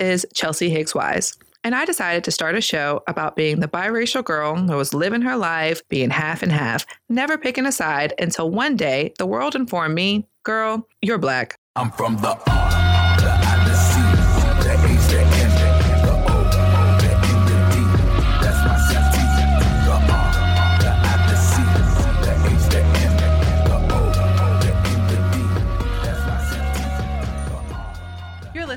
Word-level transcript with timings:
is 0.00 0.26
Chelsea 0.34 0.70
Higgs 0.70 0.94
Wise. 0.94 1.36
And 1.64 1.74
I 1.74 1.84
decided 1.84 2.24
to 2.24 2.30
start 2.30 2.54
a 2.54 2.60
show 2.60 3.02
about 3.08 3.36
being 3.36 3.60
the 3.60 3.68
biracial 3.68 4.24
girl 4.24 4.56
who 4.56 4.76
was 4.76 4.94
living 4.94 5.22
her 5.22 5.36
life, 5.36 5.82
being 5.88 6.10
half 6.10 6.42
and 6.42 6.52
half, 6.52 6.86
never 7.08 7.36
picking 7.36 7.66
a 7.66 7.72
side 7.72 8.14
until 8.18 8.50
one 8.50 8.76
day 8.76 9.12
the 9.18 9.26
world 9.26 9.54
informed 9.54 9.94
me, 9.94 10.26
girl, 10.44 10.86
you're 11.02 11.18
black. 11.18 11.58
I'm 11.76 11.90
from 11.90 12.16
the 12.16 12.34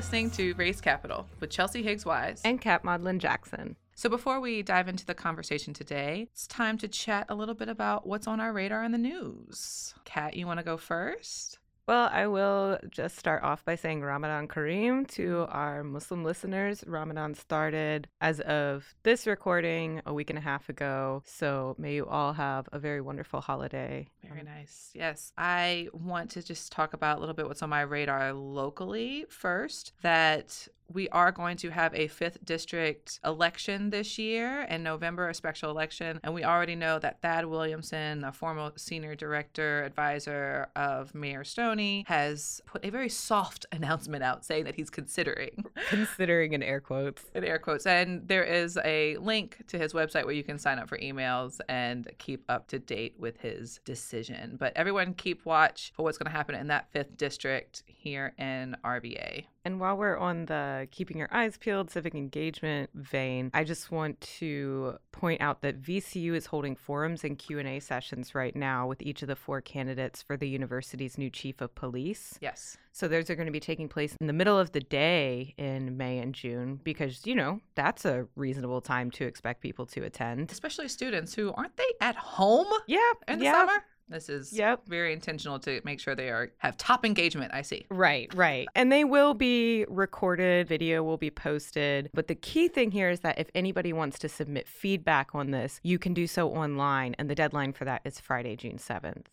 listening 0.02 0.32
to 0.32 0.52
Race 0.54 0.80
Capital 0.80 1.28
with 1.38 1.50
Chelsea 1.50 1.80
Higgs 1.80 2.04
Wise. 2.04 2.40
and 2.44 2.60
Kat 2.60 2.82
Maudlin 2.82 3.20
Jackson. 3.20 3.76
So 3.94 4.08
before 4.08 4.40
we 4.40 4.60
dive 4.60 4.88
into 4.88 5.06
the 5.06 5.14
conversation 5.14 5.72
today, 5.72 6.26
it's 6.32 6.48
time 6.48 6.76
to 6.78 6.88
chat 6.88 7.26
a 7.28 7.36
little 7.36 7.54
bit 7.54 7.68
about 7.68 8.04
what's 8.04 8.26
on 8.26 8.40
our 8.40 8.52
radar 8.52 8.82
in 8.82 8.90
the 8.90 8.98
news. 8.98 9.94
Kat, 10.04 10.34
you 10.34 10.44
want 10.44 10.58
to 10.58 10.64
go 10.64 10.76
first? 10.76 11.60
Well, 11.88 12.08
I 12.12 12.28
will 12.28 12.78
just 12.88 13.18
start 13.18 13.42
off 13.42 13.64
by 13.64 13.74
saying 13.74 14.02
Ramadan 14.02 14.46
Kareem 14.46 15.06
to 15.12 15.46
our 15.48 15.82
Muslim 15.82 16.22
listeners. 16.22 16.84
Ramadan 16.86 17.34
started 17.34 18.06
as 18.20 18.38
of 18.40 18.94
this 19.02 19.26
recording 19.26 20.00
a 20.06 20.14
week 20.14 20.30
and 20.30 20.38
a 20.38 20.42
half 20.42 20.68
ago. 20.68 21.22
So 21.26 21.74
may 21.78 21.94
you 21.94 22.06
all 22.06 22.34
have 22.34 22.68
a 22.70 22.78
very 22.78 23.00
wonderful 23.00 23.40
holiday. 23.40 24.06
Very 24.22 24.44
nice. 24.44 24.90
Yes. 24.94 25.32
I 25.36 25.88
want 25.92 26.30
to 26.30 26.42
just 26.42 26.70
talk 26.70 26.94
about 26.94 27.16
a 27.16 27.20
little 27.20 27.34
bit 27.34 27.48
what's 27.48 27.62
on 27.62 27.70
my 27.70 27.80
radar 27.80 28.32
locally 28.32 29.26
first. 29.28 29.92
That 30.02 30.68
we 30.92 31.08
are 31.10 31.32
going 31.32 31.56
to 31.58 31.70
have 31.70 31.94
a 31.94 32.08
fifth 32.08 32.44
district 32.44 33.20
election 33.24 33.90
this 33.90 34.18
year 34.18 34.62
in 34.62 34.82
November, 34.82 35.28
a 35.28 35.34
special 35.34 35.70
election. 35.70 36.20
And 36.22 36.34
we 36.34 36.44
already 36.44 36.74
know 36.74 36.98
that 36.98 37.20
Thad 37.22 37.46
Williamson, 37.46 38.24
a 38.24 38.32
former 38.32 38.72
senior 38.76 39.14
director 39.14 39.82
advisor 39.84 40.68
of 40.76 41.14
Mayor 41.14 41.44
Stoney, 41.44 42.04
has 42.06 42.60
put 42.66 42.84
a 42.84 42.90
very 42.90 43.08
soft 43.08 43.66
announcement 43.72 44.22
out 44.22 44.44
saying 44.44 44.64
that 44.64 44.74
he's 44.74 44.90
considering 44.90 45.64
Considering 45.88 46.52
in 46.52 46.62
air 46.62 46.80
quotes. 46.80 47.24
in 47.34 47.44
air 47.44 47.58
quotes. 47.58 47.86
And 47.86 48.26
there 48.26 48.44
is 48.44 48.78
a 48.84 49.16
link 49.18 49.66
to 49.68 49.78
his 49.78 49.92
website 49.92 50.24
where 50.24 50.34
you 50.34 50.44
can 50.44 50.58
sign 50.58 50.78
up 50.78 50.88
for 50.88 50.98
emails 50.98 51.60
and 51.68 52.08
keep 52.18 52.44
up 52.48 52.68
to 52.68 52.78
date 52.78 53.14
with 53.18 53.40
his 53.40 53.80
decision. 53.84 54.56
But 54.58 54.72
everyone 54.76 55.14
keep 55.14 55.44
watch 55.44 55.92
for 55.96 56.02
what's 56.02 56.18
going 56.18 56.30
to 56.30 56.36
happen 56.36 56.54
in 56.54 56.68
that 56.68 56.90
fifth 56.90 57.16
district 57.16 57.82
here 57.86 58.34
in 58.38 58.76
RVA. 58.84 59.46
And 59.64 59.78
while 59.78 59.96
we're 59.96 60.16
on 60.16 60.46
the 60.46 60.88
keeping 60.90 61.16
your 61.18 61.28
eyes 61.32 61.56
peeled 61.56 61.90
civic 61.90 62.14
engagement 62.14 62.90
vein, 62.94 63.50
I 63.54 63.64
just 63.64 63.90
want 63.90 64.20
to 64.38 64.98
point 65.12 65.40
out 65.40 65.62
that 65.62 65.80
VCU 65.80 66.34
is 66.34 66.46
holding 66.46 66.74
forums 66.74 67.22
and 67.24 67.38
Q&A 67.38 67.78
sessions 67.80 68.34
right 68.34 68.54
now 68.56 68.86
with 68.86 69.02
each 69.02 69.22
of 69.22 69.28
the 69.28 69.36
four 69.36 69.60
candidates 69.60 70.22
for 70.22 70.36
the 70.36 70.48
university's 70.48 71.16
new 71.16 71.30
chief 71.30 71.60
of 71.60 71.74
police. 71.74 72.38
Yes. 72.40 72.76
So 72.90 73.08
those 73.08 73.30
are 73.30 73.34
going 73.36 73.46
to 73.46 73.52
be 73.52 73.60
taking 73.60 73.88
place 73.88 74.16
in 74.20 74.26
the 74.26 74.32
middle 74.32 74.58
of 74.58 74.72
the 74.72 74.80
day 74.80 75.54
in 75.56 75.96
May 75.96 76.18
and 76.18 76.34
June 76.34 76.80
because, 76.82 77.24
you 77.24 77.34
know, 77.34 77.60
that's 77.74 78.04
a 78.04 78.26
reasonable 78.36 78.80
time 78.80 79.10
to 79.12 79.24
expect 79.24 79.60
people 79.62 79.86
to 79.86 80.02
attend. 80.02 80.50
Especially 80.50 80.88
students 80.88 81.34
who 81.34 81.52
aren't 81.54 81.76
they 81.76 81.90
at 82.00 82.16
home 82.16 82.66
Yeah. 82.86 82.98
in 83.28 83.38
the 83.38 83.46
yeah. 83.46 83.52
summer? 83.52 83.84
This 84.12 84.28
is 84.28 84.52
Yep. 84.52 84.86
very 84.86 85.12
intentional 85.12 85.58
to 85.60 85.80
make 85.84 85.98
sure 86.00 86.14
they 86.14 86.28
are 86.28 86.52
have 86.58 86.76
top 86.76 87.04
engagement, 87.04 87.52
I 87.54 87.62
see. 87.62 87.86
Right, 87.90 88.32
right. 88.34 88.68
And 88.74 88.92
they 88.92 89.04
will 89.04 89.34
be 89.34 89.84
recorded, 89.88 90.68
video 90.68 91.02
will 91.02 91.16
be 91.16 91.30
posted. 91.30 92.10
But 92.12 92.28
the 92.28 92.34
key 92.34 92.68
thing 92.68 92.90
here 92.90 93.10
is 93.10 93.20
that 93.20 93.38
if 93.38 93.48
anybody 93.54 93.92
wants 93.92 94.18
to 94.20 94.28
submit 94.28 94.68
feedback 94.68 95.34
on 95.34 95.50
this, 95.50 95.80
you 95.82 95.98
can 95.98 96.14
do 96.14 96.26
so 96.26 96.50
online. 96.50 97.14
And 97.18 97.28
the 97.30 97.34
deadline 97.34 97.72
for 97.72 97.84
that 97.86 98.02
is 98.04 98.20
Friday, 98.20 98.54
June 98.56 98.78
7th. 98.78 99.26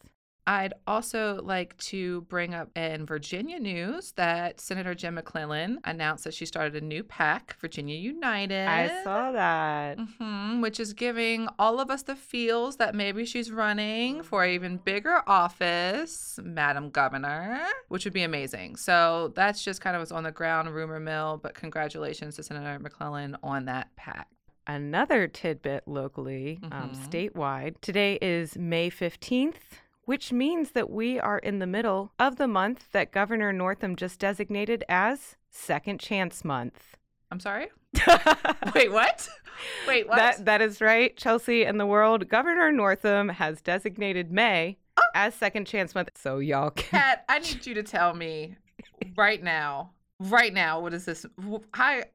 I'd 0.49 0.73
also 0.87 1.41
like 1.43 1.77
to 1.77 2.21
bring 2.21 2.55
up 2.55 2.75
in 2.75 3.05
Virginia 3.05 3.59
news 3.59 4.13
that 4.13 4.59
Senator 4.59 4.95
Jen 4.95 5.13
McClellan 5.13 5.79
announced 5.83 6.23
that 6.23 6.33
she 6.33 6.47
started 6.47 6.81
a 6.81 6.83
new 6.83 7.03
PAC, 7.03 7.55
Virginia 7.59 7.95
United. 7.95 8.67
I 8.67 9.03
saw 9.03 9.31
that. 9.31 9.99
hmm 10.17 10.59
which 10.61 10.79
is 10.79 10.93
giving 10.93 11.47
all 11.59 11.79
of 11.79 11.91
us 11.91 12.01
the 12.01 12.15
feels 12.15 12.77
that 12.77 12.95
maybe 12.95 13.25
she's 13.25 13.51
running 13.51 14.23
for 14.23 14.43
an 14.43 14.49
even 14.49 14.77
bigger 14.77 15.21
office, 15.27 16.39
Madam 16.43 16.89
Governor, 16.89 17.61
which 17.89 18.03
would 18.05 18.13
be 18.13 18.23
amazing. 18.23 18.75
So 18.75 19.31
that's 19.35 19.63
just 19.63 19.81
kind 19.81 19.95
of 19.95 19.99
what's 20.01 20.11
on 20.11 20.23
the 20.23 20.31
ground 20.31 20.73
rumor 20.73 20.99
mill, 20.99 21.39
but 21.43 21.53
congratulations 21.53 22.35
to 22.37 22.43
Senator 22.43 22.79
McClellan 22.79 23.37
on 23.43 23.66
that 23.66 23.95
PAC. 23.95 24.27
Another 24.66 25.27
tidbit 25.27 25.87
locally, 25.87 26.59
um, 26.71 26.91
Mhm. 26.93 27.07
statewide. 27.07 27.75
Today 27.81 28.17
is 28.21 28.57
May 28.57 28.89
15th. 28.89 29.79
Which 30.09 30.31
means 30.31 30.72
that 30.72 30.90
we 30.90 31.20
are 31.20 31.38
in 31.38 31.59
the 31.59 31.68
middle 31.68 32.14
of 32.18 32.38
the 32.38 32.47
month 32.47 32.92
that 32.94 33.12
Governor 33.12 33.53
Northam 33.53 33.96
just 33.96 34.20
designated 34.20 34.84
as 34.90 35.36
Second 35.52 36.00
Chance 36.00 36.44
Month. 36.44 36.97
I'm 37.30 37.40
sorry? 37.40 37.68
Wait, 38.74 38.92
what? 38.92 39.30
Wait, 39.88 40.08
what? 40.09 40.16
That 40.18 40.46
that 40.46 40.62
is 40.64 40.81
right, 40.81 41.16
Chelsea 41.16 41.64
and 41.64 41.80
the 41.80 41.86
world. 41.86 42.28
Governor 42.28 42.72
Northam 42.72 43.30
has 43.30 43.62
designated 43.62 44.31
May 44.31 44.80
Oh. 44.97 45.03
as 45.14 45.36
Second 45.36 45.68
Chance 45.68 45.94
Month, 45.94 46.09
so 46.16 46.40
y'all 46.40 46.72
can. 46.72 47.00
Kat, 47.00 47.26
I 47.30 47.38
need 47.38 47.68
you 47.68 47.76
to 47.76 47.84
tell 47.84 48.16
me 48.16 48.56
right 49.16 49.44
now, 49.44 49.91
right 50.22 50.52
now, 50.56 50.80
what 50.80 50.96
is 50.96 51.06
this? 51.06 51.24
Hi, 51.76 52.06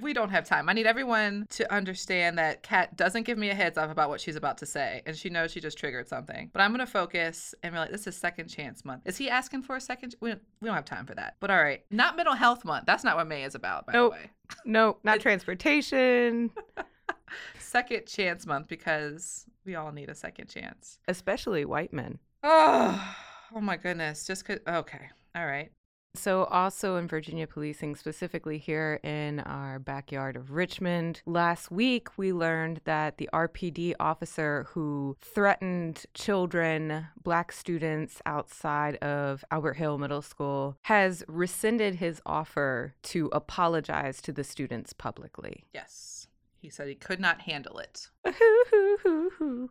we 0.00 0.12
don't 0.12 0.30
have 0.30 0.44
time. 0.44 0.68
I 0.68 0.72
need 0.72 0.86
everyone 0.86 1.46
to 1.50 1.72
understand 1.72 2.38
that 2.38 2.62
Kat 2.62 2.96
doesn't 2.96 3.22
give 3.24 3.38
me 3.38 3.50
a 3.50 3.54
heads 3.54 3.78
up 3.78 3.90
about 3.90 4.08
what 4.08 4.20
she's 4.20 4.36
about 4.36 4.58
to 4.58 4.66
say, 4.66 5.02
and 5.06 5.16
she 5.16 5.28
knows 5.30 5.50
she 5.52 5.60
just 5.60 5.78
triggered 5.78 6.08
something. 6.08 6.50
But 6.52 6.62
I'm 6.62 6.70
gonna 6.72 6.86
focus 6.86 7.54
and 7.62 7.72
be 7.72 7.78
like, 7.78 7.90
this 7.90 8.06
is 8.06 8.16
Second 8.16 8.48
Chance 8.48 8.84
Month. 8.84 9.02
Is 9.04 9.16
he 9.16 9.28
asking 9.30 9.62
for 9.62 9.76
a 9.76 9.80
second? 9.80 10.14
We 10.20 10.30
don't, 10.30 10.42
we 10.60 10.66
don't 10.66 10.74
have 10.74 10.84
time 10.84 11.06
for 11.06 11.14
that. 11.14 11.36
But 11.40 11.50
all 11.50 11.62
right, 11.62 11.84
not 11.90 12.16
Mental 12.16 12.34
Health 12.34 12.64
Month. 12.64 12.86
That's 12.86 13.04
not 13.04 13.16
what 13.16 13.26
May 13.28 13.44
is 13.44 13.54
about, 13.54 13.86
by 13.86 13.92
Nope. 13.92 14.12
the 14.14 14.18
way. 14.18 14.30
No, 14.64 14.96
not 15.04 15.20
transportation, 15.20 16.50
Second 17.58 18.06
Chance 18.06 18.46
Month 18.46 18.68
because 18.68 19.46
we 19.64 19.74
all 19.76 19.92
need 19.92 20.08
a 20.08 20.14
second 20.14 20.48
chance. 20.48 20.98
especially 21.06 21.64
white 21.64 21.92
men. 21.92 22.18
Oh, 22.42 23.14
oh 23.54 23.60
my 23.60 23.76
goodness. 23.76 24.26
Just 24.26 24.44
cause, 24.44 24.58
okay. 24.66 25.10
All 25.36 25.46
right. 25.46 25.70
So, 26.14 26.44
also 26.44 26.96
in 26.96 27.06
Virginia 27.06 27.46
policing, 27.46 27.94
specifically 27.94 28.58
here 28.58 28.98
in 29.04 29.40
our 29.40 29.78
backyard 29.78 30.36
of 30.36 30.50
Richmond, 30.50 31.22
last 31.24 31.70
week 31.70 32.08
we 32.16 32.32
learned 32.32 32.80
that 32.84 33.18
the 33.18 33.30
RPD 33.32 33.94
officer 34.00 34.66
who 34.70 35.16
threatened 35.20 36.04
children, 36.14 37.06
black 37.22 37.52
students 37.52 38.20
outside 38.26 38.96
of 38.96 39.44
Albert 39.50 39.74
Hill 39.74 39.98
Middle 39.98 40.22
School, 40.22 40.76
has 40.82 41.22
rescinded 41.28 41.96
his 41.96 42.20
offer 42.26 42.94
to 43.04 43.28
apologize 43.32 44.20
to 44.22 44.32
the 44.32 44.44
students 44.44 44.92
publicly. 44.92 45.64
Yes. 45.72 46.19
He 46.60 46.68
said 46.68 46.88
he 46.88 46.94
could 46.94 47.20
not 47.20 47.40
handle 47.40 47.78
it. 47.78 48.08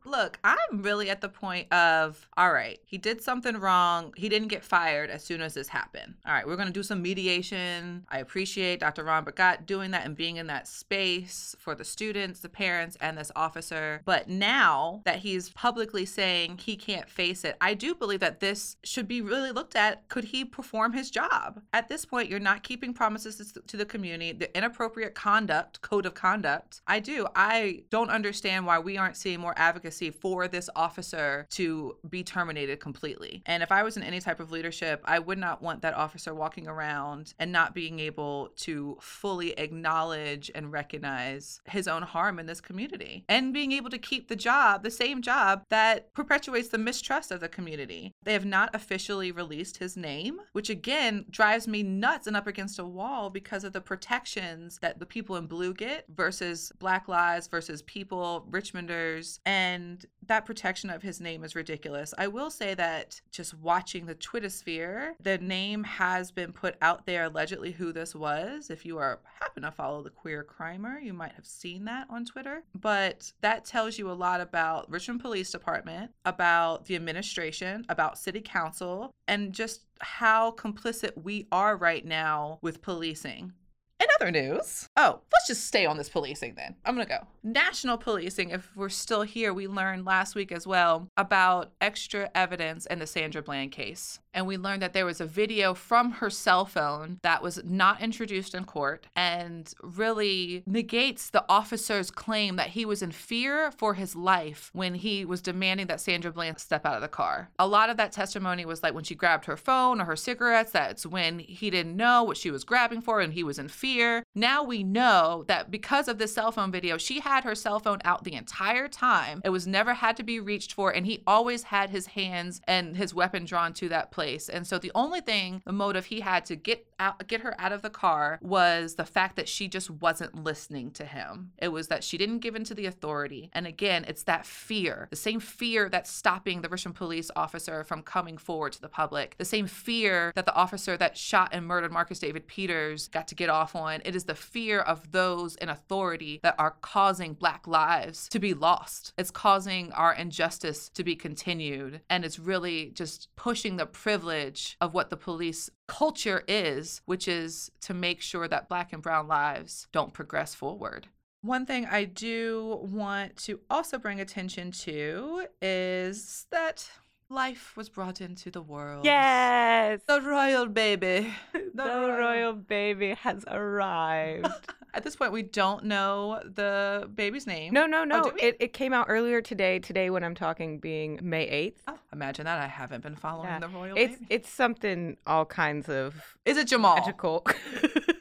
Look, 0.05 0.39
I'm 0.43 0.81
really 0.81 1.09
at 1.11 1.21
the 1.21 1.29
point 1.29 1.71
of 1.71 2.27
all 2.35 2.51
right, 2.51 2.79
he 2.83 2.97
did 2.97 3.21
something 3.21 3.57
wrong. 3.57 4.11
He 4.17 4.27
didn't 4.27 4.47
get 4.47 4.63
fired 4.63 5.11
as 5.11 5.23
soon 5.23 5.41
as 5.41 5.53
this 5.53 5.67
happened. 5.67 6.15
All 6.25 6.33
right, 6.33 6.47
we're 6.47 6.55
going 6.55 6.67
to 6.67 6.73
do 6.73 6.81
some 6.81 7.01
mediation. 7.01 8.05
I 8.09 8.19
appreciate 8.19 8.79
Dr. 8.79 9.03
Ram 9.03 9.25
Bhagat 9.25 9.67
doing 9.67 9.91
that 9.91 10.05
and 10.05 10.15
being 10.15 10.37
in 10.37 10.47
that 10.47 10.67
space 10.67 11.55
for 11.59 11.75
the 11.75 11.85
students, 11.85 12.39
the 12.39 12.49
parents, 12.49 12.97
and 12.99 13.17
this 13.17 13.31
officer. 13.35 14.01
But 14.05 14.27
now 14.27 15.01
that 15.05 15.19
he's 15.19 15.49
publicly 15.49 16.05
saying 16.05 16.57
he 16.57 16.75
can't 16.75 17.09
face 17.09 17.43
it, 17.43 17.55
I 17.61 17.75
do 17.75 17.93
believe 17.93 18.19
that 18.21 18.39
this 18.39 18.77
should 18.83 19.07
be 19.07 19.21
really 19.21 19.51
looked 19.51 19.75
at. 19.75 20.07
Could 20.09 20.25
he 20.25 20.43
perform 20.43 20.93
his 20.93 21.11
job? 21.11 21.61
At 21.71 21.87
this 21.87 22.03
point, 22.03 22.29
you're 22.29 22.39
not 22.39 22.63
keeping 22.63 22.93
promises 22.93 23.53
to 23.67 23.77
the 23.77 23.85
community, 23.85 24.31
the 24.31 24.55
inappropriate 24.57 25.13
conduct, 25.13 25.81
code 25.81 26.07
of 26.07 26.15
conduct. 26.15 26.78
I 26.87 26.99
do. 26.99 27.27
I 27.35 27.83
don't 27.89 28.09
understand 28.09 28.65
why 28.65 28.79
we 28.79 28.97
aren't 28.97 29.17
seeing 29.17 29.39
more 29.39 29.53
advocacy 29.57 30.11
for 30.11 30.47
this 30.47 30.69
officer 30.75 31.47
to 31.51 31.97
be 32.09 32.23
terminated 32.23 32.79
completely. 32.79 33.43
And 33.45 33.63
if 33.63 33.71
I 33.71 33.83
was 33.83 33.97
in 33.97 34.03
any 34.03 34.19
type 34.19 34.39
of 34.39 34.51
leadership, 34.51 35.01
I 35.05 35.19
would 35.19 35.37
not 35.37 35.61
want 35.61 35.81
that 35.81 35.93
officer 35.93 36.33
walking 36.33 36.67
around 36.67 37.33
and 37.39 37.51
not 37.51 37.73
being 37.73 37.99
able 37.99 38.49
to 38.57 38.97
fully 39.01 39.57
acknowledge 39.59 40.51
and 40.55 40.71
recognize 40.71 41.61
his 41.65 41.87
own 41.87 42.01
harm 42.01 42.39
in 42.39 42.45
this 42.45 42.61
community 42.61 43.23
and 43.27 43.53
being 43.53 43.71
able 43.71 43.89
to 43.89 43.97
keep 43.97 44.27
the 44.27 44.35
job, 44.35 44.83
the 44.83 44.91
same 44.91 45.21
job 45.21 45.63
that 45.69 46.13
perpetuates 46.13 46.69
the 46.69 46.77
mistrust 46.77 47.31
of 47.31 47.39
the 47.39 47.49
community. 47.49 48.13
They 48.23 48.33
have 48.33 48.45
not 48.45 48.69
officially 48.73 49.31
released 49.31 49.77
his 49.77 49.95
name, 49.95 50.39
which 50.53 50.69
again 50.69 51.25
drives 51.29 51.67
me 51.67 51.83
nuts 51.83 52.27
and 52.27 52.35
up 52.35 52.47
against 52.47 52.79
a 52.79 52.85
wall 52.85 53.29
because 53.29 53.63
of 53.63 53.73
the 53.73 53.81
protections 53.81 54.79
that 54.81 54.99
the 54.99 55.05
people 55.05 55.35
in 55.35 55.47
blue 55.47 55.73
get 55.73 56.05
versus 56.09 56.68
Black 56.77 57.07
lives 57.07 57.47
versus 57.47 57.81
people, 57.83 58.45
Richmonders, 58.49 59.39
and 59.45 60.05
that 60.27 60.45
protection 60.45 60.89
of 60.89 61.01
his 61.01 61.19
name 61.19 61.43
is 61.43 61.55
ridiculous. 61.55 62.13
I 62.17 62.27
will 62.27 62.49
say 62.49 62.73
that 62.75 63.19
just 63.31 63.57
watching 63.57 64.05
the 64.05 64.15
Twitter 64.15 64.49
sphere, 64.49 65.15
the 65.21 65.37
name 65.39 65.83
has 65.83 66.31
been 66.31 66.53
put 66.53 66.75
out 66.81 67.05
there 67.05 67.25
allegedly 67.25 67.71
who 67.71 67.91
this 67.91 68.13
was. 68.13 68.69
If 68.69 68.85
you 68.85 68.97
are 68.97 69.19
happen 69.41 69.63
to 69.63 69.71
follow 69.71 70.03
the 70.03 70.09
queer 70.09 70.45
crimer, 70.45 71.01
you 71.01 71.13
might 71.13 71.33
have 71.33 71.47
seen 71.47 71.85
that 71.85 72.07
on 72.09 72.25
Twitter. 72.25 72.63
But 72.79 73.31
that 73.41 73.65
tells 73.65 73.97
you 73.97 74.11
a 74.11 74.13
lot 74.13 74.41
about 74.41 74.89
Richmond 74.89 75.21
Police 75.21 75.51
Department, 75.51 76.11
about 76.25 76.85
the 76.85 76.95
administration, 76.95 77.85
about 77.89 78.17
city 78.17 78.41
council, 78.41 79.11
and 79.27 79.53
just 79.53 79.81
how 80.01 80.51
complicit 80.51 81.21
we 81.21 81.47
are 81.51 81.75
right 81.75 82.05
now 82.05 82.59
with 82.61 82.81
policing. 82.81 83.53
In 83.99 84.07
other 84.19 84.31
news, 84.31 84.87
oh, 84.95 85.19
let's 85.33 85.47
just 85.47 85.65
stay 85.65 85.85
on 85.85 85.97
this 85.97 86.07
policing 86.07 86.55
then. 86.55 86.75
I'm 86.85 86.95
gonna 86.95 87.05
go. 87.05 87.27
National 87.43 87.97
policing, 87.97 88.49
if 88.51 88.69
we're 88.75 88.87
still 88.89 89.23
here, 89.23 89.53
we 89.53 89.67
learned 89.67 90.05
last 90.05 90.35
week 90.35 90.51
as 90.53 90.65
well 90.65 91.09
about 91.17 91.71
extra 91.81 92.29
evidence 92.33 92.85
in 92.85 92.99
the 92.99 93.07
Sandra 93.07 93.41
Bland 93.41 93.71
case. 93.73 94.19
And 94.33 94.45
we 94.45 94.57
learned 94.57 94.83
that 94.83 94.93
there 94.93 95.05
was 95.05 95.19
a 95.19 95.25
video 95.25 95.73
from 95.73 96.11
her 96.11 96.29
cell 96.29 96.65
phone 96.65 97.19
that 97.23 97.41
was 97.41 97.59
not 97.65 98.01
introduced 98.01 98.53
in 98.53 98.63
court 98.63 99.07
and 99.15 99.73
really 99.81 100.63
negates 100.67 101.31
the 101.31 101.43
officer's 101.49 102.11
claim 102.11 102.55
that 102.55 102.69
he 102.69 102.85
was 102.85 103.01
in 103.01 103.11
fear 103.11 103.71
for 103.71 103.95
his 103.95 104.15
life 104.15 104.69
when 104.73 104.95
he 104.95 105.25
was 105.25 105.41
demanding 105.41 105.87
that 105.87 105.99
Sandra 105.99 106.31
Bland 106.31 106.59
step 106.59 106.85
out 106.85 106.95
of 106.95 107.01
the 107.01 107.07
car. 107.07 107.49
A 107.57 107.67
lot 107.67 107.89
of 107.89 107.97
that 107.97 108.11
testimony 108.11 108.65
was 108.65 108.83
like 108.83 108.93
when 108.93 109.03
she 109.03 109.15
grabbed 109.15 109.45
her 109.45 109.57
phone 109.57 109.99
or 109.99 110.05
her 110.05 110.15
cigarettes, 110.15 110.71
that's 110.71 111.05
when 111.05 111.39
he 111.39 111.69
didn't 111.69 111.97
know 111.97 112.23
what 112.23 112.37
she 112.37 112.51
was 112.51 112.63
grabbing 112.63 113.01
for 113.01 113.19
and 113.19 113.33
he 113.33 113.43
was 113.43 113.57
in 113.59 113.67
fear. 113.67 113.88
Now 114.35 114.63
we 114.63 114.83
know 114.83 115.45
that 115.47 115.71
because 115.71 116.07
of 116.07 116.17
this 116.17 116.33
cell 116.33 116.51
phone 116.51 116.71
video, 116.71 116.97
she 116.97 117.19
had 117.21 117.43
her 117.43 117.55
cell 117.55 117.79
phone 117.79 117.99
out 118.05 118.23
the 118.23 118.35
entire 118.35 118.87
time. 118.87 119.41
It 119.43 119.49
was 119.49 119.65
never 119.65 119.93
had 119.93 120.15
to 120.17 120.23
be 120.23 120.39
reached 120.39 120.73
for, 120.73 120.91
and 120.91 121.05
he 121.05 121.23
always 121.25 121.63
had 121.63 121.89
his 121.89 122.07
hands 122.07 122.61
and 122.67 122.95
his 122.95 123.13
weapon 123.13 123.45
drawn 123.45 123.73
to 123.73 123.89
that 123.89 124.11
place. 124.11 124.47
And 124.49 124.67
so 124.67 124.77
the 124.77 124.91
only 124.93 125.21
thing, 125.21 125.61
the 125.65 125.71
motive 125.71 126.05
he 126.05 126.19
had 126.19 126.45
to 126.45 126.55
get 126.55 126.85
out, 126.99 127.27
get 127.27 127.41
her 127.41 127.59
out 127.59 127.71
of 127.71 127.81
the 127.81 127.89
car 127.89 128.37
was 128.41 128.95
the 128.95 129.05
fact 129.05 129.35
that 129.37 129.49
she 129.49 129.67
just 129.67 129.89
wasn't 129.89 130.43
listening 130.43 130.91
to 130.91 131.05
him. 131.05 131.51
It 131.57 131.69
was 131.69 131.87
that 131.87 132.03
she 132.03 132.17
didn't 132.17 132.39
give 132.39 132.55
in 132.55 132.65
to 132.65 132.75
the 132.75 132.85
authority. 132.85 133.49
And 133.53 133.65
again, 133.65 134.05
it's 134.07 134.23
that 134.23 134.45
fear, 134.45 135.07
the 135.09 135.15
same 135.15 135.39
fear 135.39 135.89
that's 135.89 136.11
stopping 136.11 136.61
the 136.61 136.69
Russian 136.69 136.93
police 136.93 137.31
officer 137.35 137.83
from 137.83 138.03
coming 138.03 138.37
forward 138.37 138.73
to 138.73 138.81
the 138.81 138.89
public, 138.89 139.35
the 139.37 139.45
same 139.45 139.65
fear 139.67 140.31
that 140.35 140.45
the 140.45 140.53
officer 140.53 140.95
that 140.97 141.17
shot 141.17 141.49
and 141.53 141.65
murdered 141.65 141.91
Marcus 141.91 142.19
David 142.19 142.45
Peters 142.45 143.07
got 143.07 143.27
to 143.29 143.35
get 143.35 143.49
off. 143.49 143.75
It 143.87 144.15
is 144.15 144.25
the 144.25 144.35
fear 144.35 144.79
of 144.79 145.11
those 145.11 145.55
in 145.55 145.69
authority 145.69 146.39
that 146.43 146.55
are 146.59 146.75
causing 146.81 147.33
Black 147.33 147.67
lives 147.67 148.27
to 148.29 148.39
be 148.39 148.53
lost. 148.53 149.13
It's 149.17 149.31
causing 149.31 149.91
our 149.93 150.13
injustice 150.13 150.89
to 150.89 151.03
be 151.03 151.15
continued. 151.15 152.01
And 152.09 152.25
it's 152.25 152.39
really 152.39 152.91
just 152.91 153.29
pushing 153.35 153.77
the 153.77 153.85
privilege 153.85 154.75
of 154.81 154.93
what 154.93 155.09
the 155.09 155.17
police 155.17 155.69
culture 155.87 156.43
is, 156.47 157.01
which 157.05 157.27
is 157.27 157.71
to 157.81 157.93
make 157.93 158.21
sure 158.21 158.47
that 158.47 158.67
Black 158.67 158.91
and 158.91 159.01
Brown 159.01 159.27
lives 159.27 159.87
don't 159.91 160.13
progress 160.13 160.53
forward. 160.53 161.07
One 161.41 161.65
thing 161.65 161.85
I 161.85 162.03
do 162.03 162.79
want 162.81 163.37
to 163.45 163.61
also 163.69 163.97
bring 163.97 164.19
attention 164.19 164.71
to 164.71 165.47
is 165.61 166.45
that 166.51 166.89
life 167.29 167.75
was 167.77 167.89
brought 167.89 168.21
into 168.21 168.49
the 168.49 168.61
world. 168.61 169.05
Yes. 169.05 170.01
The 170.07 170.21
royal 170.21 170.65
baby. 170.67 171.33
The, 171.71 171.85
royal 171.85 172.53
baby 172.53 173.13
has 173.21 173.45
arrived. 173.47 174.47
At 174.93 175.03
this 175.03 175.15
point, 175.15 175.31
we 175.31 175.43
don't 175.43 175.85
know 175.85 176.41
the 176.43 177.07
baby's 177.15 177.47
name. 177.47 177.73
no, 177.73 177.85
no, 177.85 178.01
oh, 178.01 178.03
no. 178.05 178.23
do 178.23 178.31
we? 178.35 178.41
it, 178.41 178.57
it 178.59 178.73
came 178.73 178.91
out 178.91 179.05
earlier 179.07 179.41
today. 179.41 179.79
Today, 179.79 180.09
when 180.09 180.21
I'm 180.23 180.35
talking, 180.35 180.79
being 180.79 181.19
May 181.21 181.47
8th. 181.47 181.75
Oh, 181.87 181.99
imagine 182.11 182.43
that. 182.45 182.59
I 182.59 182.67
haven't 182.67 183.01
been 183.03 183.15
following 183.15 183.47
Yeah. 183.47 183.59
the 183.59 183.69
royal 183.69 183.95
It's 183.97 184.15
baby. 184.15 184.25
it's 184.29 184.49
something 184.49 185.15
all 185.25 185.45
kinds 185.45 185.87
of 185.87 186.15
Is 186.43 186.57
it 186.57 186.67
Jamal? 186.67 186.97
magical. 186.97 187.45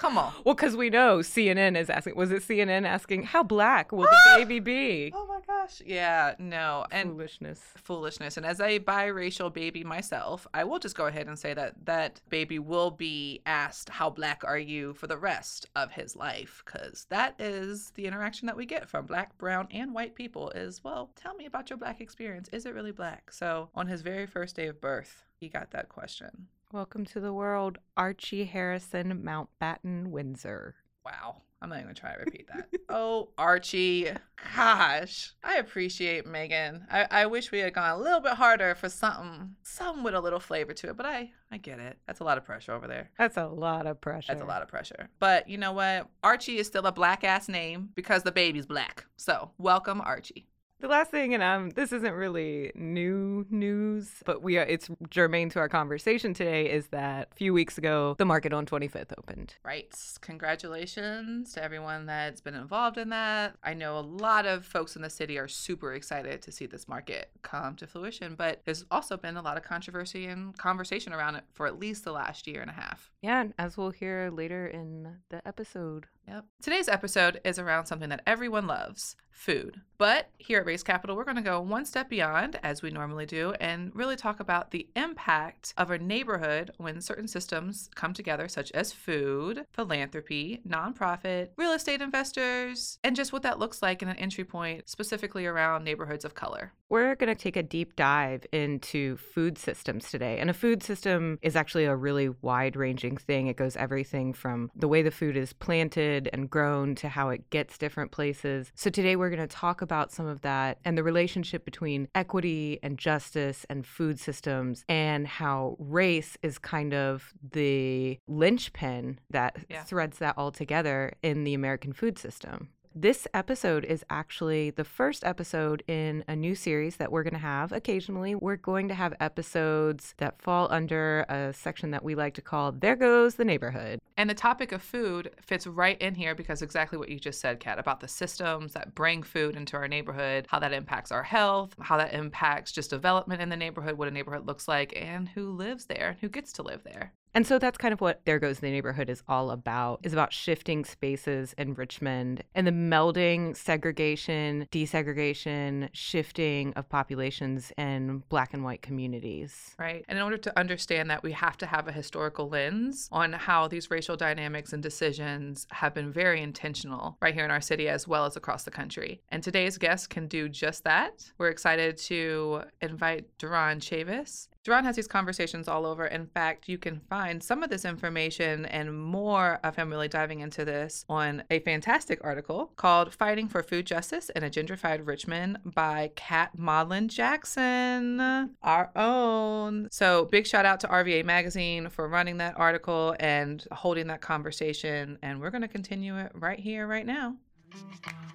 Come 0.00 0.16
on. 0.16 0.32
well, 0.46 0.54
because 0.54 0.78
we 0.78 0.88
know 0.88 1.18
CNN 1.18 1.76
is 1.76 1.90
asking. 1.90 2.16
Was 2.16 2.30
it 2.32 2.42
CNN 2.42 2.86
asking 2.86 3.24
how 3.24 3.42
black 3.42 3.92
will 3.92 4.04
the 4.04 4.18
ah! 4.28 4.36
baby 4.36 4.58
be? 4.58 5.12
Oh 5.14 5.26
my 5.26 5.40
gosh. 5.46 5.82
Yeah, 5.84 6.36
no. 6.38 6.86
And 6.90 7.10
Foolishness. 7.10 7.60
foolishness. 7.76 8.38
And 8.38 8.46
as 8.46 8.60
a 8.60 8.80
biracial 8.80 9.52
baby 9.52 9.84
myself, 9.84 10.46
I 10.54 10.64
will 10.64 10.78
just 10.78 10.96
go 10.96 11.04
ahead 11.04 11.26
and 11.28 11.38
say 11.38 11.52
that 11.52 11.84
that 11.84 12.22
baby 12.30 12.58
will 12.58 12.90
be 12.90 13.42
asked, 13.44 13.90
How 13.90 14.08
black 14.08 14.42
are 14.42 14.58
you 14.58 14.94
for 14.94 15.06
the 15.06 15.18
rest 15.18 15.66
of 15.76 15.92
his 15.92 16.16
life? 16.16 16.62
Because 16.64 17.06
that 17.10 17.34
is 17.38 17.90
the 17.90 18.06
interaction 18.06 18.46
that 18.46 18.56
we 18.56 18.64
get 18.64 18.88
from 18.88 19.04
black, 19.04 19.36
brown, 19.36 19.68
and 19.70 19.92
white 19.92 20.14
people 20.14 20.48
is, 20.52 20.82
Well, 20.82 21.10
tell 21.14 21.34
me 21.34 21.44
about 21.44 21.68
your 21.68 21.76
black 21.76 22.00
experience. 22.00 22.48
Is 22.52 22.64
it 22.64 22.72
really 22.72 22.92
black? 22.92 23.30
So 23.34 23.68
on 23.74 23.86
his 23.86 24.00
very 24.00 24.24
first 24.24 24.56
day 24.56 24.68
of 24.68 24.80
birth, 24.80 25.24
he 25.38 25.50
got 25.50 25.72
that 25.72 25.90
question. 25.90 26.46
Welcome 26.72 27.04
to 27.06 27.18
the 27.20 27.32
world, 27.32 27.78
Archie 27.96 28.44
Harrison 28.44 29.24
Mountbatten 29.24 30.06
Windsor. 30.06 30.76
Wow. 31.04 31.42
I'm 31.60 31.68
not 31.68 31.76
even 31.76 31.86
gonna 31.86 31.94
try 31.94 32.12
to 32.12 32.20
repeat 32.20 32.46
that. 32.46 32.68
oh, 32.88 33.30
Archie. 33.36 34.08
Gosh. 34.54 35.34
I 35.42 35.56
appreciate 35.56 36.26
Meghan. 36.26 36.82
I, 36.88 37.08
I 37.10 37.26
wish 37.26 37.50
we 37.50 37.58
had 37.58 37.74
gone 37.74 37.90
a 37.90 37.98
little 37.98 38.20
bit 38.20 38.34
harder 38.34 38.76
for 38.76 38.88
something, 38.88 39.56
something 39.64 40.04
with 40.04 40.14
a 40.14 40.20
little 40.20 40.38
flavor 40.38 40.72
to 40.74 40.90
it, 40.90 40.96
but 40.96 41.06
I, 41.06 41.32
I 41.50 41.56
get 41.56 41.80
it. 41.80 41.98
That's 42.06 42.20
a 42.20 42.24
lot 42.24 42.38
of 42.38 42.44
pressure 42.44 42.72
over 42.72 42.86
there. 42.86 43.10
That's 43.18 43.36
a 43.36 43.48
lot 43.48 43.88
of 43.88 44.00
pressure. 44.00 44.28
That's 44.28 44.42
a 44.42 44.46
lot 44.46 44.62
of 44.62 44.68
pressure. 44.68 45.08
But 45.18 45.48
you 45.48 45.58
know 45.58 45.72
what? 45.72 46.06
Archie 46.22 46.58
is 46.58 46.68
still 46.68 46.86
a 46.86 46.92
black 46.92 47.24
ass 47.24 47.48
name 47.48 47.90
because 47.96 48.22
the 48.22 48.32
baby's 48.32 48.66
black. 48.66 49.06
So 49.16 49.50
welcome, 49.58 50.00
Archie. 50.00 50.46
The 50.80 50.88
last 50.88 51.10
thing, 51.10 51.34
and 51.34 51.42
um, 51.42 51.70
this 51.70 51.92
isn't 51.92 52.14
really 52.14 52.72
new 52.74 53.44
news, 53.50 54.08
but 54.24 54.42
we 54.42 54.56
are, 54.56 54.62
it's 54.62 54.88
germane 55.10 55.50
to 55.50 55.58
our 55.58 55.68
conversation 55.68 56.32
today, 56.32 56.70
is 56.70 56.86
that 56.86 57.28
a 57.32 57.34
few 57.34 57.52
weeks 57.52 57.76
ago, 57.76 58.14
the 58.16 58.24
market 58.24 58.54
on 58.54 58.64
25th 58.64 59.12
opened. 59.18 59.56
Right. 59.62 59.94
Congratulations 60.22 61.52
to 61.52 61.62
everyone 61.62 62.06
that's 62.06 62.40
been 62.40 62.54
involved 62.54 62.96
in 62.96 63.10
that. 63.10 63.56
I 63.62 63.74
know 63.74 63.98
a 63.98 64.00
lot 64.00 64.46
of 64.46 64.64
folks 64.64 64.96
in 64.96 65.02
the 65.02 65.10
city 65.10 65.38
are 65.38 65.48
super 65.48 65.92
excited 65.92 66.40
to 66.42 66.50
see 66.50 66.64
this 66.64 66.88
market 66.88 67.30
come 67.42 67.76
to 67.76 67.86
fruition, 67.86 68.34
but 68.34 68.62
there's 68.64 68.86
also 68.90 69.18
been 69.18 69.36
a 69.36 69.42
lot 69.42 69.58
of 69.58 69.62
controversy 69.62 70.24
and 70.26 70.56
conversation 70.56 71.12
around 71.12 71.36
it 71.36 71.44
for 71.52 71.66
at 71.66 71.78
least 71.78 72.04
the 72.04 72.12
last 72.12 72.46
year 72.46 72.62
and 72.62 72.70
a 72.70 72.74
half. 72.74 73.10
Yeah, 73.20 73.42
and 73.42 73.52
as 73.58 73.76
we'll 73.76 73.90
hear 73.90 74.30
later 74.32 74.66
in 74.66 75.18
the 75.28 75.46
episode. 75.46 76.06
Yep. 76.26 76.44
Today's 76.62 76.88
episode 76.88 77.40
is 77.44 77.58
around 77.58 77.86
something 77.86 78.08
that 78.10 78.22
everyone 78.26 78.66
loves 78.66 79.16
food. 79.40 79.80
But 79.96 80.28
here 80.38 80.60
at 80.60 80.66
Race 80.66 80.82
Capital, 80.82 81.16
we're 81.16 81.24
going 81.24 81.36
to 81.36 81.42
go 81.42 81.60
one 81.60 81.84
step 81.84 82.08
beyond, 82.10 82.58
as 82.62 82.82
we 82.82 82.90
normally 82.90 83.26
do, 83.26 83.52
and 83.60 83.94
really 83.94 84.16
talk 84.16 84.40
about 84.40 84.70
the 84.70 84.86
impact 84.96 85.72
of 85.76 85.90
a 85.90 85.98
neighborhood 85.98 86.72
when 86.78 87.00
certain 87.00 87.28
systems 87.28 87.88
come 87.94 88.12
together, 88.12 88.48
such 88.48 88.70
as 88.72 88.92
food, 88.92 89.64
philanthropy, 89.72 90.60
nonprofit, 90.68 91.48
real 91.56 91.72
estate 91.72 92.02
investors, 92.02 92.98
and 93.02 93.16
just 93.16 93.32
what 93.32 93.42
that 93.42 93.58
looks 93.58 93.82
like 93.82 94.02
in 94.02 94.08
an 94.08 94.16
entry 94.16 94.44
point, 94.44 94.88
specifically 94.88 95.46
around 95.46 95.84
neighborhoods 95.84 96.24
of 96.24 96.34
color. 96.34 96.72
We're 96.88 97.14
going 97.14 97.34
to 97.34 97.40
take 97.40 97.56
a 97.56 97.62
deep 97.62 97.96
dive 97.96 98.44
into 98.52 99.16
food 99.16 99.56
systems 99.58 100.10
today. 100.10 100.38
And 100.38 100.50
a 100.50 100.54
food 100.54 100.82
system 100.82 101.38
is 101.40 101.56
actually 101.56 101.84
a 101.84 101.94
really 101.94 102.30
wide 102.42 102.74
ranging 102.74 103.16
thing. 103.16 103.46
It 103.46 103.56
goes 103.56 103.76
everything 103.76 104.32
from 104.32 104.70
the 104.74 104.88
way 104.88 105.02
the 105.02 105.10
food 105.10 105.36
is 105.36 105.52
planted 105.52 106.09
and 106.32 106.50
grown 106.50 106.94
to 106.96 107.08
how 107.08 107.28
it 107.30 107.48
gets 107.50 107.78
different 107.78 108.10
places. 108.10 108.72
So 108.74 108.90
today 108.90 109.16
we're 109.16 109.30
going 109.30 109.40
to 109.40 109.46
talk 109.46 109.80
about 109.82 110.10
some 110.12 110.26
of 110.26 110.40
that 110.42 110.78
and 110.84 110.98
the 110.98 111.02
relationship 111.02 111.64
between 111.64 112.08
equity 112.14 112.78
and 112.82 112.98
justice 112.98 113.64
and 113.70 113.86
food 113.86 114.18
systems 114.18 114.84
and 114.88 115.26
how 115.26 115.76
race 115.78 116.36
is 116.42 116.58
kind 116.58 116.92
of 116.94 117.32
the 117.52 118.18
linchpin 118.28 119.18
that 119.30 119.56
Yeah. 119.68 119.82
threads 119.84 120.18
that 120.18 120.34
all 120.36 120.50
together 120.52 121.12
in 121.22 121.44
the 121.44 121.54
American 121.54 121.92
food 121.92 122.18
system. 122.18 122.68
This 122.94 123.28
episode 123.32 123.84
is 123.84 124.04
actually 124.10 124.70
the 124.70 124.82
first 124.82 125.22
episode 125.24 125.84
in 125.86 126.24
a 126.26 126.34
new 126.34 126.56
series 126.56 126.96
that 126.96 127.12
we're 127.12 127.22
going 127.22 127.34
to 127.34 127.38
have 127.38 127.70
occasionally. 127.70 128.34
We're 128.34 128.56
going 128.56 128.88
to 128.88 128.94
have 128.94 129.14
episodes 129.20 130.12
that 130.18 130.42
fall 130.42 130.66
under 130.72 131.20
a 131.28 131.52
section 131.52 131.92
that 131.92 132.02
we 132.02 132.16
like 132.16 132.34
to 132.34 132.42
call 132.42 132.72
There 132.72 132.96
Goes 132.96 133.36
the 133.36 133.44
Neighborhood. 133.44 134.00
And 134.16 134.28
the 134.28 134.34
topic 134.34 134.72
of 134.72 134.82
food 134.82 135.30
fits 135.40 135.68
right 135.68 136.02
in 136.02 136.16
here 136.16 136.34
because 136.34 136.62
exactly 136.62 136.98
what 136.98 137.10
you 137.10 137.20
just 137.20 137.40
said, 137.40 137.60
Kat, 137.60 137.78
about 137.78 138.00
the 138.00 138.08
systems 138.08 138.72
that 138.72 138.92
bring 138.92 139.22
food 139.22 139.54
into 139.54 139.76
our 139.76 139.86
neighborhood, 139.86 140.46
how 140.48 140.58
that 140.58 140.72
impacts 140.72 141.12
our 141.12 141.22
health, 141.22 141.76
how 141.80 141.96
that 141.96 142.12
impacts 142.12 142.72
just 142.72 142.90
development 142.90 143.40
in 143.40 143.50
the 143.50 143.56
neighborhood, 143.56 143.98
what 143.98 144.08
a 144.08 144.10
neighborhood 144.10 144.48
looks 144.48 144.66
like, 144.66 144.92
and 144.96 145.28
who 145.28 145.52
lives 145.52 145.84
there, 145.84 146.08
and 146.08 146.18
who 146.20 146.28
gets 146.28 146.52
to 146.54 146.62
live 146.64 146.82
there. 146.82 147.12
And 147.34 147.46
so 147.46 147.58
that's 147.58 147.78
kind 147.78 147.92
of 147.92 148.00
what 148.00 148.24
There 148.24 148.38
Goes 148.38 148.58
the 148.58 148.70
Neighborhood 148.70 149.08
is 149.08 149.22
all 149.28 149.50
about, 149.50 150.00
is 150.02 150.12
about 150.12 150.32
shifting 150.32 150.84
spaces 150.84 151.54
in 151.56 151.74
Richmond 151.74 152.42
and 152.54 152.66
the 152.66 152.72
melding 152.72 153.56
segregation, 153.56 154.66
desegregation, 154.72 155.88
shifting 155.92 156.72
of 156.74 156.88
populations 156.88 157.72
in 157.78 158.24
black 158.28 158.52
and 158.52 158.64
white 158.64 158.82
communities. 158.82 159.76
Right. 159.78 160.04
And 160.08 160.18
in 160.18 160.24
order 160.24 160.38
to 160.38 160.58
understand 160.58 161.08
that, 161.10 161.22
we 161.22 161.32
have 161.32 161.56
to 161.58 161.66
have 161.66 161.86
a 161.86 161.92
historical 161.92 162.48
lens 162.48 163.08
on 163.12 163.32
how 163.32 163.68
these 163.68 163.90
racial 163.90 164.16
dynamics 164.16 164.72
and 164.72 164.82
decisions 164.82 165.66
have 165.70 165.94
been 165.94 166.12
very 166.12 166.42
intentional 166.42 167.16
right 167.22 167.34
here 167.34 167.44
in 167.44 167.50
our 167.50 167.60
city 167.60 167.88
as 167.88 168.08
well 168.08 168.24
as 168.24 168.36
across 168.36 168.64
the 168.64 168.70
country. 168.70 169.20
And 169.28 169.42
today's 169.42 169.78
guest 169.78 170.10
can 170.10 170.26
do 170.26 170.48
just 170.48 170.84
that. 170.84 171.30
We're 171.38 171.48
excited 171.48 171.96
to 171.98 172.62
invite 172.80 173.26
Duron 173.38 173.78
Chavis. 173.78 174.48
Duron 174.62 174.84
has 174.84 174.94
these 174.94 175.08
conversations 175.08 175.68
all 175.68 175.86
over. 175.86 176.04
In 176.06 176.26
fact, 176.26 176.68
you 176.68 176.76
can 176.76 177.00
find 177.08 177.42
some 177.42 177.62
of 177.62 177.70
this 177.70 177.86
information 177.86 178.66
and 178.66 179.02
more 179.02 179.58
of 179.64 179.74
him 179.74 179.88
really 179.88 180.08
diving 180.08 180.40
into 180.40 180.66
this 180.66 181.06
on 181.08 181.42
a 181.50 181.60
fantastic 181.60 182.20
article 182.22 182.70
called 182.76 183.14
Fighting 183.14 183.48
for 183.48 183.62
Food 183.62 183.86
Justice 183.86 184.28
in 184.36 184.44
a 184.44 184.50
Gentrified 184.50 185.06
Richmond 185.06 185.60
by 185.64 186.10
Kat 186.14 186.58
Maudlin 186.58 187.08
Jackson, 187.08 188.20
our 188.62 188.90
own. 188.94 189.88
So, 189.90 190.26
big 190.26 190.46
shout 190.46 190.66
out 190.66 190.80
to 190.80 190.88
RVA 190.88 191.24
Magazine 191.24 191.88
for 191.88 192.06
running 192.06 192.36
that 192.36 192.58
article 192.58 193.16
and 193.18 193.64
holding 193.72 194.08
that 194.08 194.20
conversation. 194.20 195.16
And 195.22 195.40
we're 195.40 195.50
going 195.50 195.62
to 195.62 195.68
continue 195.68 196.18
it 196.18 196.32
right 196.34 196.60
here, 196.60 196.86
right 196.86 197.06
now. 197.06 197.36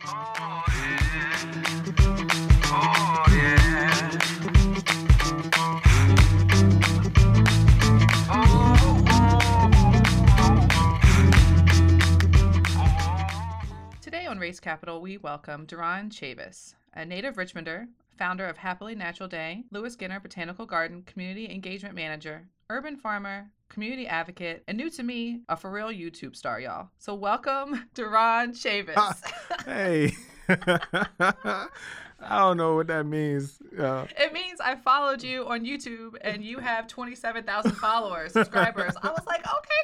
Oh, 0.08 0.64
Today 1.86 2.14
on 2.72 4.22
oh, 4.22 4.35
Race 14.46 14.60
Capital, 14.60 15.02
we 15.02 15.18
welcome 15.18 15.66
Duron 15.66 16.12
Chavis, 16.12 16.76
a 16.94 17.04
native 17.04 17.34
Richmonder, 17.38 17.88
founder 18.16 18.46
of 18.46 18.58
Happily 18.58 18.94
Natural 18.94 19.28
Day, 19.28 19.64
Lewis 19.72 19.96
Ginter 19.96 20.22
Botanical 20.22 20.68
Garden 20.68 21.02
Community 21.02 21.50
Engagement 21.50 21.96
Manager, 21.96 22.48
urban 22.70 22.96
farmer, 22.96 23.50
community 23.70 24.06
advocate, 24.06 24.62
and 24.68 24.78
new 24.78 24.92
to 24.92 25.02
me, 25.02 25.40
a 25.50 25.58
for 25.58 25.72
real 25.72 25.88
YouTube 25.88 26.36
star, 26.36 26.60
y'all. 26.60 26.90
So 27.00 27.16
welcome, 27.16 27.88
Duron 27.96 28.52
Chavis. 28.52 29.20
hey. 29.66 30.14
I 32.20 32.38
don't 32.38 32.58
know 32.58 32.76
what 32.76 32.86
that 32.88 33.08
means. 33.08 33.60
Uh, 33.78 34.06
It 34.16 34.32
means 34.32 34.62
I 34.62 34.76
followed 34.76 35.24
you 35.24 35.48
on 35.48 35.66
YouTube 35.66 36.18
and 36.22 36.44
you 36.44 36.60
have 36.60 36.88
27,000 36.88 37.72
followers, 37.72 38.34
subscribers. 38.34 38.94
I 39.02 39.10
was 39.10 39.26
like, 39.26 39.42
okay, 39.42 39.82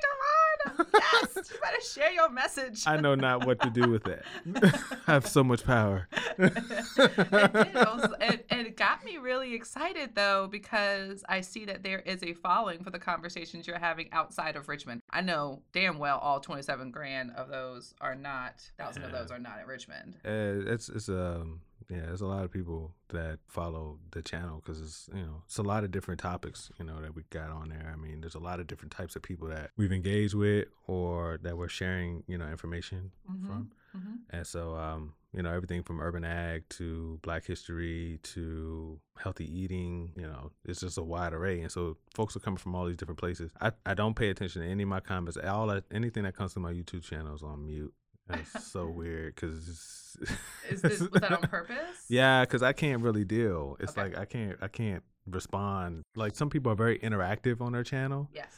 You 0.94 1.58
better 1.62 1.82
share 1.82 2.12
your 2.12 2.30
message. 2.30 2.84
I 2.86 2.98
know 2.98 3.16
not 3.16 3.46
what 3.46 3.60
to 3.62 3.70
do 3.70 3.90
with 3.90 4.04
that. 4.04 4.24
I 5.08 5.12
have 5.12 5.28
so 5.28 5.44
much 5.44 5.64
power. 5.66 6.08
it, 6.38 6.54
did. 6.54 7.74
Was- 7.76 8.14
it, 8.20 8.46
it 8.50 8.78
got 8.78 9.04
me 9.04 9.18
really 9.18 9.54
excited 9.54 10.12
though 10.16 10.48
because 10.50 11.24
I 11.28 11.42
see 11.42 11.66
that 11.66 11.84
there 11.84 12.00
is 12.00 12.24
a 12.24 12.34
following 12.34 12.84
for 12.84 12.90
the 12.90 13.00
conversations 13.00 13.68
you're 13.68 13.80
having 13.80 14.10
outside 14.12 14.56
of 14.56 14.68
Richmond. 14.70 15.02
I 15.10 15.22
know 15.22 15.62
damn 15.74 16.00
well 16.00 16.18
all 16.20 16.40
27 16.40 16.92
grand 16.92 17.32
of 17.32 17.50
those 17.50 17.94
are 18.02 18.16
not, 18.16 18.62
thousand 18.78 19.04
of 19.04 19.12
those 19.12 19.32
are 19.32 19.40
not 19.40 19.60
in 19.62 19.68
Richmond. 19.68 20.16
Uh, 20.26 20.72
it's 20.72 20.90
it's 20.90 21.10
um 21.10 21.62
yeah, 21.92 22.06
there's 22.08 22.22
a 22.22 22.26
lot 22.28 22.44
of 22.46 22.52
people 22.52 22.96
that 23.10 23.40
follow 23.48 24.00
the 24.12 24.22
channel 24.22 24.62
because 24.64 24.80
it's 24.82 25.10
you 25.14 25.22
know 25.22 25.44
it's 25.46 25.58
a 25.58 25.64
lot 25.64 25.84
of 25.84 25.92
different 25.92 26.20
topics 26.22 26.72
you 26.80 26.86
know 26.86 27.02
that 27.02 27.14
we 27.16 27.24
got 27.30 27.50
on 27.50 27.70
there. 27.70 27.92
I 27.94 27.98
mean, 27.98 28.22
there's 28.22 28.36
a 28.36 28.40
lot 28.40 28.60
of 28.62 28.68
different 28.68 28.92
types 28.94 29.16
of 29.18 29.22
people 29.22 29.48
that 29.50 29.72
we've 29.78 29.92
engaged 29.92 30.34
with 30.34 30.68
or 30.88 31.38
that 31.44 31.58
we're 31.58 31.68
sharing 31.68 32.24
you 32.28 32.38
know 32.38 32.48
information 32.48 33.12
from. 33.46 33.72
Mhm. 33.96 34.20
And 34.30 34.48
so, 34.48 34.76
um, 34.78 35.16
you 35.34 35.42
know, 35.44 35.52
everything 35.52 35.84
from 35.84 36.00
urban 36.00 36.24
ag 36.24 36.64
to 36.70 37.20
Black 37.24 37.46
history 37.46 38.20
to 38.24 39.02
healthy 39.18 39.46
eating, 39.46 40.14
you 40.16 40.24
know, 40.26 40.54
it's 40.64 40.80
just 40.80 40.98
a 40.98 41.04
wide 41.04 41.34
array. 41.34 41.60
And 41.60 41.70
so, 41.70 41.98
folks 42.16 42.34
are 42.38 42.40
coming 42.40 42.58
from 42.58 42.74
all 42.74 42.86
these 42.86 42.96
different 42.96 43.20
places. 43.20 43.52
I, 43.60 43.74
I 43.86 43.94
don't 43.94 44.16
pay 44.16 44.30
attention 44.30 44.62
to 44.62 44.68
any 44.70 44.84
of 44.84 44.90
my 44.90 45.02
comments. 45.02 45.36
All 45.38 45.68
that, 45.68 45.84
anything 45.92 46.24
that 46.24 46.38
comes 46.38 46.54
to 46.54 46.62
my 46.62 46.72
YouTube 46.72 47.04
channel 47.04 47.36
is 47.36 47.44
on 47.44 47.66
mute. 47.66 47.94
That's 48.32 48.68
so 48.68 48.88
weird 48.88 49.36
because 49.36 49.68
Is 50.70 50.82
this, 50.82 51.00
was 51.00 51.10
that 51.22 51.32
on 51.32 51.42
purpose? 51.42 52.06
yeah, 52.10 52.42
because 52.44 52.62
I 52.64 52.74
can't 52.74 53.02
really 53.02 53.26
deal. 53.26 53.78
It's 53.80 53.92
Okay. 53.94 54.02
like 54.04 54.18
I 54.18 54.26
can't 54.26 54.58
I 54.62 54.68
can't 54.68 55.04
respond. 55.26 56.04
Like 56.16 56.36
some 56.36 56.50
people 56.50 56.72
are 56.72 56.76
very 56.76 57.00
interactive 57.00 57.62
on 57.62 57.72
their 57.74 57.84
channel. 57.84 58.30
Yes. 58.34 58.54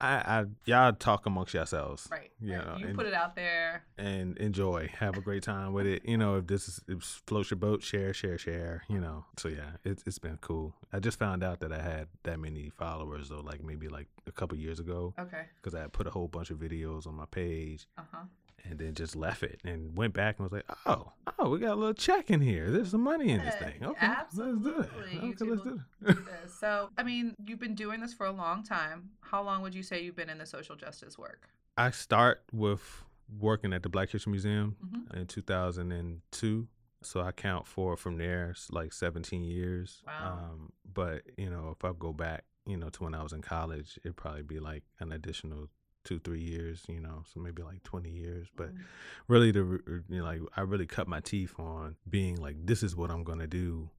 I, 0.00 0.16
I 0.40 0.44
y'all 0.66 0.92
talk 0.92 1.24
amongst 1.24 1.54
yourselves. 1.54 2.08
Right. 2.10 2.30
You 2.40 2.56
right. 2.56 2.66
know, 2.66 2.76
you 2.78 2.86
and- 2.88 2.96
put 2.96 3.06
it 3.06 3.14
out 3.14 3.36
there. 3.36 3.84
and 3.96 4.36
enjoy. 4.38 4.90
Have 4.98 5.16
a 5.16 5.20
great 5.20 5.42
time 5.44 5.72
with 5.72 5.86
it. 5.86 6.02
You 6.04 6.18
know, 6.18 6.36
if 6.38 6.46
this 6.46 6.68
is 6.68 6.80
if 6.88 7.02
floats 7.26 7.50
your 7.50 7.58
boat, 7.58 7.82
share, 7.82 8.12
share, 8.12 8.36
share. 8.36 8.82
You 8.88 9.00
know, 9.00 9.24
so 9.38 9.48
yeah, 9.48 9.70
it's 9.84 10.02
it's 10.06 10.18
been 10.18 10.36
cool. 10.42 10.74
I 10.92 10.98
just 10.98 11.18
found 11.18 11.42
out 11.44 11.60
that 11.60 11.72
I 11.72 11.80
had 11.80 12.08
that 12.24 12.38
many 12.40 12.70
followers 12.70 13.28
though, 13.30 13.40
like 13.40 13.62
maybe 13.62 13.88
like 13.88 14.08
a 14.26 14.32
couple 14.32 14.58
years 14.58 14.78
ago, 14.80 15.14
Okay. 15.18 15.42
because 15.56 15.74
I 15.74 15.80
had 15.82 15.92
put 15.92 16.06
a 16.06 16.10
whole 16.10 16.28
bunch 16.28 16.50
of 16.50 16.58
videos 16.58 17.06
on 17.06 17.14
my 17.14 17.26
page 17.26 17.86
Uh 17.96 18.02
huh. 18.12 18.24
And 18.68 18.78
then 18.78 18.94
just 18.94 19.14
left 19.14 19.42
it 19.42 19.60
and 19.64 19.96
went 19.96 20.14
back 20.14 20.38
and 20.38 20.48
was 20.50 20.52
like, 20.52 20.64
oh, 20.86 21.12
oh, 21.38 21.50
we 21.50 21.58
got 21.58 21.72
a 21.72 21.74
little 21.74 21.94
check 21.94 22.30
in 22.30 22.40
here. 22.40 22.70
There's 22.70 22.90
some 22.90 23.02
money 23.02 23.30
in 23.30 23.44
this 23.44 23.54
thing. 23.56 23.84
Okay, 23.84 24.06
let's 24.08 24.34
do 24.36 24.80
it. 24.80 24.90
Okay, 25.22 25.44
let's 25.44 25.62
do 25.62 25.80
it. 26.06 26.16
So, 26.60 26.88
I 26.96 27.02
mean, 27.02 27.34
you've 27.44 27.58
been 27.58 27.74
doing 27.74 28.00
this 28.00 28.14
for 28.14 28.26
a 28.26 28.32
long 28.32 28.62
time. 28.62 29.10
How 29.20 29.42
long 29.42 29.60
would 29.62 29.74
you 29.74 29.82
say 29.82 30.02
you've 30.02 30.16
been 30.16 30.30
in 30.30 30.38
the 30.38 30.46
social 30.46 30.76
justice 30.76 31.18
work? 31.18 31.48
I 31.76 31.90
start 31.90 32.42
with 32.52 33.04
working 33.40 33.72
at 33.72 33.82
the 33.82 33.88
Black 33.88 34.10
History 34.10 34.30
Museum 34.30 34.76
Mhm. 34.84 35.14
in 35.16 35.26
2002. 35.26 36.68
So 37.02 37.20
I 37.20 37.32
count 37.32 37.66
for 37.66 37.96
from 37.96 38.16
there 38.16 38.54
like 38.70 38.92
17 38.92 39.44
years. 39.44 40.02
Wow. 40.06 40.50
Um, 40.52 40.72
but 40.90 41.22
you 41.36 41.50
know, 41.50 41.70
if 41.76 41.84
I 41.84 41.92
go 41.98 42.12
back, 42.12 42.44
you 42.66 42.76
know, 42.78 42.88
to 42.90 43.02
when 43.04 43.14
I 43.14 43.22
was 43.22 43.32
in 43.32 43.42
college, 43.42 43.98
it'd 44.04 44.16
probably 44.16 44.42
be 44.42 44.58
like 44.58 44.84
an 45.00 45.12
additional 45.12 45.68
two, 46.04 46.18
three 46.20 46.40
years. 46.42 46.82
You 46.88 47.00
know, 47.00 47.24
so 47.32 47.40
maybe 47.40 47.62
like 47.62 47.82
20 47.82 48.10
years. 48.10 48.48
But 48.56 48.74
Mhm. 48.74 48.84
really, 49.28 49.50
the 49.50 49.80
you 50.08 50.18
know, 50.18 50.24
like 50.24 50.40
I 50.56 50.60
really 50.62 50.86
cut 50.86 51.08
my 51.08 51.20
teeth 51.20 51.54
on 51.58 51.96
being 52.08 52.36
like, 52.36 52.56
this 52.64 52.82
is 52.82 52.94
what 52.94 53.10
I'm 53.10 53.24
gonna 53.24 53.46
do. 53.46 53.90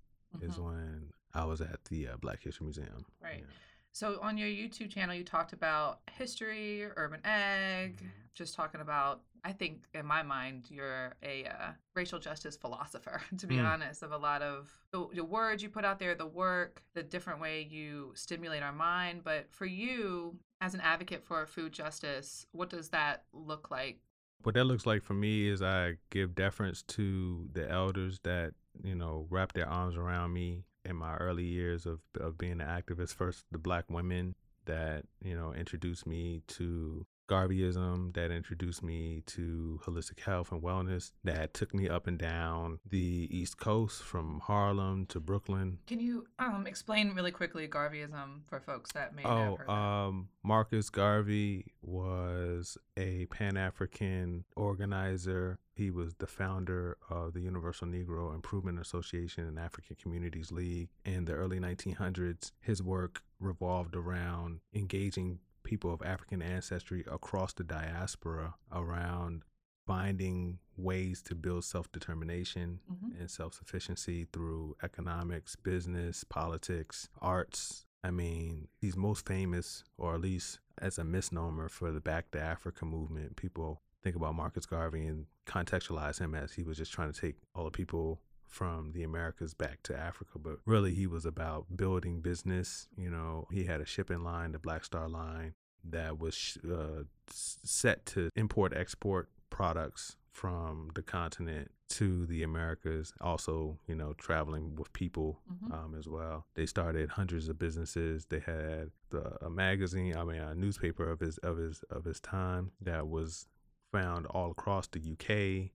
Is 0.42 0.56
Mhm. 0.58 0.64
when 0.66 1.14
I 1.34 1.46
was 1.46 1.62
at 1.62 1.86
the 1.86 2.10
uh, 2.10 2.18
Black 2.18 2.44
History 2.44 2.66
Museum. 2.66 3.06
Right. 3.22 3.40
Yeah. 3.40 3.54
So, 3.94 4.20
on 4.22 4.38
your 4.38 4.50
YouTube 4.50 4.90
channel, 4.90 5.16
you 5.16 5.24
talked 5.24 5.54
about 5.54 6.02
history, 6.12 6.84
urban 6.98 7.22
ag, 7.24 8.02
Mhm. 8.04 8.10
just 8.34 8.54
talking 8.56 8.82
about. 8.82 9.24
I 9.46 9.54
think 9.54 9.86
in 9.94 10.06
my 10.08 10.24
mind, 10.24 10.72
you're 10.72 11.14
a 11.22 11.46
uh, 11.46 11.72
racial 11.96 12.18
justice 12.20 12.58
philosopher. 12.58 13.22
To 13.40 13.48
be 13.48 13.58
Mm. 13.58 13.66
honest, 13.74 14.02
of 14.04 14.12
a 14.12 14.18
lot 14.18 14.42
of 14.42 14.74
the, 14.92 15.08
the 15.14 15.24
words 15.24 15.62
you 15.64 15.70
put 15.70 15.86
out 15.86 16.00
there, 16.00 16.16
the 16.16 16.26
work, 16.26 16.82
the 16.96 17.04
different 17.04 17.40
way 17.40 17.62
you 17.62 18.12
stimulate 18.16 18.64
our 18.64 18.74
mind. 18.74 19.24
But 19.24 19.54
for 19.54 19.68
you, 19.68 20.40
as 20.66 20.74
an 20.74 20.82
advocate 20.82 21.24
for 21.24 21.46
food 21.46 21.72
justice, 21.72 22.48
what 22.52 22.72
does 22.72 22.90
that 22.90 23.24
look 23.34 23.70
like? 23.70 24.00
What 24.42 24.56
that 24.56 24.64
looks 24.64 24.88
like 24.88 25.04
for 25.04 25.14
me 25.14 25.48
is 25.48 25.62
I 25.62 25.98
give 26.10 26.34
deference 26.34 26.82
to 26.84 27.48
the 27.54 27.70
elders 27.70 28.20
that, 28.24 28.54
you 28.84 28.96
know, 28.96 29.28
wrap 29.30 29.54
their 29.54 29.70
arms 29.70 29.96
around 29.96 30.34
me 30.34 30.64
in 30.84 30.96
my 30.96 31.16
early 31.18 31.44
years 31.46 31.86
of, 31.86 32.00
of 32.20 32.40
being 32.40 32.60
an 32.62 32.68
activist. 32.68 33.14
First, 33.14 33.44
the 33.52 33.60
black 33.60 33.86
women 33.90 34.34
that, 34.66 35.04
you 35.24 35.36
know, 35.36 35.54
introduced 35.54 36.08
me 36.08 36.42
to 36.48 37.06
Garveyism, 37.28 38.14
that 38.14 38.32
introduced 38.32 38.84
me 38.84 39.24
to 39.28 39.80
holistic 39.86 40.20
health 40.20 40.52
and 40.52 40.62
wellness, 40.62 41.12
that 41.24 41.54
took 41.54 41.74
me 41.74 41.90
up 41.90 42.08
and 42.08 42.18
down 42.18 42.80
the 42.88 43.28
East 43.32 43.58
Coast 43.58 44.04
from 44.04 44.40
Harlem 44.42 45.06
to 45.08 45.20
Brooklyn. 45.20 45.80
Can 45.88 46.00
you 46.00 46.26
um, 46.40 46.66
explain 46.68 47.14
really 47.14 47.32
quickly 47.32 47.68
Garveyism 47.68 48.42
for 48.48 48.60
folks 48.60 48.92
that 48.94 49.16
may 49.16 49.24
Oh, 49.26 49.58
um, 49.72 50.30
Marcus 50.44 50.90
Garvey 50.90 51.74
was 51.82 52.78
a 52.98 53.26
Pan 53.28 53.58
African 53.58 54.46
organizer. 54.56 55.60
He 55.74 55.92
was 55.92 56.14
the 56.16 56.28
founder 56.28 56.98
of 57.10 57.34
the 57.34 57.42
Universal 57.42 57.88
Negro 57.88 58.34
Improvement 58.34 58.80
Association 58.80 59.46
and 59.46 59.60
African 59.60 59.98
Communities 60.02 60.52
League. 60.52 60.90
In 61.04 61.26
the 61.26 61.34
early 61.34 61.60
1900s, 61.60 62.52
his 62.62 62.82
work 62.82 63.24
revolved 63.40 63.96
around 63.96 64.60
engaging 64.74 65.40
people 65.66 65.92
of 65.94 66.02
African 66.02 66.42
ancestry 66.42 67.04
across 67.12 67.52
the 67.54 67.64
diaspora 67.66 68.56
around 68.72 69.44
finding 69.86 70.60
ways 70.78 71.22
to 71.24 71.36
build 71.36 71.64
self 71.64 71.92
determination 71.92 72.80
Mhm. 72.90 73.20
and 73.20 73.30
self 73.30 73.54
sufficiency 73.54 74.26
through 74.26 74.76
economics, 74.82 75.56
business, 75.56 76.24
politics, 76.24 77.10
arts. 77.22 77.86
I 78.04 78.12
mean, 78.12 78.68
he's 78.80 78.96
most 78.96 79.26
famous, 79.26 79.84
or 79.98 80.16
at 80.16 80.22
least 80.22 80.60
as 80.78 80.98
a 80.98 81.04
misnomer, 81.04 81.70
for 81.70 81.92
the 81.92 82.00
Back 82.02 82.32
to 82.32 82.40
Africa 82.42 82.86
movement. 82.86 83.36
People 83.36 83.82
think 84.04 84.16
about 84.16 84.36
Marcus 84.36 84.66
Garvey 84.66 85.06
and 85.08 85.26
contextualize 85.48 86.20
him 86.20 86.36
as 86.36 86.54
he 86.54 86.64
was 86.64 86.78
just 86.78 86.92
trying 86.92 87.12
to 87.12 87.20
take 87.20 87.38
all 87.56 87.66
the 87.66 87.72
people 87.72 88.22
from 88.56 88.94
the 88.94 89.04
Americas 89.04 89.54
back 89.54 89.84
to 89.84 89.94
Africa. 89.98 90.40
But 90.40 90.60
really, 90.66 90.94
he 90.94 91.08
was 91.08 91.26
about 91.26 91.76
building 91.76 92.22
business. 92.22 92.88
You 92.98 93.10
know, 93.10 93.48
he 93.52 93.66
had 93.66 93.82
a 93.82 93.86
shipping 93.86 94.24
line, 94.24 94.54
the 94.54 94.60
Black 94.60 94.86
Star 94.86 95.10
Line, 95.10 95.54
that 95.84 96.18
was 96.20 96.58
uh, 96.66 97.04
set 97.30 98.06
to 98.08 98.30
import 98.36 98.74
export 98.74 99.30
products 99.50 100.16
from 100.32 100.90
the 100.96 101.02
continent 101.02 101.70
to 101.90 102.26
the 102.28 102.44
Americas. 102.44 103.14
Also, 103.22 103.78
you 103.88 103.96
know, 103.96 104.14
traveling 104.14 104.76
with 104.76 104.92
people 104.94 105.42
Mhm. 105.54 105.74
um, 105.74 105.96
as 105.96 106.08
well. 106.08 106.46
They 106.56 106.66
started 106.66 107.10
hundreds 107.12 107.50
of 107.50 107.60
businesses. 107.60 108.26
They 108.26 108.40
had 108.40 108.92
the, 109.10 109.38
a 109.46 109.50
magazine, 109.50 110.16
I 110.16 110.24
mean, 110.24 110.42
a 110.42 110.56
newspaper 110.56 111.10
of 111.10 111.20
his 111.20 111.38
of 111.40 111.58
his 111.58 111.84
of 111.90 112.06
his 112.06 112.20
time 112.22 112.72
that 112.82 113.08
was 113.08 113.48
found 113.92 114.26
all 114.28 114.52
across 114.52 114.88
the 114.88 115.00
UK, 115.00 115.72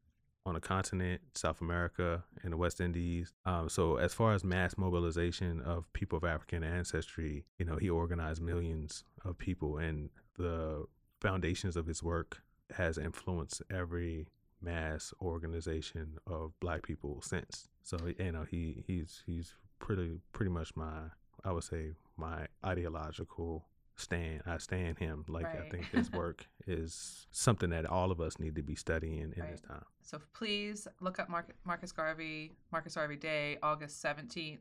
on 0.46 0.54
the 0.54 0.60
continent, 0.60 1.20
South 1.34 1.60
America, 1.60 2.24
and 2.42 2.52
the 2.52 2.56
West 2.56 2.80
Indies. 2.80 3.32
Um, 3.44 3.68
so, 3.68 3.96
as 3.96 4.14
far 4.14 4.32
as 4.32 4.42
mass 4.42 4.76
mobilization 4.78 5.60
of 5.60 5.90
people 5.92 6.16
of 6.16 6.24
African 6.24 6.64
ancestry, 6.64 7.44
you 7.58 7.64
know, 7.64 7.76
he 7.76 7.90
organized 7.90 8.40
millions 8.40 9.04
of 9.24 9.38
people, 9.38 9.78
and 9.78 10.10
the 10.36 10.86
foundations 11.20 11.76
of 11.76 11.86
his 11.86 12.02
work 12.02 12.42
has 12.76 12.96
influenced 12.98 13.62
every 13.70 14.26
mass 14.62 15.12
organization 15.20 16.18
of 16.26 16.52
Black 16.60 16.82
people 16.82 17.20
since. 17.22 17.68
So, 17.82 17.98
you 18.18 18.32
know, 18.32 18.44
he 18.48 18.84
he's 18.86 19.22
he's 19.26 19.54
pretty 19.78 20.20
pretty 20.32 20.50
much 20.50 20.74
my 20.76 21.08
I 21.44 21.52
would 21.52 21.64
say 21.64 21.92
my 22.16 22.46
ideological 22.64 23.66
stand. 24.00 24.42
I 24.46 24.58
stand 24.58 24.98
him. 24.98 25.24
Like 25.28 25.46
I 25.46 25.68
think 25.68 25.90
his 25.90 26.10
work 26.12 26.46
is 26.66 27.26
something 27.30 27.70
that 27.70 27.86
all 27.86 28.10
of 28.10 28.20
us 28.20 28.38
need 28.38 28.56
to 28.56 28.62
be 28.62 28.74
studying 28.74 29.32
in 29.36 29.44
this 29.50 29.60
time. 29.60 29.84
So 30.02 30.18
please 30.34 30.88
look 31.00 31.18
up 31.18 31.28
Marcus, 31.28 31.54
Marcus 31.64 31.92
Garvey, 31.92 32.52
Marcus 32.72 32.94
Garvey 32.94 33.16
Day, 33.16 33.58
August 33.62 34.02
17th. 34.02 34.58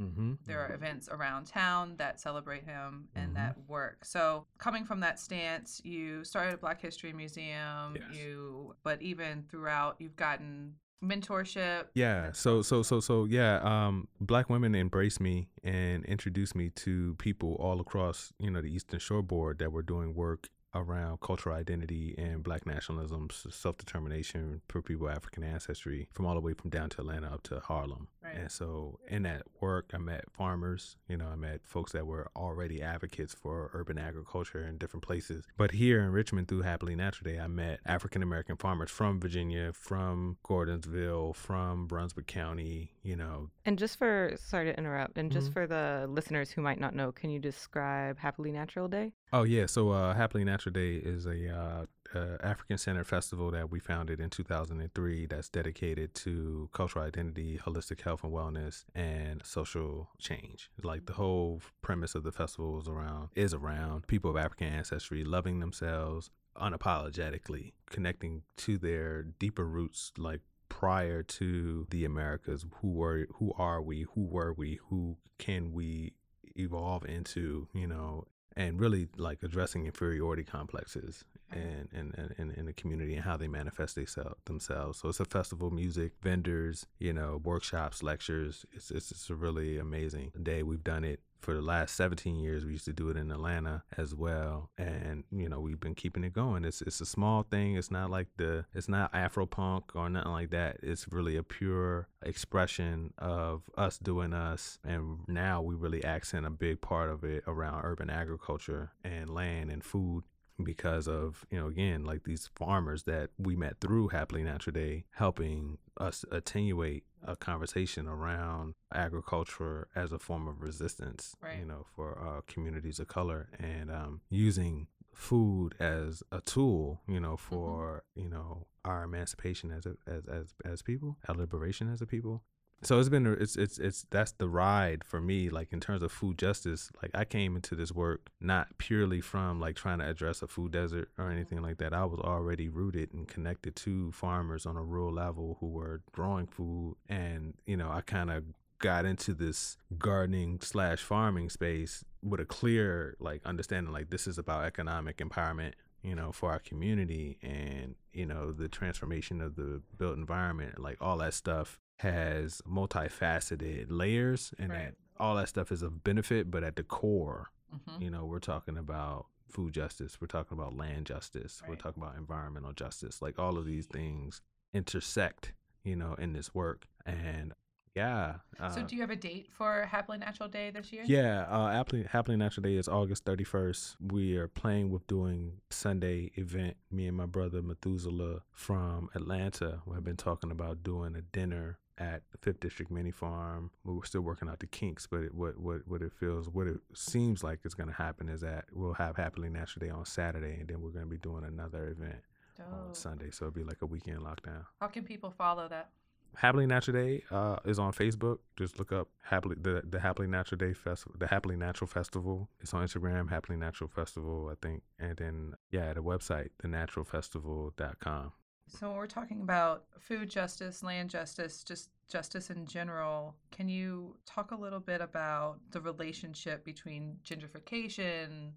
Mm-hmm. 0.00 0.32
There 0.46 0.58
are 0.58 0.72
events 0.72 1.08
around 1.10 1.46
town 1.46 1.94
that 1.98 2.18
celebrate 2.18 2.64
him 2.64 3.08
and 3.14 3.32
Mhm. 3.32 3.34
that 3.34 3.56
work. 3.68 4.04
So 4.04 4.46
coming 4.58 4.84
from 4.84 5.00
that 5.00 5.20
stance, 5.20 5.80
you 5.84 6.24
started 6.24 6.54
a 6.54 6.56
Black 6.56 6.80
History 6.80 7.12
Museum. 7.12 7.96
Yes. 7.96 8.16
You, 8.16 8.74
but 8.82 9.00
even 9.02 9.44
throughout, 9.48 9.96
you've 10.00 10.16
gotten 10.16 10.74
mentorship. 11.02 11.86
Yeah. 11.94 12.32
So 12.32 12.62
so 12.62 12.82
so 12.82 13.00
so 13.00 13.24
yeah. 13.24 13.60
Um, 13.62 14.08
black 14.20 14.48
women 14.48 14.74
embraced 14.74 15.20
me 15.20 15.48
and 15.62 16.04
introduced 16.04 16.54
me 16.54 16.70
to 16.70 17.14
people 17.18 17.56
all 17.58 17.80
across 17.80 18.32
you 18.38 18.50
know 18.50 18.60
the 18.60 18.68
Eastern 18.68 19.00
shore 19.00 19.22
board 19.22 19.58
that 19.58 19.72
were 19.72 19.82
doing 19.82 20.14
work 20.14 20.48
around 20.74 21.20
cultural 21.20 21.54
identity 21.56 22.14
and 22.18 22.42
black 22.42 22.66
nationalism, 22.66 23.28
self 23.50 23.76
determination 23.78 24.60
for 24.68 24.80
people 24.82 25.06
of 25.08 25.14
African 25.14 25.44
ancestry, 25.44 26.08
from 26.12 26.26
all 26.26 26.34
the 26.34 26.40
way 26.40 26.54
from 26.54 26.70
down 26.70 26.88
to 26.90 27.00
Atlanta 27.00 27.28
up 27.32 27.42
to 27.44 27.60
Harlem. 27.60 28.08
Right. 28.22 28.36
And 28.36 28.50
so 28.50 28.98
in 29.08 29.22
that 29.24 29.42
work, 29.60 29.90
I 29.92 29.98
met 29.98 30.24
farmers. 30.32 30.96
You 31.08 31.16
know, 31.16 31.26
I 31.26 31.36
met 31.36 31.60
folks 31.64 31.92
that 31.92 32.06
were 32.06 32.30
already 32.36 32.80
advocates 32.82 33.34
for 33.34 33.70
urban 33.74 33.98
agriculture 33.98 34.64
in 34.66 34.78
different 34.78 35.04
places. 35.04 35.44
But 35.56 35.72
here 35.72 36.02
in 36.02 36.10
Richmond, 36.12 36.48
through 36.48 36.62
Happily 36.62 36.94
Natural 36.94 37.32
Day, 37.32 37.38
I 37.40 37.46
met 37.48 37.80
African 37.84 38.22
American 38.22 38.56
farmers 38.56 38.90
from 38.90 39.20
Virginia, 39.20 39.72
from 39.72 40.36
Gordonsville, 40.44 41.34
from 41.34 41.86
Brunswick 41.86 42.26
County. 42.26 42.92
You 43.02 43.16
know, 43.16 43.50
And 43.64 43.78
just 43.78 43.98
for, 43.98 44.32
sorry 44.36 44.66
to 44.66 44.78
interrupt, 44.78 45.18
and 45.18 45.30
just 45.32 45.50
Mhm. 45.50 45.52
for 45.52 45.66
the 45.66 46.06
listeners 46.08 46.50
who 46.52 46.62
might 46.62 46.78
not 46.78 46.94
know, 46.94 47.10
can 47.10 47.30
you 47.30 47.40
describe 47.40 48.16
Happily 48.18 48.52
Natural 48.52 48.86
Day? 48.86 49.12
Oh 49.34 49.44
yeah, 49.44 49.64
so 49.64 49.90
uh, 49.90 50.12
Happily 50.12 50.44
Natural 50.44 50.74
Day 50.74 50.96
is 50.96 51.24
a 51.24 51.48
uh, 51.48 51.86
uh, 52.14 52.36
African 52.42 52.76
Center 52.76 53.02
festival 53.02 53.50
that 53.52 53.70
we 53.70 53.80
founded 53.80 54.20
in 54.20 54.28
2003 54.28 55.24
that's 55.24 55.48
dedicated 55.48 56.14
to 56.16 56.68
cultural 56.74 57.06
identity, 57.06 57.58
holistic 57.64 58.02
health 58.02 58.24
and 58.24 58.32
wellness, 58.32 58.84
and 58.94 59.40
social 59.42 60.10
change. 60.18 60.70
Like 60.82 61.06
the 61.06 61.14
whole 61.14 61.62
premise 61.80 62.14
of 62.14 62.24
the 62.24 62.32
festival 62.32 62.78
is 62.78 62.88
around 62.88 63.30
is 63.34 63.54
around 63.54 64.06
people 64.06 64.30
of 64.30 64.36
African 64.36 64.68
ancestry 64.68 65.24
loving 65.24 65.60
themselves 65.60 66.30
unapologetically, 66.58 67.72
connecting 67.88 68.42
to 68.58 68.76
their 68.76 69.22
deeper 69.22 69.64
roots, 69.64 70.12
like 70.18 70.40
prior 70.68 71.22
to 71.22 71.86
the 71.88 72.04
Americas. 72.04 72.66
Who 72.82 72.88
were 72.88 73.26
who 73.36 73.54
are 73.56 73.80
we? 73.80 74.02
Who 74.14 74.26
were 74.26 74.52
we? 74.52 74.78
Who 74.90 75.16
can 75.38 75.72
we 75.72 76.12
evolve 76.54 77.06
into? 77.06 77.68
You 77.72 77.86
know, 77.86 78.26
and 78.56 78.80
really 78.80 79.08
like 79.16 79.42
addressing 79.42 79.86
inferiority 79.86 80.44
complexes 80.44 81.24
and 81.50 81.88
and 81.92 82.34
in, 82.38 82.50
in 82.52 82.66
the 82.66 82.72
community 82.72 83.14
and 83.14 83.24
how 83.24 83.36
they 83.36 83.48
manifest 83.48 83.96
they 83.96 84.06
sel- 84.06 84.36
themselves. 84.44 84.98
So 85.00 85.08
it's 85.08 85.20
a 85.20 85.24
festival, 85.24 85.70
music, 85.70 86.12
vendors, 86.22 86.86
you 86.98 87.12
know, 87.12 87.40
workshops, 87.42 88.02
lectures. 88.02 88.64
It's, 88.72 88.90
it's 88.90 89.10
it's 89.10 89.30
a 89.30 89.34
really 89.34 89.78
amazing 89.78 90.32
day. 90.42 90.62
We've 90.62 90.84
done 90.84 91.04
it 91.04 91.20
for 91.42 91.54
the 91.54 91.60
last 91.60 91.96
17 91.96 92.36
years. 92.36 92.64
We 92.64 92.72
used 92.72 92.84
to 92.84 92.92
do 92.92 93.10
it 93.10 93.16
in 93.16 93.30
Atlanta 93.30 93.82
as 93.98 94.14
well, 94.14 94.70
and 94.78 95.24
you 95.30 95.48
know 95.48 95.60
we've 95.60 95.80
been 95.80 95.94
keeping 95.94 96.24
it 96.24 96.32
going. 96.32 96.64
It's 96.64 96.80
it's 96.80 97.00
a 97.00 97.06
small 97.06 97.42
thing. 97.42 97.76
It's 97.76 97.90
not 97.90 98.10
like 98.10 98.28
the 98.36 98.64
it's 98.72 98.88
not 98.88 99.12
Afropunk 99.12 99.82
or 99.94 100.08
nothing 100.08 100.32
like 100.32 100.50
that. 100.50 100.78
It's 100.82 101.10
really 101.10 101.36
a 101.36 101.42
pure 101.42 102.08
expression 102.24 103.12
of 103.18 103.62
us 103.76 103.98
doing 103.98 104.32
us, 104.32 104.78
and 104.84 105.18
now 105.26 105.60
we 105.60 105.74
really 105.74 106.04
accent 106.04 106.46
a 106.46 106.50
big 106.50 106.80
part 106.80 107.10
of 107.10 107.24
it 107.24 107.42
around 107.46 107.82
urban 107.84 108.08
agriculture 108.08 108.92
and 109.04 109.28
land 109.28 109.70
and 109.70 109.82
food 109.84 110.22
because 110.64 111.06
of 111.08 111.44
you 111.50 111.58
know 111.58 111.66
again 111.68 112.04
like 112.04 112.24
these 112.24 112.48
farmers 112.54 113.04
that 113.04 113.30
we 113.38 113.56
met 113.56 113.80
through 113.80 114.08
happily 114.08 114.42
natural 114.42 114.72
day 114.74 115.04
helping 115.12 115.78
us 115.98 116.24
attenuate 116.30 117.04
a 117.24 117.36
conversation 117.36 118.06
around 118.08 118.74
agriculture 118.92 119.88
as 119.94 120.12
a 120.12 120.18
form 120.18 120.48
of 120.48 120.60
resistance 120.62 121.36
Right. 121.42 121.58
you 121.58 121.64
know 121.64 121.86
for 121.94 122.18
uh, 122.18 122.40
communities 122.46 122.98
of 122.98 123.08
color 123.08 123.48
and 123.58 123.90
um, 123.90 124.20
using 124.30 124.86
food 125.14 125.74
as 125.78 126.22
a 126.32 126.40
tool 126.40 127.02
you 127.06 127.20
know 127.20 127.36
for 127.36 128.02
you 128.14 128.28
know 128.28 128.66
our 128.84 129.04
emancipation 129.04 129.70
as 129.70 129.84
a, 129.86 129.94
as 130.06 130.26
as 130.26 130.54
as 130.64 130.82
people 130.82 131.18
our 131.28 131.34
liberation 131.34 131.92
as 131.92 132.00
a 132.00 132.06
people 132.06 132.42
so 132.82 132.98
it's 132.98 133.08
been 133.08 133.26
it's 133.26 133.56
it's 133.56 133.78
it's 133.78 134.06
that's 134.10 134.32
the 134.32 134.48
ride 134.48 135.04
for 135.04 135.20
me 135.20 135.48
like 135.48 135.72
in 135.72 135.80
terms 135.80 136.02
of 136.02 136.10
food 136.10 136.36
justice. 136.38 136.90
Like 137.00 137.12
i 137.14 137.24
came 137.24 137.54
into 137.56 137.74
this 137.74 137.92
work 137.92 138.30
not 138.40 138.76
purely 138.78 139.20
from 139.20 139.60
like 139.60 139.76
trying 139.76 140.00
to 140.00 140.08
address 140.08 140.42
a 140.42 140.48
food 140.48 140.72
desert 140.72 141.10
or 141.16 141.30
anything 141.30 141.62
like 141.62 141.78
that. 141.78 141.92
I 141.92 142.04
was 142.04 142.20
already 142.20 142.68
rooted 142.68 143.14
and 143.14 143.28
connected 143.28 143.76
to 143.76 144.10
farmers 144.12 144.66
on 144.66 144.76
a 144.76 144.82
rural 144.82 145.12
level 145.12 145.58
who 145.60 145.68
were 145.68 146.02
growing 146.12 146.46
food. 146.46 146.96
And 147.08 147.54
you 147.66 147.76
know 147.76 147.90
i 147.90 148.00
kind 148.00 148.30
of 148.30 148.44
got 148.78 149.04
into 149.04 149.32
this 149.32 149.76
gardening 149.96 150.58
slash 150.60 151.00
farming 151.00 151.48
space 151.48 152.04
with 152.22 152.40
a 152.40 152.44
clear 152.44 153.16
like 153.20 153.40
understanding 153.44 153.92
like 153.92 154.10
this 154.10 154.26
is 154.26 154.38
about 154.38 154.64
economic 154.64 155.18
empowerment 155.18 155.74
you 156.02 156.16
know 156.16 156.32
for 156.32 156.50
our 156.50 156.58
community 156.58 157.38
and 157.42 157.94
you 158.12 158.26
know 158.26 158.50
the 158.50 158.68
transformation 158.68 159.40
of 159.40 159.54
the 159.54 159.80
built 159.96 160.16
environment 160.16 160.80
like 160.80 160.96
all 161.00 161.16
that 161.16 161.32
stuff 161.32 161.78
has 162.00 162.60
multifaceted 162.68 163.86
layers 163.90 164.52
and 164.58 164.70
Right. 164.70 164.78
that 164.86 164.94
all 165.18 165.36
that 165.36 165.48
stuff 165.48 165.70
is 165.70 165.82
of 165.82 166.02
benefit 166.02 166.50
but 166.50 166.64
at 166.64 166.76
the 166.76 166.82
core 166.82 167.50
Mhm. 167.74 168.02
you 168.02 168.10
know 168.10 168.24
we're 168.24 168.38
talking 168.40 168.76
about 168.76 169.26
food 169.48 169.72
justice 169.74 170.20
we're 170.20 170.26
talking 170.26 170.58
about 170.58 170.74
land 170.74 171.06
justice 171.06 171.62
we're 171.68 171.76
talking 171.76 172.02
about 172.02 172.16
environmental 172.16 172.72
justice 172.72 173.20
like 173.22 173.38
all 173.38 173.56
of 173.58 173.66
these 173.66 173.86
things 173.86 174.40
intersect 174.72 175.52
you 175.84 175.94
know 175.94 176.14
in 176.14 176.32
this 176.32 176.54
work 176.54 176.86
and 177.06 177.52
yeah 177.94 178.36
uh, 178.58 178.70
so 178.70 178.82
do 178.82 178.94
you 178.96 179.02
have 179.02 179.10
a 179.10 179.16
date 179.16 179.50
for 179.52 179.84
Happily 179.84 180.16
Natural 180.18 180.48
Day 180.48 180.70
this 180.70 180.92
year? 180.92 181.02
yeah, 181.04 181.42
uh, 181.50 181.70
Happily, 181.70 182.04
Happily 182.04 182.36
Natural 182.38 182.62
Day 182.62 182.76
is 182.76 182.88
August 182.88 183.24
31st. 183.26 183.96
We 184.00 184.36
are 184.36 184.48
playing 184.48 184.90
with 184.90 185.06
doing 185.06 185.60
Sunday 185.70 186.30
event. 186.36 186.76
Me 186.90 187.06
and 187.06 187.16
my 187.16 187.26
brother 187.26 187.60
Methuselah 187.60 188.42
from 188.50 189.10
Atlanta 189.14 189.82
we 189.84 189.94
have 189.94 190.04
been 190.04 190.16
talking 190.16 190.50
about 190.50 190.82
doing 190.82 191.14
a 191.16 191.20
dinner 191.20 191.78
at 191.98 192.22
the 192.32 192.38
Fifth 192.38 192.60
District 192.60 192.90
Mini 192.90 193.10
Farm. 193.10 193.70
We 193.84 193.94
We're 193.94 194.04
still 194.04 194.22
working 194.22 194.48
out 194.48 194.60
the 194.60 194.66
kinks, 194.66 195.06
but 195.06 195.20
it, 195.20 195.34
what 195.34 195.58
what 195.58 195.86
what 195.86 196.02
it 196.02 196.12
feels, 196.12 196.48
what 196.48 196.66
it 196.66 196.78
seems 196.94 197.42
like 197.44 197.60
is 197.64 197.74
going 197.74 197.88
to 197.88 197.94
happen 197.94 198.28
is 198.28 198.40
that 198.40 198.66
we'll 198.72 198.94
have 198.94 199.16
Happily 199.16 199.48
Natural 199.48 199.86
Day 199.86 199.90
on 199.90 200.04
Saturday, 200.04 200.58
and 200.60 200.68
then 200.68 200.80
we're 200.80 200.90
going 200.90 201.04
to 201.04 201.10
be 201.10 201.18
doing 201.18 201.44
another 201.44 201.88
event 201.88 202.22
on 202.60 202.94
Sunday. 202.94 203.30
So 203.30 203.46
it'll 203.46 203.54
be 203.54 203.64
like 203.64 203.82
a 203.82 203.86
weekend 203.86 204.20
lockdown. 204.20 204.64
How 204.80 204.88
can 204.88 205.04
people 205.04 205.30
follow 205.30 205.68
that? 205.68 205.90
Happily 206.34 206.66
Natural 206.66 206.94
Day 206.94 207.22
uh, 207.30 207.56
is 207.64 207.78
on 207.78 207.92
Facebook. 207.92 208.38
Just 208.56 208.78
look 208.78 208.90
up 208.90 209.08
happily 209.22 209.56
the 209.60 209.82
the 209.88 210.00
Happily 210.00 210.28
Natural 210.28 210.58
Day 210.58 210.72
Festival, 210.72 211.14
the 211.18 211.26
Happily 211.26 211.56
Natural 211.56 211.86
Festival. 211.86 212.48
It's 212.60 212.72
on 212.72 212.84
Instagram, 212.86 213.28
Happily 213.28 213.58
Natural 213.58 213.88
Festival, 213.88 214.50
I 214.50 214.54
think, 214.66 214.82
and 214.98 215.16
then 215.16 215.54
yeah, 215.70 215.92
the 215.92 216.02
website, 216.02 216.48
thenaturalfestival.com. 216.62 218.32
So 218.78 218.88
when 218.88 218.96
we're 218.96 219.06
talking 219.06 219.42
about 219.42 219.84
food 219.98 220.30
justice, 220.30 220.82
land 220.82 221.10
justice, 221.10 221.62
just 221.62 221.90
justice 222.08 222.50
in 222.50 222.66
general, 222.66 223.34
can 223.50 223.68
you 223.68 224.16
talk 224.26 224.50
a 224.50 224.56
little 224.56 224.80
bit 224.80 225.00
about 225.00 225.58
the 225.70 225.80
relationship 225.80 226.64
between 226.64 227.16
gentrification 227.24 228.52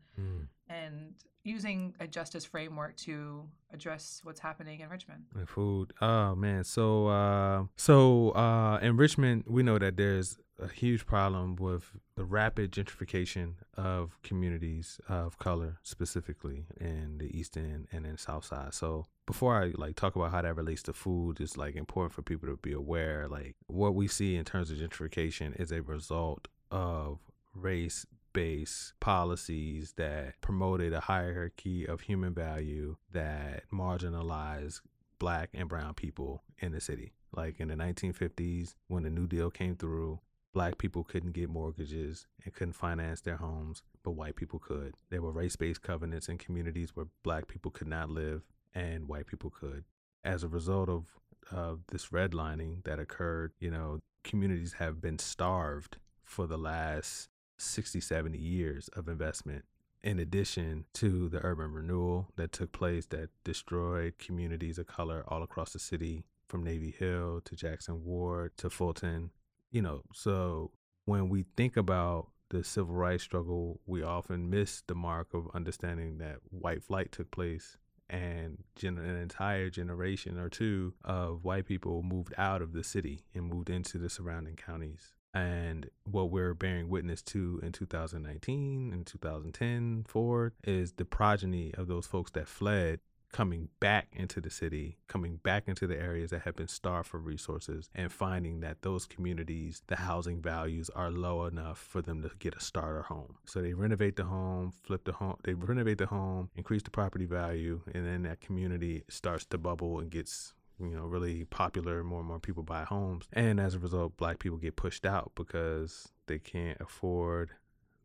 and 0.70 1.14
using 1.44 1.94
a 2.00 2.08
justice 2.08 2.44
framework 2.44 2.96
to 2.98 3.44
address 3.72 4.22
what's 4.24 4.40
happening 4.40 4.80
in 4.80 4.90
Richmond? 4.90 5.26
And 5.36 5.48
food. 5.48 5.94
Oh 6.02 6.34
man. 6.36 6.64
So 6.64 7.08
uh 7.08 7.64
so 7.76 8.32
uh 8.32 8.80
in 8.82 8.98
Richmond 8.98 9.44
we 9.48 9.64
know 9.64 9.78
that 9.78 9.96
there's 9.96 10.38
a 10.60 10.68
huge 10.68 11.06
problem 11.06 11.56
with 11.56 11.92
the 12.16 12.24
rapid 12.24 12.72
gentrification 12.72 13.56
of 13.76 14.18
communities 14.24 15.00
of 15.10 15.38
color, 15.38 15.78
specifically 15.84 16.66
in 16.80 17.18
the 17.18 17.38
East 17.38 17.58
End 17.58 17.88
and 17.92 18.06
in 18.06 18.18
South 18.18 18.46
Side. 18.46 18.74
So 18.74 19.06
before 19.26 19.62
I 19.62 19.74
like 19.76 19.96
talk 19.96 20.16
about 20.16 20.32
how 20.32 20.42
that 20.42 20.56
relates 20.56 20.84
to 20.84 20.94
food, 20.94 21.40
it's 21.40 21.58
like 21.58 21.76
important 21.76 22.14
for 22.14 22.22
people 22.22 22.48
to 22.50 22.58
be 22.58 22.74
aware. 22.74 23.28
Like 23.28 23.56
what 23.68 23.96
we 23.96 24.08
see 24.08 24.36
in 24.36 24.46
terms 24.46 24.72
of 24.72 24.78
gentrification 24.78 25.60
is 25.60 25.72
a 25.72 25.82
result 25.82 26.48
of 26.72 27.20
race 27.54 28.06
based 28.34 28.94
policies 29.00 29.94
that 29.96 30.40
promoted 30.42 30.92
a 30.94 31.00
hierarchy 31.00 31.86
of 31.88 32.02
human 32.02 32.34
value 32.34 32.98
that 33.14 33.64
marginalized 33.74 34.82
black 35.20 35.50
and 35.54 35.70
brown 35.70 35.94
people 35.94 36.44
in 36.60 36.74
the 36.74 36.82
city. 36.82 37.14
Like 37.34 37.60
in 37.60 37.70
the 37.70 37.76
1950s, 37.76 38.76
when 38.88 39.04
the 39.04 39.10
New 39.10 39.28
Deal 39.28 39.50
came 39.50 39.76
through, 39.76 40.20
black 40.56 40.78
people 40.78 41.04
couldn't 41.04 41.34
get 41.34 41.50
mortgages 41.50 42.28
and 42.46 42.54
couldn't 42.54 42.74
finance 42.74 43.20
their 43.20 43.36
homes, 43.36 43.84
but 44.04 44.12
white 44.12 44.38
people 44.38 44.58
could. 44.58 44.94
There 45.10 45.22
were 45.22 45.34
race 45.34 45.58
based 45.58 45.82
covenants 45.82 46.30
in 46.30 46.38
communities 46.38 46.96
where 46.96 47.08
black 47.24 47.50
people 47.50 47.72
could 47.72 47.90
not 47.90 48.10
live 48.10 48.42
and 48.74 49.10
white 49.10 49.28
people 49.28 49.50
could. 49.50 49.84
As 50.24 50.44
a 50.44 50.48
result 50.48 50.88
of, 50.88 51.08
of 51.52 51.82
this 51.92 52.08
redlining 52.08 52.86
that 52.86 53.00
occurred, 53.00 53.52
you 53.60 53.70
know, 53.70 54.00
communities 54.24 54.74
have 54.80 55.02
been 55.02 55.20
starved 55.20 55.98
for 56.24 56.48
the 56.48 56.58
last 56.58 57.28
60, 57.58 58.00
70 58.00 58.38
years 58.38 58.88
of 58.96 59.10
investment 59.10 59.66
in 60.04 60.20
addition 60.20 60.86
to 60.94 61.28
the 61.28 61.44
urban 61.44 61.74
renewal 61.74 62.30
that 62.38 62.54
took 62.54 62.72
place 62.72 63.08
that 63.08 63.28
destroyed 63.44 64.14
communities 64.20 64.78
of 64.78 64.88
color 64.88 65.26
all 65.28 65.44
across 65.44 65.74
the 65.74 65.80
city 65.80 66.24
from 66.48 66.64
Navy 66.64 66.96
Hill 66.98 67.42
to 67.44 67.56
Jackson 67.58 68.06
Ward 68.06 68.54
to 68.56 68.70
Fulton. 68.70 69.32
You 69.76 69.82
know, 69.82 70.04
so 70.14 70.72
when 71.04 71.28
we 71.28 71.44
think 71.58 71.76
about 71.76 72.30
the 72.48 72.64
civil 72.64 72.96
rights 72.96 73.24
struggle, 73.24 73.82
we 73.86 74.04
often 74.04 74.50
miss 74.50 74.82
the 74.88 74.96
mark 74.96 75.34
of 75.34 75.50
understanding 75.54 76.18
that 76.20 76.38
white 76.50 76.82
flight 76.82 77.12
took 77.12 77.30
place 77.30 77.76
and 78.10 78.64
gen- 78.78 78.98
an 78.98 79.18
entire 79.18 79.70
generation 79.70 80.40
or 80.40 80.48
two 80.48 80.94
of 81.04 81.44
white 81.44 81.66
people 81.66 82.04
moved 82.04 82.34
out 82.38 82.62
of 82.62 82.72
the 82.72 82.86
city 82.86 83.26
and 83.34 83.50
moved 83.50 83.70
into 83.70 83.98
the 83.98 84.10
surrounding 84.10 84.56
counties. 84.56 85.12
And 85.34 85.90
what 86.06 86.32
we're 86.32 86.54
bearing 86.54 86.88
witness 86.88 87.22
to 87.24 87.60
in 87.62 87.74
2019 87.74 88.94
and 88.94 89.06
2010 89.06 90.06
forward 90.08 90.54
is 90.64 90.94
the 90.94 91.04
progeny 91.04 91.74
of 91.74 91.88
those 91.88 92.08
folks 92.08 92.32
that 92.32 92.48
fled 92.48 93.02
coming 93.36 93.68
back 93.82 94.08
into 94.14 94.40
the 94.40 94.50
city, 94.50 94.98
coming 95.10 95.36
back 95.44 95.68
into 95.68 95.86
the 95.86 96.00
areas 96.00 96.30
that 96.30 96.44
have 96.44 96.56
been 96.56 96.70
starved 96.70 97.10
for 97.10 97.18
resources, 97.20 97.90
and 97.94 98.10
finding 98.10 98.62
that 98.62 98.82
those 98.82 99.06
communities, 99.06 99.82
the 99.88 99.98
housing 99.98 100.42
values 100.42 100.90
are 100.96 101.12
low 101.12 101.44
enough 101.44 101.78
for 101.78 102.02
them 102.02 102.22
to 102.22 102.32
get 102.40 102.56
a 102.56 102.62
starter 102.62 103.02
home. 103.02 103.36
So 103.46 103.62
they 103.62 103.74
renovate 103.74 104.16
the 104.16 104.24
home, 104.24 104.72
flip 104.86 105.04
the 105.04 105.12
home, 105.12 105.36
they 105.44 105.54
renovate 105.54 105.98
the 105.98 106.06
home, 106.06 106.50
increase 106.56 106.84
the 106.84 106.92
property 106.92 107.26
value, 107.26 107.82
and 107.94 108.06
then 108.08 108.24
that 108.24 108.40
community 108.40 109.04
starts 109.10 109.44
to 109.48 109.58
bubble 109.58 110.00
and 110.00 110.10
gets 110.10 110.54
you 110.80 110.96
know 110.96 111.04
really 111.06 111.44
popular 111.44 112.06
more 112.06 112.20
and 112.20 112.28
more 112.30 112.40
people 112.40 112.62
buy 112.64 112.84
homes 112.84 113.30
and 113.32 113.62
as 113.62 113.76
a 113.76 113.80
result 113.80 114.18
black 114.18 114.40
people 114.40 114.58
get 114.58 114.76
pushed 114.76 115.06
out 115.06 115.32
because 115.36 116.10
they 116.28 116.38
can't 116.38 116.78
afford 116.82 117.52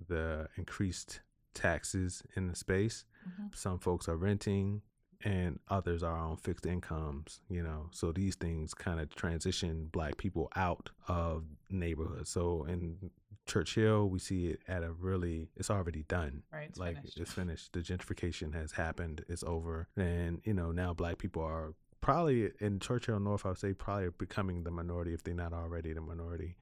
the 0.08 0.46
increased 0.56 1.20
taxes 1.52 2.22
in 2.36 2.46
the 2.46 2.54
space 2.54 3.04
Mhm. 3.28 3.52
some 3.54 3.78
folks 3.80 4.08
are 4.08 4.16
renting 4.16 4.82
and 5.22 5.58
others 5.68 6.02
are 6.02 6.16
on 6.16 6.36
fixed 6.36 6.66
incomes 6.66 7.40
you 7.48 7.62
know? 7.62 7.86
So 7.90 8.12
these 8.12 8.34
things 8.36 8.74
kind 8.74 9.00
of 9.00 9.14
transition 9.14 9.88
black 9.92 10.16
people 10.16 10.50
out 10.56 10.90
of 11.08 11.44
neighborhoods. 11.68 12.30
So 12.30 12.64
in 12.68 13.10
Church 13.46 13.74
Hill 13.74 14.08
we 14.08 14.18
see 14.18 14.48
it 14.48 14.60
at 14.68 14.82
a 14.82 14.92
really 14.92 15.48
it's 15.56 15.70
already 15.70 16.04
done. 16.04 16.42
Right. 16.52 16.68
It's 16.68 16.78
like 16.78 16.96
finished. 16.96 17.18
it's 17.18 17.32
finished. 17.32 17.72
The 17.72 17.80
gentrification 17.80 18.54
has 18.54 18.72
happened. 18.72 19.24
It's 19.28 19.44
over. 19.44 19.88
And 19.96 20.40
you 20.44 20.54
know 20.54 20.72
now 20.72 20.94
black 20.94 21.18
people 21.18 21.42
are 21.42 21.74
probably 22.00 22.50
in 22.60 22.80
Church 22.80 23.06
Hill 23.06 23.20
north 23.20 23.44
i 23.44 23.50
would 23.50 23.58
say 23.58 23.74
probably 23.74 24.08
becoming 24.18 24.64
the 24.64 24.70
minority 24.70 25.12
if 25.12 25.22
they're 25.22 25.34
not 25.34 25.52
already 25.52 25.92
the 25.92 26.00
minority. 26.00 26.56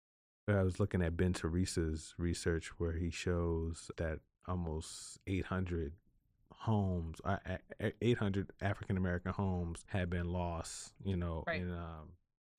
But 0.47 0.57
i 0.57 0.63
was 0.63 0.81
looking 0.81 1.03
at 1.03 1.17
ben 1.17 1.33
teresa's 1.35 2.15
research 2.19 2.73
where 2.79 2.93
he 2.93 3.11
shows 3.11 3.91
that 3.99 4.21
almost 4.49 5.19
800 5.27 5.93
homes 6.59 7.21
uh, 7.25 7.37
a- 7.81 7.87
a- 7.89 7.93
800 8.01 8.51
african 8.61 8.97
american 8.97 9.33
homes 9.33 9.85
had 9.89 10.11
been 10.11 10.33
lost 10.33 10.93
you 11.05 11.17
know 11.17 11.45
Right. 11.47 11.61
in 11.63 11.73
um 11.73 12.11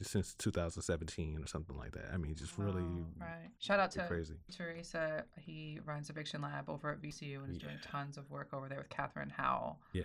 since 0.01 0.33
2017 0.35 1.37
or 1.43 1.47
something 1.47 1.75
like 1.75 1.91
that 1.91 2.05
i 2.13 2.17
mean 2.17 2.33
just 2.33 2.57
really 2.57 2.81
Wow, 2.81 3.05
right. 3.19 3.49
Shout 3.59 3.79
out 3.81 3.91
to 3.91 4.07
crazy 4.07 4.35
Teresa. 4.55 5.25
He 5.37 5.79
runs 5.85 6.09
Eviction 6.09 6.41
Lab 6.41 6.69
over 6.69 6.89
at 6.91 7.01
VCU 7.01 7.43
and 7.43 7.51
is 7.51 7.57
doing 7.57 7.75
tons 7.83 8.17
of 8.17 8.29
work 8.31 8.47
over 8.53 8.69
there 8.69 8.77
with 8.77 8.89
Catherine 8.89 9.29
Howell. 9.35 9.77
Yeah. 9.91 10.03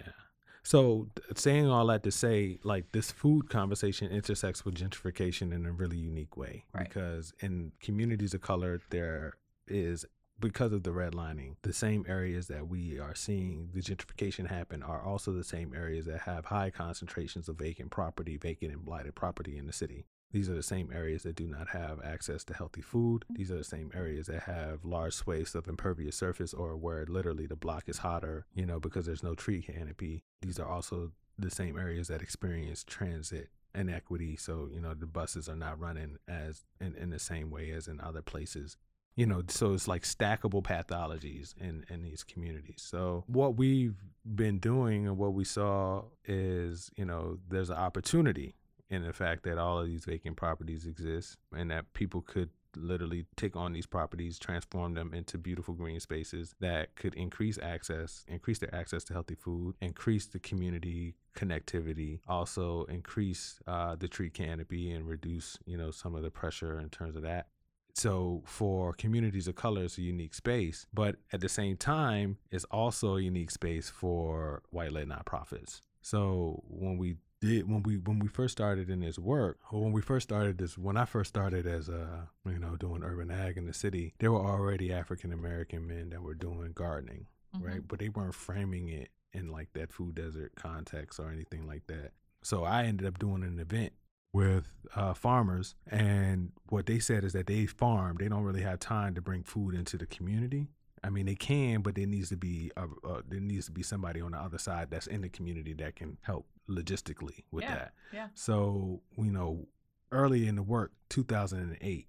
So 0.65 1.09
saying 1.37 1.69
all 1.69 1.87
that 1.87 2.03
to 2.03 2.11
say, 2.11 2.59
like 2.65 2.91
this 2.91 3.13
food 3.13 3.49
conversation 3.51 4.11
intersects 4.11 4.65
with 4.65 4.75
gentrification 4.75 5.53
in 5.53 5.65
a 5.67 5.71
really 5.73 5.97
unique 5.99 6.37
way 6.37 6.65
Right. 6.75 6.89
because 6.89 7.33
in 7.41 7.71
communities 7.81 8.35
of 8.35 8.41
color, 8.41 8.81
there 8.91 9.35
is 9.69 10.05
because 10.40 10.73
of 10.73 10.83
the 10.83 10.90
redlining, 10.90 11.57
the 11.62 11.73
same 11.73 12.05
areas 12.09 12.49
that 12.49 12.68
we 12.68 12.99
are 12.99 13.14
seeing 13.14 13.70
the 13.73 13.81
gentrification 13.81 14.49
happen 14.49 14.83
are 14.83 15.03
also 15.03 15.33
the 15.33 15.44
same 15.44 15.73
areas 15.75 16.07
that 16.07 16.20
have 16.23 16.47
high 16.47 16.70
concentrations 16.70 17.49
of 17.49 17.57
vacant 17.57 17.90
property, 17.90 18.37
vacant 18.37 18.73
and 18.73 18.85
blighted 18.85 19.14
property 19.14 19.57
in 19.57 19.66
the 19.66 19.73
city. 19.73 20.07
These 20.33 20.51
are 20.51 20.55
the 20.55 20.64
same 20.64 20.90
areas 20.92 21.23
that 21.23 21.37
do 21.37 21.47
not 21.47 21.68
have 21.68 22.01
access 22.03 22.42
to 22.44 22.55
healthy 22.55 22.81
food. 22.81 23.25
These 23.31 23.53
are 23.53 23.59
the 23.59 23.62
same 23.62 23.92
areas 23.94 24.27
that 24.27 24.42
have 24.42 24.85
large 24.85 25.14
swathes 25.14 25.55
of 25.55 25.68
impervious 25.68 26.16
surface 26.16 26.53
or 26.53 26.77
where 26.77 27.07
literally 27.07 27.47
the 27.47 27.55
block 27.55 27.88
is 27.88 27.99
hotter, 27.99 28.44
you 28.53 28.66
know, 28.66 28.81
because 28.81 29.07
there's 29.07 29.23
no 29.23 29.37
tree 29.37 29.62
canopy. 29.62 30.25
These 30.42 30.59
are 30.59 30.68
also 30.68 31.12
the 31.38 31.53
same 31.53 31.79
areas 31.79 32.09
that 32.09 32.20
experience 32.20 32.83
transit 32.83 33.51
inequity. 33.77 34.35
So, 34.37 34.68
you 34.73 34.81
know, 34.81 34.94
the 34.94 35.07
buses 35.07 35.49
are 35.49 35.57
not 35.57 35.79
running 35.79 36.16
as 36.27 36.64
in, 36.81 36.97
in 36.97 37.11
the 37.11 37.20
same 37.20 37.51
way 37.51 37.70
as 37.70 37.87
in 37.87 38.01
other 38.01 38.23
places. 38.23 38.77
You 39.16 39.27
know, 39.27 39.42
so 39.48 39.74
it's 39.74 39.87
like 39.87 40.03
stackable 40.03 40.62
pathologies 40.62 41.55
in, 41.61 41.85
in 41.88 42.03
these 42.03 42.24
communities. 42.24 42.83
So 42.85 43.24
what 43.29 43.57
we've 43.57 43.94
been 44.35 44.59
doing 44.59 45.07
and 45.07 45.16
what 45.16 45.35
we 45.35 45.44
saw 45.44 46.03
is, 46.24 46.90
you 46.96 47.05
know, 47.05 47.38
there's 47.48 47.70
an 47.70 47.77
opportunity 47.77 48.57
in 48.90 49.03
the 49.03 49.12
fact 49.12 49.44
that 49.44 49.57
all 49.57 49.79
of 49.79 49.87
these 49.87 50.05
vacant 50.05 50.37
properties 50.37 50.85
exist 50.85 51.37
and 51.53 51.70
that 51.70 51.92
people 51.94 52.22
could 52.22 52.50
literally 52.77 53.24
take 53.37 53.57
on 53.57 53.72
these 53.72 53.87
properties, 53.87 54.38
transform 54.38 54.94
them 54.94 55.12
into 55.14 55.38
beautiful 55.38 55.74
green 55.74 56.00
spaces 56.00 56.55
that 56.61 56.94
could 56.96 57.14
increase 57.14 57.59
access, 57.62 58.24
increase 58.29 58.59
their 58.59 58.74
access 58.74 59.05
to 59.05 59.12
healthy 59.12 59.35
food, 59.35 59.74
increase 59.81 60.27
the 60.27 60.38
community 60.38 61.14
connectivity, 61.37 62.20
also 62.27 62.85
increase 62.85 63.61
uh, 63.66 63.94
the 63.96 64.09
tree 64.09 64.31
canopy 64.31 64.90
and 64.90 65.07
reduce, 65.09 65.59
you 65.66 65.77
know, 65.77 65.90
some 65.90 66.14
of 66.14 66.22
the 66.22 66.31
pressure 66.31 66.79
in 66.79 66.88
terms 66.88 67.16
of 67.16 67.22
that. 67.22 67.46
So 67.95 68.43
for 68.45 68.93
communities 68.93 69.47
of 69.47 69.55
color, 69.55 69.85
it's 69.85 69.99
a 69.99 70.03
unique 70.03 70.35
space, 70.35 70.87
but 70.93 71.17
at 71.33 71.41
the 71.41 71.49
same 71.49 71.77
time, 71.77 72.39
it's 72.51 72.65
also 72.65 73.17
a 73.17 73.23
unique 73.23 73.53
space 73.53 73.89
for 73.89 74.63
white-led 74.71 75.09
nonprofits. 75.09 75.81
So 76.03 76.63
when 76.69 76.99
we 76.99 77.17
did 77.41 77.71
when 77.71 77.83
we 77.83 77.99
when 77.99 78.19
we 78.19 78.29
first 78.29 78.53
started 78.53 78.91
in 78.91 79.01
this 79.01 79.19
work, 79.19 79.59
or 79.71 79.83
when 79.83 79.93
we 79.93 80.03
first 80.03 80.29
started 80.29 80.59
this, 80.59 80.77
when 80.77 80.97
I 80.97 81.05
first 81.05 81.29
started 81.29 81.67
as 81.67 81.89
a 81.89 82.29
you 82.47 82.59
know 82.59 82.77
doing 82.77 83.05
urban 83.05 83.31
ag 83.31 83.57
in 83.57 83.67
the 83.67 83.73
city, 83.73 84.15
there 84.19 84.33
were 84.33 84.45
already 84.45 84.93
African 84.93 85.33
American 85.33 85.87
men 85.87 86.11
that 86.11 86.23
were 86.23 86.35
doing 86.35 86.73
gardening, 86.75 87.27
mm-hmm. 87.55 87.65
right? 87.65 87.81
But 87.87 88.01
they 88.01 88.09
weren't 88.09 88.35
framing 88.35 88.89
it 88.89 89.11
in 89.33 89.51
like 89.51 89.73
that 89.75 89.93
food 89.93 90.15
desert 90.17 90.53
context 90.57 91.21
or 91.21 91.31
anything 91.31 91.67
like 91.67 91.87
that. 91.87 92.13
So 92.43 92.65
I 92.65 92.85
ended 92.85 93.07
up 93.07 93.19
doing 93.19 93.43
an 93.43 93.59
event 93.59 93.93
with 94.35 94.66
uh, 94.94 95.14
farmers, 95.14 95.75
and 95.90 96.51
what 96.68 96.85
they 96.87 96.99
said 96.99 97.25
is 97.25 97.33
that 97.33 97.47
they 97.47 97.64
farm. 97.66 98.16
They 98.18 98.29
don't 98.29 98.42
really 98.42 98.62
have 98.62 98.81
time 98.81 99.14
to 99.14 99.23
bring 99.23 99.44
food 99.44 99.75
into 99.75 99.97
the 99.97 100.07
community. 100.07 100.66
I 101.03 101.11
mean, 101.11 101.27
they 101.27 101.35
can, 101.37 101.83
but 101.83 101.94
there 101.94 102.07
needs 102.07 102.31
to 102.31 102.37
be 102.37 102.70
a, 102.77 102.83
uh, 103.07 103.20
there 103.29 103.40
needs 103.40 103.66
to 103.66 103.73
be 103.73 103.83
somebody 103.83 104.20
on 104.20 104.33
the 104.33 104.38
other 104.38 104.59
side 104.59 104.90
that's 104.90 105.07
in 105.07 105.20
the 105.20 105.29
community 105.29 105.73
that 105.75 105.97
can 105.97 106.18
help 106.23 106.47
logistically 106.68 107.44
with 107.53 107.62
Yeah, 107.64 107.75
that. 107.75 107.92
yeah. 108.12 108.29
So 108.35 109.03
you 109.16 109.31
know, 109.31 109.68
early 110.11 110.49
in 110.49 110.57
the 110.57 110.62
work, 110.62 110.92
2008, 111.11 112.07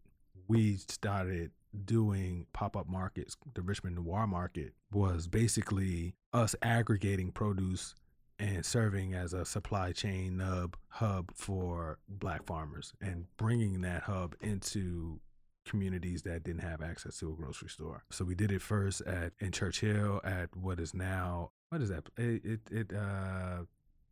we 0.47 0.77
started 0.77 1.51
doing 1.85 2.47
pop-up 2.53 2.87
markets. 2.87 3.35
The 3.53 3.61
Richmond 3.61 3.97
Noir 3.97 4.25
Market 4.27 4.73
was 4.91 5.27
basically 5.27 6.15
us 6.33 6.55
aggregating 6.61 7.31
produce 7.31 7.95
and 8.39 8.65
serving 8.65 9.13
as 9.13 9.33
a 9.33 9.45
supply 9.45 9.91
chain 9.91 10.37
nub 10.37 10.75
hub 10.89 11.31
for 11.35 11.99
black 12.09 12.45
farmers 12.45 12.93
and 13.01 13.25
bringing 13.37 13.81
that 13.81 14.03
hub 14.03 14.35
into 14.41 15.19
communities 15.65 16.21
that 16.23 16.43
didn't 16.43 16.61
have 16.61 16.81
access 16.81 17.17
to 17.17 17.31
a 17.31 17.33
grocery 17.35 17.69
store. 17.69 18.03
So 18.11 18.23
we 18.25 18.35
did 18.35 18.51
it 18.51 18.61
first 18.61 19.01
at 19.01 19.33
in 19.39 19.51
Church 19.51 19.79
Hill 19.81 20.21
at 20.23 20.55
what 20.55 20.79
is 20.79 20.93
now 20.93 21.51
what 21.69 21.81
is 21.81 21.89
that? 21.89 22.07
It 22.17 22.45
it, 22.45 22.59
it 22.71 22.93
uh 22.95 23.63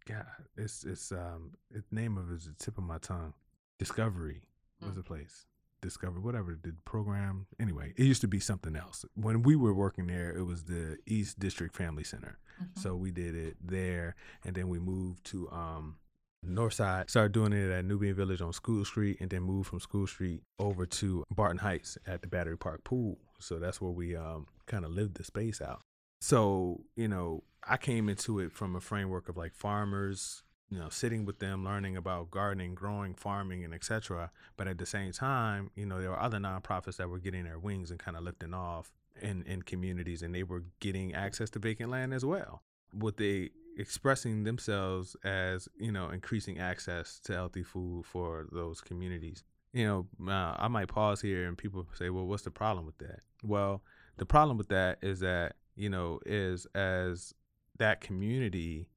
God, 0.08 0.26
it's 0.58 0.84
it's 0.84 1.12
um 1.12 1.52
the 1.72 1.84
name 1.92 2.18
of 2.18 2.32
it 2.32 2.36
is 2.36 2.46
the 2.46 2.54
tip 2.54 2.78
of 2.78 2.84
my 2.84 2.98
tongue. 2.98 3.34
Discovery 3.80 4.44
was 4.82 4.92
Mm. 4.92 4.96
the 4.96 5.04
place. 5.04 5.46
Discover 5.82 6.20
whatever 6.22 6.58
the 6.62 6.74
program. 6.86 7.46
Anyway, 7.60 7.94
it 7.98 8.04
used 8.06 8.22
to 8.22 8.28
be 8.28 8.40
something 8.40 8.76
else. 8.76 9.06
When 9.16 9.44
we 9.44 9.56
were 9.56 9.74
working 9.74 10.08
there, 10.08 10.32
it 10.36 10.44
was 10.44 10.64
the 10.64 10.98
East 11.06 11.40
District 11.40 11.76
Family 11.76 12.04
Center. 12.04 12.38
Mm-hmm. 12.62 12.80
So 12.80 12.96
we 12.96 13.12
did 13.12 13.36
it 13.36 13.58
there, 13.64 14.16
and 14.46 14.56
then 14.56 14.70
we 14.70 14.80
moved 14.80 15.24
to 15.26 15.50
um, 15.52 15.98
North 16.44 16.74
Side. 16.74 17.10
Started 17.10 17.32
doing 17.32 17.54
it 17.54 17.72
at 17.72 17.86
Nubian 17.86 18.16
Village 18.16 18.42
on 18.42 18.54
School 18.54 18.86
Street, 18.86 19.18
and 19.20 19.30
then 19.30 19.44
moved 19.44 19.70
from 19.70 19.80
School 19.80 20.08
Street 20.08 20.42
over 20.60 20.86
to 20.86 21.24
Barton 21.34 21.60
Heights 21.60 21.98
at 22.06 22.22
the 22.22 22.28
Battery 22.28 22.58
Park 22.58 22.84
Pool. 22.84 23.18
So 23.40 23.60
that's 23.60 23.82
where 23.82 23.92
we 23.92 24.16
um, 24.16 24.48
kind 24.66 24.86
of 24.86 24.92
lived 24.92 25.16
the 25.16 25.24
space 25.24 25.62
out. 25.62 25.82
So 26.22 26.82
you 26.96 27.08
know, 27.08 27.44
I 27.68 27.78
came 27.78 28.10
into 28.10 28.40
it 28.40 28.52
from 28.52 28.76
a 28.76 28.82
framework 28.82 29.30
of 29.30 29.38
like 29.38 29.54
farmers, 29.54 30.44
you 30.70 30.80
know, 30.80 30.90
sitting 30.90 31.26
with 31.26 31.40
them, 31.40 31.64
learning 31.64 31.98
about 31.98 32.32
gardening, 32.32 32.76
growing, 32.76 33.14
farming, 33.14 33.64
and 33.64 33.74
etc. 33.74 34.32
But 34.58 34.68
at 34.68 34.78
the 34.78 34.86
same 34.86 35.12
time, 35.12 35.70
you 35.76 35.86
know, 35.86 36.00
there 36.02 36.10
were 36.10 36.20
other 36.20 36.40
nonprofits 36.40 36.98
that 36.98 37.10
were 37.10 37.20
getting 37.20 37.44
their 37.44 37.60
wings 37.60 37.92
and 37.92 38.00
kind 38.00 38.18
of 38.18 38.24
lifting 38.24 38.54
off 38.54 38.92
in 39.22 39.44
in 39.44 39.62
communities, 39.62 40.22
and 40.22 40.34
they 40.34 40.44
were 40.44 40.64
getting 40.80 41.14
access 41.14 41.50
to 41.52 41.60
vacant 41.60 41.90
land 41.90 42.14
as 42.14 42.26
well. 42.26 42.64
With 42.94 43.18
they 43.18 43.52
expressing 43.78 44.44
themselves 44.44 45.16
as 45.24 45.68
you 45.78 45.92
know 45.92 46.10
increasing 46.10 46.60
access 46.60 47.20
to 47.20 47.34
healthy 47.34 47.64
food 47.64 48.06
for 48.06 48.48
those 48.52 48.82
communities. 48.82 49.44
You 49.72 49.88
know 49.88 50.32
uh, 50.32 50.56
i 50.60 50.68
might 50.68 50.88
pause 50.88 51.20
here 51.22 51.48
and 51.48 51.58
people 51.58 51.88
say 51.94 52.12
well 52.12 52.26
what's 52.26 52.44
the 52.44 52.52
problem 52.52 52.86
with 52.86 52.98
that? 53.00 53.22
Well 53.44 53.82
the 54.18 54.26
problem 54.26 54.58
with 54.58 54.70
that 54.70 55.00
is 55.02 55.20
that 55.22 55.56
you 55.76 55.90
know 55.90 56.20
is 56.26 56.68
as 56.76 57.34
that 57.80 58.02
community 58.02 58.90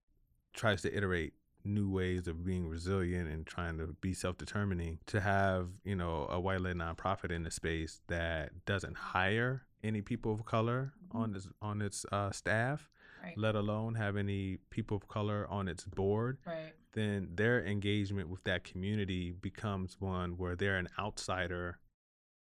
tries 0.53 0.83
to 0.83 0.95
iterate 0.95 1.33
new 1.65 1.91
ways 1.91 2.29
of 2.29 2.45
being 2.45 2.69
resilient 2.69 3.29
and 3.29 3.47
trying 3.47 3.77
to 3.79 3.89
be 4.01 4.15
self-determining 4.15 4.99
to 5.07 5.21
have 5.21 5.69
you 5.85 5.97
know 5.97 6.27
a 6.31 6.39
white-led 6.39 6.77
nonprofit 6.77 7.31
in 7.31 7.43
the 7.43 7.51
space 7.51 8.01
that 8.09 8.51
doesn't 8.67 8.97
hire 8.97 9.63
any 9.87 10.03
people 10.03 10.33
of 10.33 10.45
color 10.45 10.93
on 11.13 11.35
its 11.35 11.49
on 11.63 11.81
its 11.81 12.05
uh, 12.13 12.31
staff 12.31 12.91
Right. 13.23 13.33
let 13.39 13.55
alone 13.55 13.95
have 13.95 14.17
any 14.17 14.59
people 14.71 14.97
of 14.99 15.09
color 15.09 15.47
on 15.49 15.69
its 15.69 15.85
board, 15.87 16.39
Right. 16.47 16.75
then 16.93 17.29
their 17.35 17.65
engagement 17.65 18.29
with 18.29 18.45
that 18.45 18.63
community 18.63 19.33
becomes 19.33 19.99
one 20.01 20.37
where 20.37 20.55
they're 20.55 20.77
an 20.77 20.89
outsider 20.99 21.79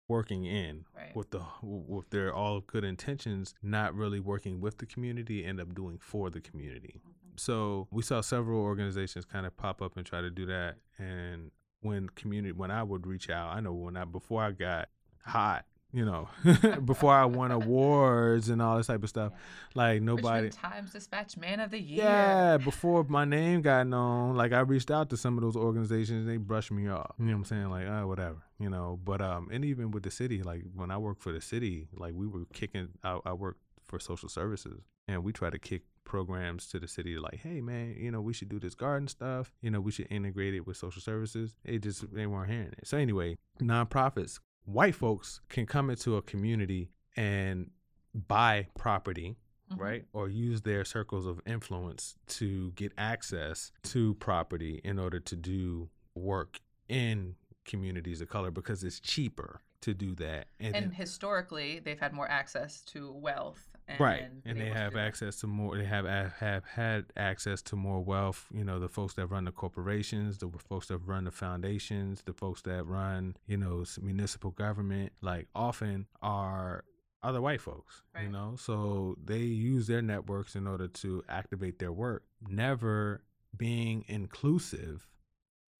working 0.09 0.45
in 0.45 0.85
Right. 0.95 1.15
with 1.15 1.31
the 1.31 1.45
with 1.63 2.11
their 2.11 2.33
all 2.35 2.61
good 2.61 2.85
intentions, 2.85 3.55
not 3.63 3.95
really 3.95 4.21
working 4.21 4.61
with 4.61 4.79
the 4.79 4.87
community, 4.87 5.45
end 5.45 5.61
up 5.61 5.75
doing 5.75 5.99
for 5.99 6.31
the 6.31 6.41
community. 6.41 7.01
So 7.37 7.89
we 7.91 8.03
saw 8.03 8.21
several 8.21 8.61
organizations 8.61 9.25
kind 9.25 9.47
of 9.47 9.57
pop 9.57 9.81
up 9.81 9.97
and 9.97 10.05
try 10.05 10.21
to 10.21 10.31
do 10.31 10.45
that. 10.47 10.77
And 10.99 11.53
when 11.81 12.09
community, 12.11 12.53
when 12.53 12.71
I 12.71 12.83
would 12.83 13.07
reach 13.07 13.31
out, 13.31 13.55
I 13.57 13.61
know 13.61 13.73
when 13.73 13.97
I 13.97 14.05
before 14.05 14.43
I 14.43 14.53
got 14.53 14.89
hot, 15.25 15.65
you 15.93 16.05
know, 16.05 16.29
before 16.85 17.13
I 17.13 17.25
won 17.25 17.51
awards 17.51 18.49
and 18.49 18.63
all 18.63 18.77
this 18.77 18.87
type 18.87 19.03
of 19.03 19.09
stuff, 19.09 19.33
like 19.75 20.03
nobody. 20.03 20.47
Richmond 20.47 20.73
Times 20.73 20.93
Dispatch 20.93 21.37
Man 21.37 21.61
of 21.61 21.71
the 21.71 21.81
Year. 21.81 22.05
Yeah, 22.05 22.57
before 22.59 23.05
my 23.09 23.25
name 23.25 23.63
got 23.63 23.87
known, 23.87 24.37
like 24.37 24.53
I 24.53 24.61
reached 24.61 24.91
out 24.91 25.11
to 25.11 25.17
some 25.17 25.37
of 25.37 25.43
those 25.43 25.57
organizations, 25.57 26.27
they 26.27 26.37
brushed 26.37 26.71
me 26.71 26.89
off. 26.89 27.15
You 27.19 27.27
know 27.27 27.33
what 27.33 27.39
I'm 27.39 27.45
saying? 27.45 27.71
Like, 27.71 27.87
oh, 27.87 28.07
whatever, 28.07 28.39
you 28.59 28.71
know. 28.71 28.99
But 29.05 29.21
um, 29.21 29.49
and 29.53 29.65
even 29.65 29.91
with 29.91 30.03
the 30.03 30.11
city, 30.11 30.43
like 30.43 30.63
when 30.75 30.91
I 30.91 30.99
worked 30.99 31.23
for 31.23 31.33
the 31.33 31.41
city, 31.41 31.89
like 31.95 32.15
we 32.15 32.27
were 32.27 32.45
kicking. 32.53 32.89
I, 33.03 33.19
I 33.25 33.33
worked 33.33 33.61
for 33.87 33.99
social 33.99 34.29
services, 34.29 34.83
and 35.09 35.25
we 35.25 35.33
try 35.33 35.51
to 35.51 35.59
kick 35.59 35.83
programs 36.11 36.67
to 36.67 36.81
the 36.81 36.89
city, 36.89 37.17
like, 37.17 37.39
hey 37.41 37.61
man, 37.61 37.95
you 37.97 38.11
know, 38.11 38.21
we 38.21 38.33
should 38.33 38.49
do 38.49 38.59
this 38.59 38.75
garden 38.75 39.07
stuff. 39.07 39.53
You 39.63 39.71
know, 39.71 39.81
we 39.81 39.93
should 39.93 40.09
integrate 40.11 40.55
it 40.55 40.67
with 40.67 40.77
social 40.77 41.01
services. 41.01 41.55
It 41.65 41.83
just 41.83 42.13
they 42.13 42.27
weren't 42.27 42.51
hearing 42.51 42.73
it. 42.77 42.87
So 42.87 42.97
anyway, 42.97 43.37
nonprofits, 43.61 44.41
white 44.65 44.95
folks 44.95 45.41
can 45.49 45.67
come 45.67 45.91
into 45.91 46.17
a 46.17 46.23
community 46.23 46.91
and 47.17 47.71
buy 48.15 48.67
property 48.77 49.37
Mhm. 49.71 49.79
right? 49.79 50.05
Or 50.13 50.29
use 50.29 50.63
their 50.63 50.85
circles 50.85 51.27
of 51.27 51.41
influence 51.47 52.17
to 52.29 52.73
get 52.73 52.93
access 52.99 53.71
to 53.85 54.15
property 54.15 54.81
in 54.83 54.99
order 54.99 55.21
to 55.21 55.37
do 55.37 55.91
work 56.15 56.61
in 56.89 57.37
communities 57.65 58.21
of 58.21 58.29
color 58.29 58.51
because 58.51 58.83
it's 58.83 58.99
cheaper 58.99 59.61
to 59.83 59.95
do 59.95 60.15
that. 60.17 60.49
And 60.59 60.75
then- 60.75 60.91
historically, 60.91 61.79
they've 61.79 62.01
had 62.01 62.13
more 62.13 62.29
access 62.29 62.83
to 62.87 63.13
wealth. 63.13 63.70
And 63.91 64.01
right. 64.01 64.23
and 64.45 64.61
they 64.61 64.67
able 64.67 64.75
have 64.75 64.97
access 64.97 65.37
to 65.41 65.47
more 65.47 65.77
they 65.77 65.85
have 65.85 66.07
have 66.07 66.65
had 66.65 67.07
access 67.17 67.63
to 67.63 67.77
more 67.77 68.01
wealth 68.01 68.47
you 68.53 68.65
know 68.65 68.79
the 68.79 68.89
folks 68.89 69.15
that 69.15 69.27
run 69.27 69.45
the 69.45 69.53
corporations 69.53 70.39
the 70.39 70.51
folks 70.69 70.87
that 70.89 70.99
run 70.99 71.25
the 71.25 71.31
foundations 71.31 72.23
the 72.25 72.33
folks 72.33 72.63
that 72.63 72.85
run 72.85 73.37
you 73.47 73.57
know 73.57 73.85
municipal 74.01 74.51
government 74.53 75.13
like 75.21 75.49
often 75.55 76.07
are 76.23 76.85
other 77.23 77.41
white 77.41 77.61
folks 77.61 78.03
you 78.23 78.29
know? 78.29 78.55
So 78.57 79.17
they 79.23 79.39
use 79.39 79.87
their 79.87 80.03
networks 80.03 80.55
in 80.55 80.67
order 80.67 80.89
to 80.89 81.23
activate 81.29 81.79
their 81.79 81.93
work 81.93 82.23
never 82.49 83.23
being 83.57 84.05
inclusive 84.09 85.07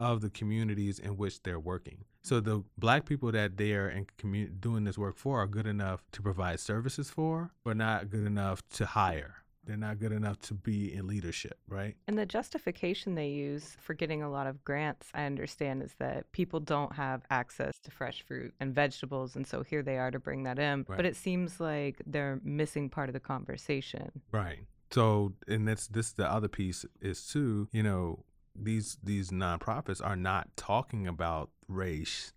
of 0.01 0.23
the 0.23 0.31
communities 0.31 0.99
in 0.99 1.17
which 1.17 1.43
they're 1.43 1.61
working. 1.61 2.05
So 2.23 2.41
the 2.41 2.65
black 2.77 3.07
people 3.07 3.31
that 3.33 3.57
they 3.57 3.73
are 3.75 3.89
in 3.89 4.07
commu- 4.19 4.61
doing 4.61 4.85
this 4.85 4.99
work 4.99 5.17
for 5.17 5.43
are 5.43 5.47
good 5.47 5.67
enough 5.67 6.03
to 6.13 6.23
provide 6.23 6.59
services 6.59 7.11
for, 7.11 7.51
but 7.65 7.77
not 7.77 8.11
good 8.11 8.27
enough 8.27 8.67
to 8.71 8.87
hire. 8.87 9.37
They're 9.65 9.77
not 9.77 9.99
good 9.99 10.13
enough 10.13 10.41
to 10.41 10.55
be 10.55 10.93
in 10.93 11.07
leadership, 11.07 11.59
right? 11.69 11.95
And 12.09 12.19
the 12.19 12.27
justification 12.27 13.15
they 13.15 13.29
use 13.29 13.77
for 13.79 13.95
getting 13.95 14.23
a 14.23 14.31
lot 14.31 14.47
of 14.47 14.65
grants, 14.65 15.09
I 15.15 15.25
understand, 15.25 15.83
is 15.83 15.95
that 15.99 16.33
people 16.33 16.61
don't 16.61 16.95
have 16.95 17.23
access 17.31 17.79
to 17.81 17.91
fresh 17.91 18.23
fruit 18.23 18.55
and 18.59 18.75
vegetables. 18.75 19.37
And 19.37 19.47
so 19.47 19.63
here 19.63 19.83
they 19.83 19.99
are 19.99 20.11
to 20.11 20.19
bring 20.19 20.45
that 20.45 20.59
in. 20.59 20.87
Right. 20.89 20.97
But 20.97 21.07
it 21.07 21.15
seems 21.15 21.61
like 21.61 22.03
they're 22.07 22.41
missing 22.43 22.89
part 22.89 23.11
of 23.11 23.13
the 23.13 23.21
conversation. 23.21 24.11
Right. 24.33 24.61
So, 24.91 25.35
and 25.47 25.69
that's 25.69 25.87
this 25.87 26.13
the 26.13 26.29
other 26.29 26.49
piece 26.49 26.85
is 27.01 27.27
too, 27.27 27.69
you 27.71 27.83
know, 27.83 28.25
these 28.63 28.99
these 29.03 29.31
nonprofits 29.31 30.05
are 30.05 30.17
not 30.17 30.57
talking 30.57 31.07
about 31.07 31.51
race. 31.69 32.33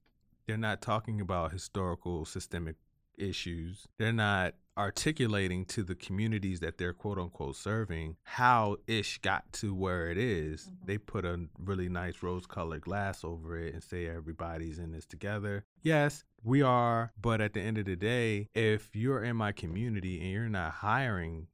They're 0.47 0.57
not 0.57 0.81
talking 0.81 1.21
about 1.21 1.51
historical 1.51 2.25
systemic 2.25 2.75
issues. 3.17 3.87
They're 3.97 4.11
not 4.11 4.55
articulating 4.75 5.65
to 5.65 5.83
the 5.83 5.93
communities 5.93 6.59
that 6.59 6.77
they're 6.79 6.93
quote 6.93 7.19
unquote 7.19 7.55
serving 7.55 8.15
how 8.23 8.75
ish 8.87 9.19
got 9.19 9.51
to 9.53 9.73
where 9.73 10.09
it 10.09 10.17
is. 10.17 10.63
Mm-hmm. 10.63 10.85
They 10.85 10.97
put 10.97 11.25
a 11.25 11.45
really 11.59 11.89
nice 11.89 12.23
rose 12.23 12.45
colored 12.45 12.81
glass 12.81 13.23
over 13.23 13.57
it 13.57 13.73
and 13.73 13.83
say 13.83 14.07
everybody's 14.07 14.79
in 14.79 14.91
this 14.91 15.05
together. 15.05 15.65
Yes, 15.83 16.23
we 16.43 16.61
are, 16.61 17.13
but 17.21 17.39
at 17.39 17.53
the 17.53 17.61
end 17.61 17.77
of 17.77 17.85
the 17.85 17.95
day, 17.95 18.49
if 18.55 18.95
you're 18.95 19.23
in 19.23 19.35
my 19.35 19.51
community 19.51 20.19
and 20.19 20.31
you're 20.31 20.49
not 20.49 20.71
hiring 20.71 21.47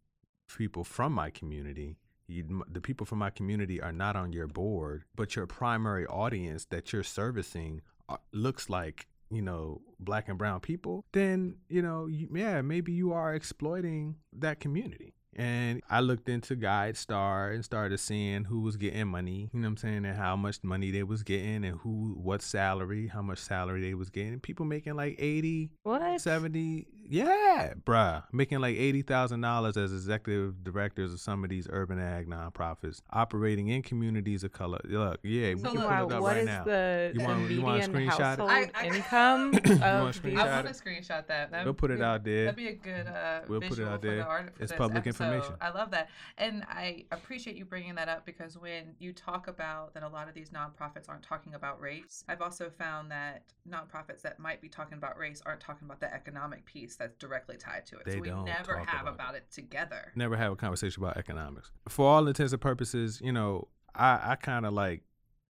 people 0.57 0.83
from 0.83 1.13
my 1.13 1.29
community. 1.29 1.97
You, 2.29 2.63
the 2.71 2.81
people 2.81 3.05
from 3.05 3.19
my 3.19 3.31
community 3.31 3.81
are 3.81 3.91
not 3.91 4.15
on 4.15 4.31
your 4.33 4.47
board, 4.47 5.03
but 5.15 5.35
your 5.35 5.47
primary 5.47 6.05
audience 6.05 6.65
that 6.65 6.93
you're 6.93 7.03
servicing 7.03 7.81
uh, 8.07 8.17
looks 8.31 8.69
like 8.69 9.07
you 9.31 9.41
know 9.41 9.81
black 9.99 10.29
and 10.29 10.37
brown 10.37 10.59
people. 10.59 11.05
Then 11.11 11.55
you 11.69 11.81
know, 11.81 12.05
you, 12.07 12.29
yeah, 12.33 12.61
maybe 12.61 12.91
you 12.91 13.13
are 13.13 13.33
exploiting 13.33 14.15
that 14.33 14.59
community. 14.59 15.13
And 15.35 15.81
I 15.89 16.01
looked 16.01 16.27
into 16.27 16.55
GuideStar 16.55 17.53
and 17.53 17.63
started 17.63 17.99
seeing 17.99 18.43
who 18.43 18.61
was 18.61 18.75
getting 18.77 19.07
money, 19.07 19.49
you 19.53 19.59
know 19.59 19.67
what 19.67 19.71
I'm 19.71 19.77
saying, 19.77 20.05
and 20.05 20.17
how 20.17 20.35
much 20.35 20.63
money 20.63 20.91
they 20.91 21.03
was 21.03 21.23
getting 21.23 21.63
and 21.63 21.77
who, 21.79 22.15
what 22.21 22.41
salary, 22.41 23.07
how 23.07 23.21
much 23.21 23.37
salary 23.37 23.81
they 23.81 23.93
was 23.93 24.09
getting. 24.09 24.39
People 24.39 24.65
making 24.65 24.95
like 24.95 25.15
80, 25.19 25.71
What? 25.83 26.19
70 26.19 26.87
yeah 27.11 27.73
bruh 27.85 28.23
making 28.31 28.59
like 28.59 28.75
$80000 28.77 29.77
as 29.77 29.91
executive 29.91 30.63
directors 30.63 31.11
of 31.11 31.19
some 31.19 31.43
of 31.43 31.49
these 31.49 31.67
urban 31.71 31.99
ag 31.99 32.27
nonprofits 32.27 33.01
operating 33.11 33.67
in 33.69 33.81
communities 33.81 34.43
of 34.43 34.51
color 34.51 34.79
look 34.85 35.19
yeah 35.23 35.53
we 35.55 35.59
So 35.59 35.71
can 35.71 35.79
look- 35.79 35.81
pull 35.81 35.89
Wow, 35.89 36.05
it 36.07 36.13
up 36.13 36.21
what 36.21 36.27
right 36.35 36.37
is 36.41 36.45
now 36.45 36.63
the, 36.63 37.11
You 37.15 37.21
wanna- 37.25 37.47
you 37.47 37.61
wanna 37.61 37.87
median 37.87 38.09
screenshot 38.09 38.33
it? 38.35 38.41
I- 38.41 38.71
I- 38.79 38.85
income 38.85 39.51
wanna 39.79 40.05
of 40.09 40.21
these? 40.21 40.39
I 40.39 40.61
want 40.63 40.67
to 40.67 40.73
screenshot 40.73 41.27
that. 41.27 41.51
That'd 41.51 41.65
We'll 41.65 41.73
put 41.73 41.89
it 41.91 41.97
be- 41.97 42.03
out 42.03 42.23
there. 42.23 42.45
That'd 42.45 42.55
be 42.57 42.67
a 42.67 42.75
good 42.75 43.07
uh, 43.07 43.41
We'll 43.47 43.61
put 43.61 43.79
it 43.79 43.87
out 43.87 44.01
for 44.01 44.07
there. 44.07 44.17
the 44.17 44.23
art. 44.25 44.55
For 44.55 44.63
It's 44.63 44.71
this 44.71 44.77
public 44.77 45.07
episode. 45.07 45.23
information. 45.25 45.55
I 45.61 45.69
love 45.71 45.89
that, 45.91 46.09
and 46.37 46.63
I 46.69 47.05
appreciate 47.11 47.55
you 47.55 47.65
bringing 47.65 47.95
that 47.95 48.07
up 48.07 48.25
because 48.25 48.57
when 48.57 48.95
you 48.99 49.13
talk 49.13 49.47
about 49.47 49.93
that, 49.95 50.03
a 50.03 50.07
lot 50.07 50.27
of 50.27 50.35
these 50.35 50.51
nonprofits 50.51 51.09
aren't 51.09 51.23
talking 51.23 51.55
about 51.55 51.81
race. 51.81 52.23
I've 52.29 52.41
also 52.41 52.69
found 52.69 53.09
that 53.11 53.43
nonprofits 53.67 54.21
that 54.21 54.39
might 54.39 54.61
be 54.61 54.69
talking 54.69 54.97
about 54.97 55.17
race 55.17 55.41
aren't 55.45 55.61
talking 55.61 55.85
about 55.87 55.99
the 55.99 56.13
economic 56.13 56.65
piece 56.65 56.95
that's 56.99 57.15
directly 57.15 57.57
tied 57.57 57.85
to 57.87 57.95
it. 57.97 58.05
They 58.05 58.13
so 58.13 58.19
we 58.19 58.27
don't 58.27 58.45
never 58.45 58.77
have 58.77 59.01
about 59.03 59.15
about 59.15 59.35
it 59.35 59.49
together. 59.51 60.11
never 60.15 60.35
have 60.37 60.51
a 60.51 60.55
conversation 60.55 61.03
about 61.03 61.17
economics 61.17 61.71
for 61.87 62.07
all 62.07 62.27
intents 62.27 62.53
and 62.53 62.61
purposes 62.61 63.19
you 63.23 63.31
know 63.31 63.67
i 63.95 64.31
i 64.31 64.35
kind 64.35 64.65
of 64.65 64.73
like 64.73 65.01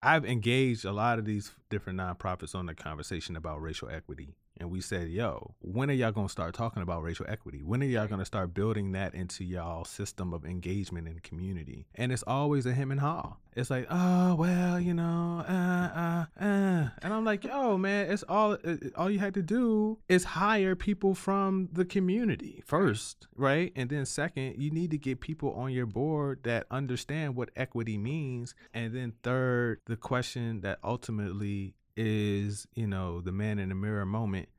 i've 0.02 0.26
engaged 0.26 0.86
a 0.86 0.92
lot 0.92 1.20
of 1.20 1.26
these 1.26 1.52
different 1.70 2.00
nonprofits 2.00 2.56
on 2.56 2.66
the 2.66 2.74
conversation 2.74 3.36
about 3.36 3.62
racial 3.62 3.90
equity 3.90 4.36
and 4.64 4.72
we 4.72 4.80
said, 4.80 5.10
"Yo, 5.10 5.56
when 5.60 5.92
are 5.92 5.94
y'all 5.94 6.14
gonna 6.14 6.30
start 6.30 6.56
talking 6.56 6.82
about 6.82 7.04
racial 7.04 7.26
equity? 7.28 7.62
When 7.62 7.84
are 7.84 7.86
y'all 7.86 8.08
gonna 8.08 8.24
start 8.24 8.54
building 8.54 8.94
that 8.94 9.14
into 9.14 9.44
y'all 9.44 9.84
system 9.84 10.34
of 10.34 10.46
engagement 10.46 11.06
and 11.06 11.22
community?" 11.22 11.86
And 11.96 12.14
it's 12.14 12.24
always 12.26 12.66
a 12.66 12.74
him 12.74 12.90
and 12.90 13.02
haw. 13.02 13.36
It's 13.58 13.70
like, 13.70 13.86
"Oh 13.90 14.36
well, 14.36 14.80
you 14.80 14.94
know, 14.94 15.44
uh, 15.48 15.52
uh, 15.52 16.26
uh," 16.40 16.90
and 17.02 17.14
I'm 17.14 17.26
like, 17.26 17.44
"Yo, 17.44 17.78
man, 17.78 18.10
it's 18.10 18.24
all 18.24 18.54
it, 18.54 18.94
all 18.96 19.10
you 19.10 19.20
had 19.20 19.34
to 19.34 19.42
do 19.44 20.00
is 20.08 20.24
hire 20.24 20.76
people 20.76 21.14
from 21.14 21.68
the 21.74 21.84
community 21.84 22.64
first, 22.66 23.28
right? 23.36 23.74
And 23.76 23.90
then 23.90 24.06
second, 24.06 24.62
you 24.62 24.72
need 24.72 24.92
to 24.92 24.98
get 24.98 25.20
people 25.20 25.52
on 25.56 25.74
your 25.74 25.86
board 25.86 26.40
that 26.44 26.68
understand 26.72 27.36
what 27.36 27.52
equity 27.58 27.98
means, 27.98 28.56
and 28.74 28.96
then 28.96 29.12
third, 29.24 29.82
the 29.88 29.98
question 29.98 30.62
that 30.62 30.80
ultimately 30.84 31.76
is, 31.96 32.68
you 32.76 32.88
know, 32.88 33.22
the 33.22 33.32
man 33.32 33.60
in 33.60 33.70
the 33.70 33.76
mirror 33.76 34.06
moment. 34.06 34.50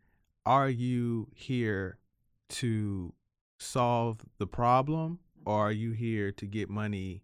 Are 0.47 0.69
you 0.69 1.29
here 1.35 1.99
to 2.51 3.15
solve 3.59 4.21
the 4.39 4.47
problem 4.47 5.21
or 5.47 5.69
are 5.69 5.73
you 5.73 5.93
here 5.93 6.33
to 6.33 6.47
get 6.47 6.69
money, 6.69 7.23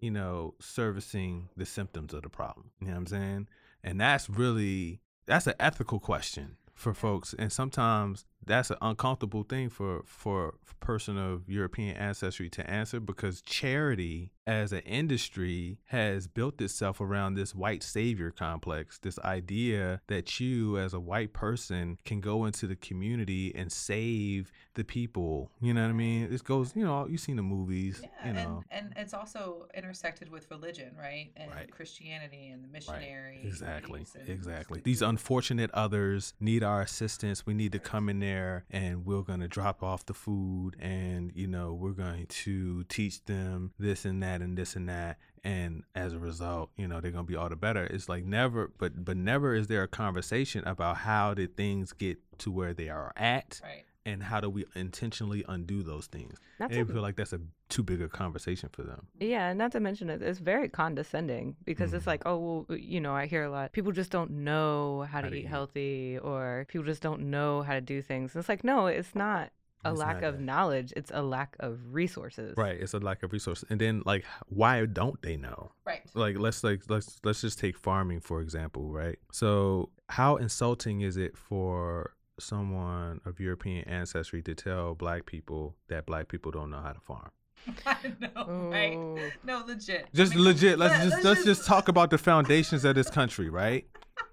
you 0.00 0.10
know, 0.10 0.54
servicing 0.60 1.48
the 1.56 1.66
symptoms 1.66 2.12
of 2.12 2.22
the 2.22 2.28
problem? 2.28 2.70
You 2.80 2.88
know 2.88 2.94
what 2.94 2.98
I'm 2.98 3.06
saying? 3.06 3.48
And 3.84 4.00
that's 4.00 4.28
really 4.28 5.00
that's 5.26 5.46
an 5.46 5.54
ethical 5.60 6.00
question 6.00 6.56
for 6.74 6.92
folks 6.92 7.34
and 7.38 7.52
sometimes 7.52 8.24
that's 8.46 8.70
an 8.70 8.76
uncomfortable 8.80 9.42
thing 9.42 9.68
for 9.68 10.02
for 10.06 10.54
a 10.70 10.84
person 10.84 11.18
of 11.18 11.48
European 11.48 11.96
ancestry 11.96 12.48
to 12.50 12.68
answer 12.70 13.00
because 13.00 13.40
charity 13.42 14.30
as 14.46 14.72
an 14.72 14.78
industry 14.80 15.76
has 15.86 16.28
built 16.28 16.60
itself 16.60 17.00
around 17.00 17.34
this 17.34 17.52
white 17.52 17.82
savior 17.82 18.30
complex, 18.30 18.96
this 18.98 19.18
idea 19.20 20.00
that 20.06 20.38
you 20.38 20.78
as 20.78 20.94
a 20.94 21.00
white 21.00 21.32
person 21.32 21.98
can 22.04 22.20
go 22.20 22.44
into 22.44 22.68
the 22.68 22.76
community 22.76 23.52
and 23.56 23.72
save 23.72 24.52
the 24.74 24.84
people. 24.84 25.50
You 25.60 25.74
know 25.74 25.82
what 25.82 25.88
I 25.88 25.94
mean? 25.94 26.30
This 26.30 26.42
goes, 26.42 26.76
you 26.76 26.84
know, 26.84 27.08
you've 27.08 27.20
seen 27.20 27.34
the 27.34 27.42
movies, 27.42 28.00
Yeah, 28.02 28.28
you 28.28 28.34
know. 28.34 28.62
and, 28.70 28.90
and 28.90 28.94
it's 28.96 29.14
also 29.14 29.66
intersected 29.74 30.30
with 30.30 30.48
religion, 30.50 30.94
right? 30.96 31.32
And 31.36 31.50
Right. 31.50 31.70
Christianity 31.70 32.48
and 32.48 32.62
the 32.62 32.68
missionary. 32.68 33.38
Right. 33.38 33.46
Exactly. 33.46 34.06
Exactly. 34.28 34.80
These 34.84 35.02
unfortunate 35.02 35.70
others 35.72 36.34
need 36.38 36.62
our 36.62 36.82
assistance. 36.82 37.44
We 37.46 37.54
need 37.54 37.72
to 37.72 37.78
come 37.80 38.08
in 38.08 38.20
there 38.20 38.35
and 38.70 39.04
we're 39.04 39.22
going 39.22 39.40
to 39.40 39.48
drop 39.48 39.82
off 39.82 40.06
the 40.06 40.14
food 40.14 40.76
and, 40.80 41.32
you 41.34 41.46
know, 41.46 41.72
we're 41.72 41.92
going 41.92 42.26
to 42.26 42.84
teach 42.84 43.24
them 43.24 43.72
this 43.78 44.04
and 44.04 44.22
that 44.22 44.40
and 44.40 44.56
this 44.56 44.76
and 44.76 44.88
that. 44.88 45.18
And 45.44 45.84
as 45.94 46.12
a 46.12 46.18
result, 46.18 46.70
you 46.76 46.88
know, 46.88 47.00
they're 47.00 47.12
going 47.12 47.26
to 47.26 47.30
be 47.30 47.36
all 47.36 47.48
the 47.48 47.56
better. 47.56 47.84
It's 47.84 48.08
like 48.08 48.24
never, 48.24 48.72
but, 48.78 49.04
but 49.04 49.16
never 49.16 49.54
is 49.54 49.68
there 49.68 49.82
a 49.82 49.88
conversation 49.88 50.66
about 50.66 50.98
how 50.98 51.34
did 51.34 51.56
things 51.56 51.92
get 51.92 52.18
to 52.38 52.50
where 52.50 52.74
they 52.74 52.88
are 52.88 53.12
at 53.16 53.60
Right. 53.62 53.84
And 54.06 54.22
how 54.22 54.40
do 54.40 54.48
we 54.48 54.64
intentionally 54.74 55.44
undo 55.48 55.82
those 55.82 56.06
things. 56.06 56.38
Not 56.60 56.70
They 56.70 56.78
to, 56.78 56.86
feel 56.86 57.02
like 57.02 57.16
that's 57.16 57.34
a 57.34 57.40
too 57.68 57.82
big 57.82 58.00
a 58.00 58.08
conversation 58.08 58.68
for 58.72 58.82
them. 58.84 59.08
yeah, 59.20 59.48
and 59.50 59.58
not 59.58 59.72
to 59.72 59.80
mention 59.80 60.08
it, 60.08 60.22
it's 60.22 60.38
very 60.38 60.68
condescending 60.70 61.56
because 61.64 61.92
it's 61.92 62.04
Mhm. 62.04 62.12
like, 62.12 62.22
oh, 62.24 62.38
well, 62.68 62.78
you 62.78 63.00
know, 63.00 63.14
I 63.14 63.26
hear 63.26 63.44
a 63.44 63.50
lot. 63.50 63.72
People 63.72 63.92
just 63.92 64.10
don't 64.10 64.30
know 64.30 65.02
how 65.10 65.20
to 65.20 65.26
How 65.26 65.30
to 65.30 65.36
eat 65.36 65.40
eat. 65.40 65.46
healthy, 65.48 66.18
or 66.22 66.64
people 66.68 66.86
just 66.86 67.02
don't 67.02 67.22
know 67.30 67.62
how 67.62 67.74
to 67.74 67.80
do 67.80 68.00
things. 68.00 68.34
It's 68.36 68.48
like, 68.48 68.64
no, 68.64 68.86
it's 68.86 69.14
not 69.14 69.50
a 69.84 69.90
It's 69.90 70.00
lack 70.00 70.22
of 70.22 70.34
that. 70.36 70.40
knowledge; 70.42 70.92
it's 70.96 71.10
a 71.14 71.22
lack 71.22 71.54
of 71.60 71.78
resources. 71.92 72.56
Right. 72.56 72.80
It's 72.80 72.94
a 72.94 72.98
lack 72.98 73.22
of 73.22 73.32
resources. 73.32 73.64
And 73.70 73.80
then 73.80 74.02
like, 74.06 74.24
why 74.48 74.84
don't 74.86 75.20
they 75.22 75.36
know? 75.36 75.72
Right. 75.84 76.02
like 76.14 76.38
let's 76.38 76.64
like 76.64 76.82
let's 76.88 77.20
let's 77.24 77.40
just 77.42 77.58
take 77.58 77.76
farming 77.78 78.20
for 78.20 78.40
example 78.40 78.90
right 78.90 79.18
so 79.30 79.90
how 80.08 80.36
insulting 80.36 81.00
is 81.02 81.16
it 81.16 81.36
for 81.36 82.14
someone 82.38 83.20
of 83.24 83.40
european 83.40 83.82
ancestry 83.88 84.42
to 84.42 84.54
tell 84.54 84.94
black 84.94 85.26
people 85.26 85.74
that 85.88 86.06
black 86.06 86.28
people 86.28 86.50
don't 86.52 86.70
know 86.70 86.80
how 86.80 86.92
to 86.92 87.00
farm 87.00 87.30
I 87.86 87.96
know, 88.20 88.70
right? 88.70 89.32
No, 89.42 89.64
legit. 89.66 90.06
just 90.14 90.32
I 90.32 90.36
mean, 90.36 90.44
legit 90.44 90.78
let's 90.78 90.94
let- 90.94 91.10
just 91.10 91.24
let's 91.24 91.44
just 91.44 91.66
talk 91.66 91.88
about 91.88 92.10
the 92.10 92.18
foundations 92.18 92.84
of 92.84 92.94
this 92.94 93.08
country 93.10 93.48
right 93.48 93.86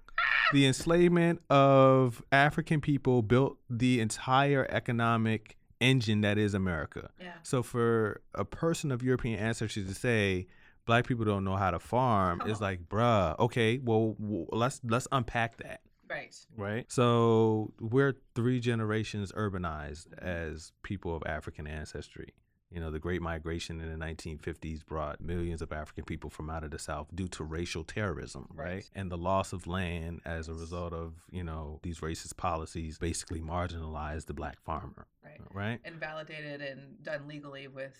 the 0.52 0.66
enslavement 0.66 1.40
of 1.50 2.22
african 2.30 2.80
people 2.80 3.22
built 3.22 3.58
the 3.70 4.00
entire 4.00 4.66
economic 4.70 5.56
engine 5.80 6.20
that 6.20 6.38
is 6.38 6.54
america 6.54 7.10
Yeah. 7.20 7.32
so 7.42 7.62
for 7.62 8.20
a 8.34 8.44
person 8.44 8.92
of 8.92 9.02
European 9.02 9.38
ancestry 9.38 9.84
to 9.84 9.94
say 9.94 10.46
black 10.86 11.06
people 11.06 11.24
don't 11.24 11.44
know 11.44 11.56
how 11.56 11.70
to 11.72 11.78
farm 11.80 12.40
Come 12.40 12.50
is 12.50 12.58
on. 12.58 12.62
like, 12.62 12.88
bruh, 12.88 13.38
okay, 13.38 13.78
well, 13.82 14.14
w- 14.20 14.46
let's 14.52 14.80
let's 14.84 15.08
unpack 15.12 15.56
that, 15.58 15.80
Right. 16.08 16.34
right? 16.56 16.90
So 16.92 17.72
we're 17.80 18.14
three 18.34 18.60
generations 18.60 19.32
urbanized 19.32 20.06
as 20.18 20.72
people 20.82 21.16
of 21.16 21.22
African 21.26 21.66
ancestry. 21.66 22.34
You 22.70 22.80
know, 22.80 22.90
the 22.90 22.98
Great 22.98 23.22
Migration 23.22 23.80
in 23.80 23.88
the 23.88 24.04
1950s 24.04 24.84
brought 24.84 25.20
millions 25.20 25.62
of 25.62 25.70
African 25.72 26.04
people 26.04 26.28
from 26.28 26.50
out 26.50 26.64
of 26.64 26.72
the 26.72 26.78
South 26.78 27.06
due 27.14 27.28
to 27.28 27.44
racial 27.44 27.84
terrorism, 27.84 28.48
right? 28.52 28.66
Right. 28.66 28.90
And 28.96 29.12
the 29.12 29.16
loss 29.16 29.52
of 29.52 29.68
land 29.68 30.20
as 30.24 30.48
a 30.48 30.54
result 30.54 30.92
of, 30.92 31.14
you 31.30 31.44
know, 31.44 31.78
these 31.82 32.00
racist 32.00 32.36
policies 32.36 32.98
basically 32.98 33.40
marginalized 33.40 34.26
the 34.26 34.34
black 34.34 34.60
farmer, 34.60 35.06
Right. 35.24 35.40
right? 35.52 35.80
And 35.84 35.96
validated 36.00 36.62
and 36.62 37.00
done 37.02 37.28
legally 37.28 37.68
with 37.68 37.96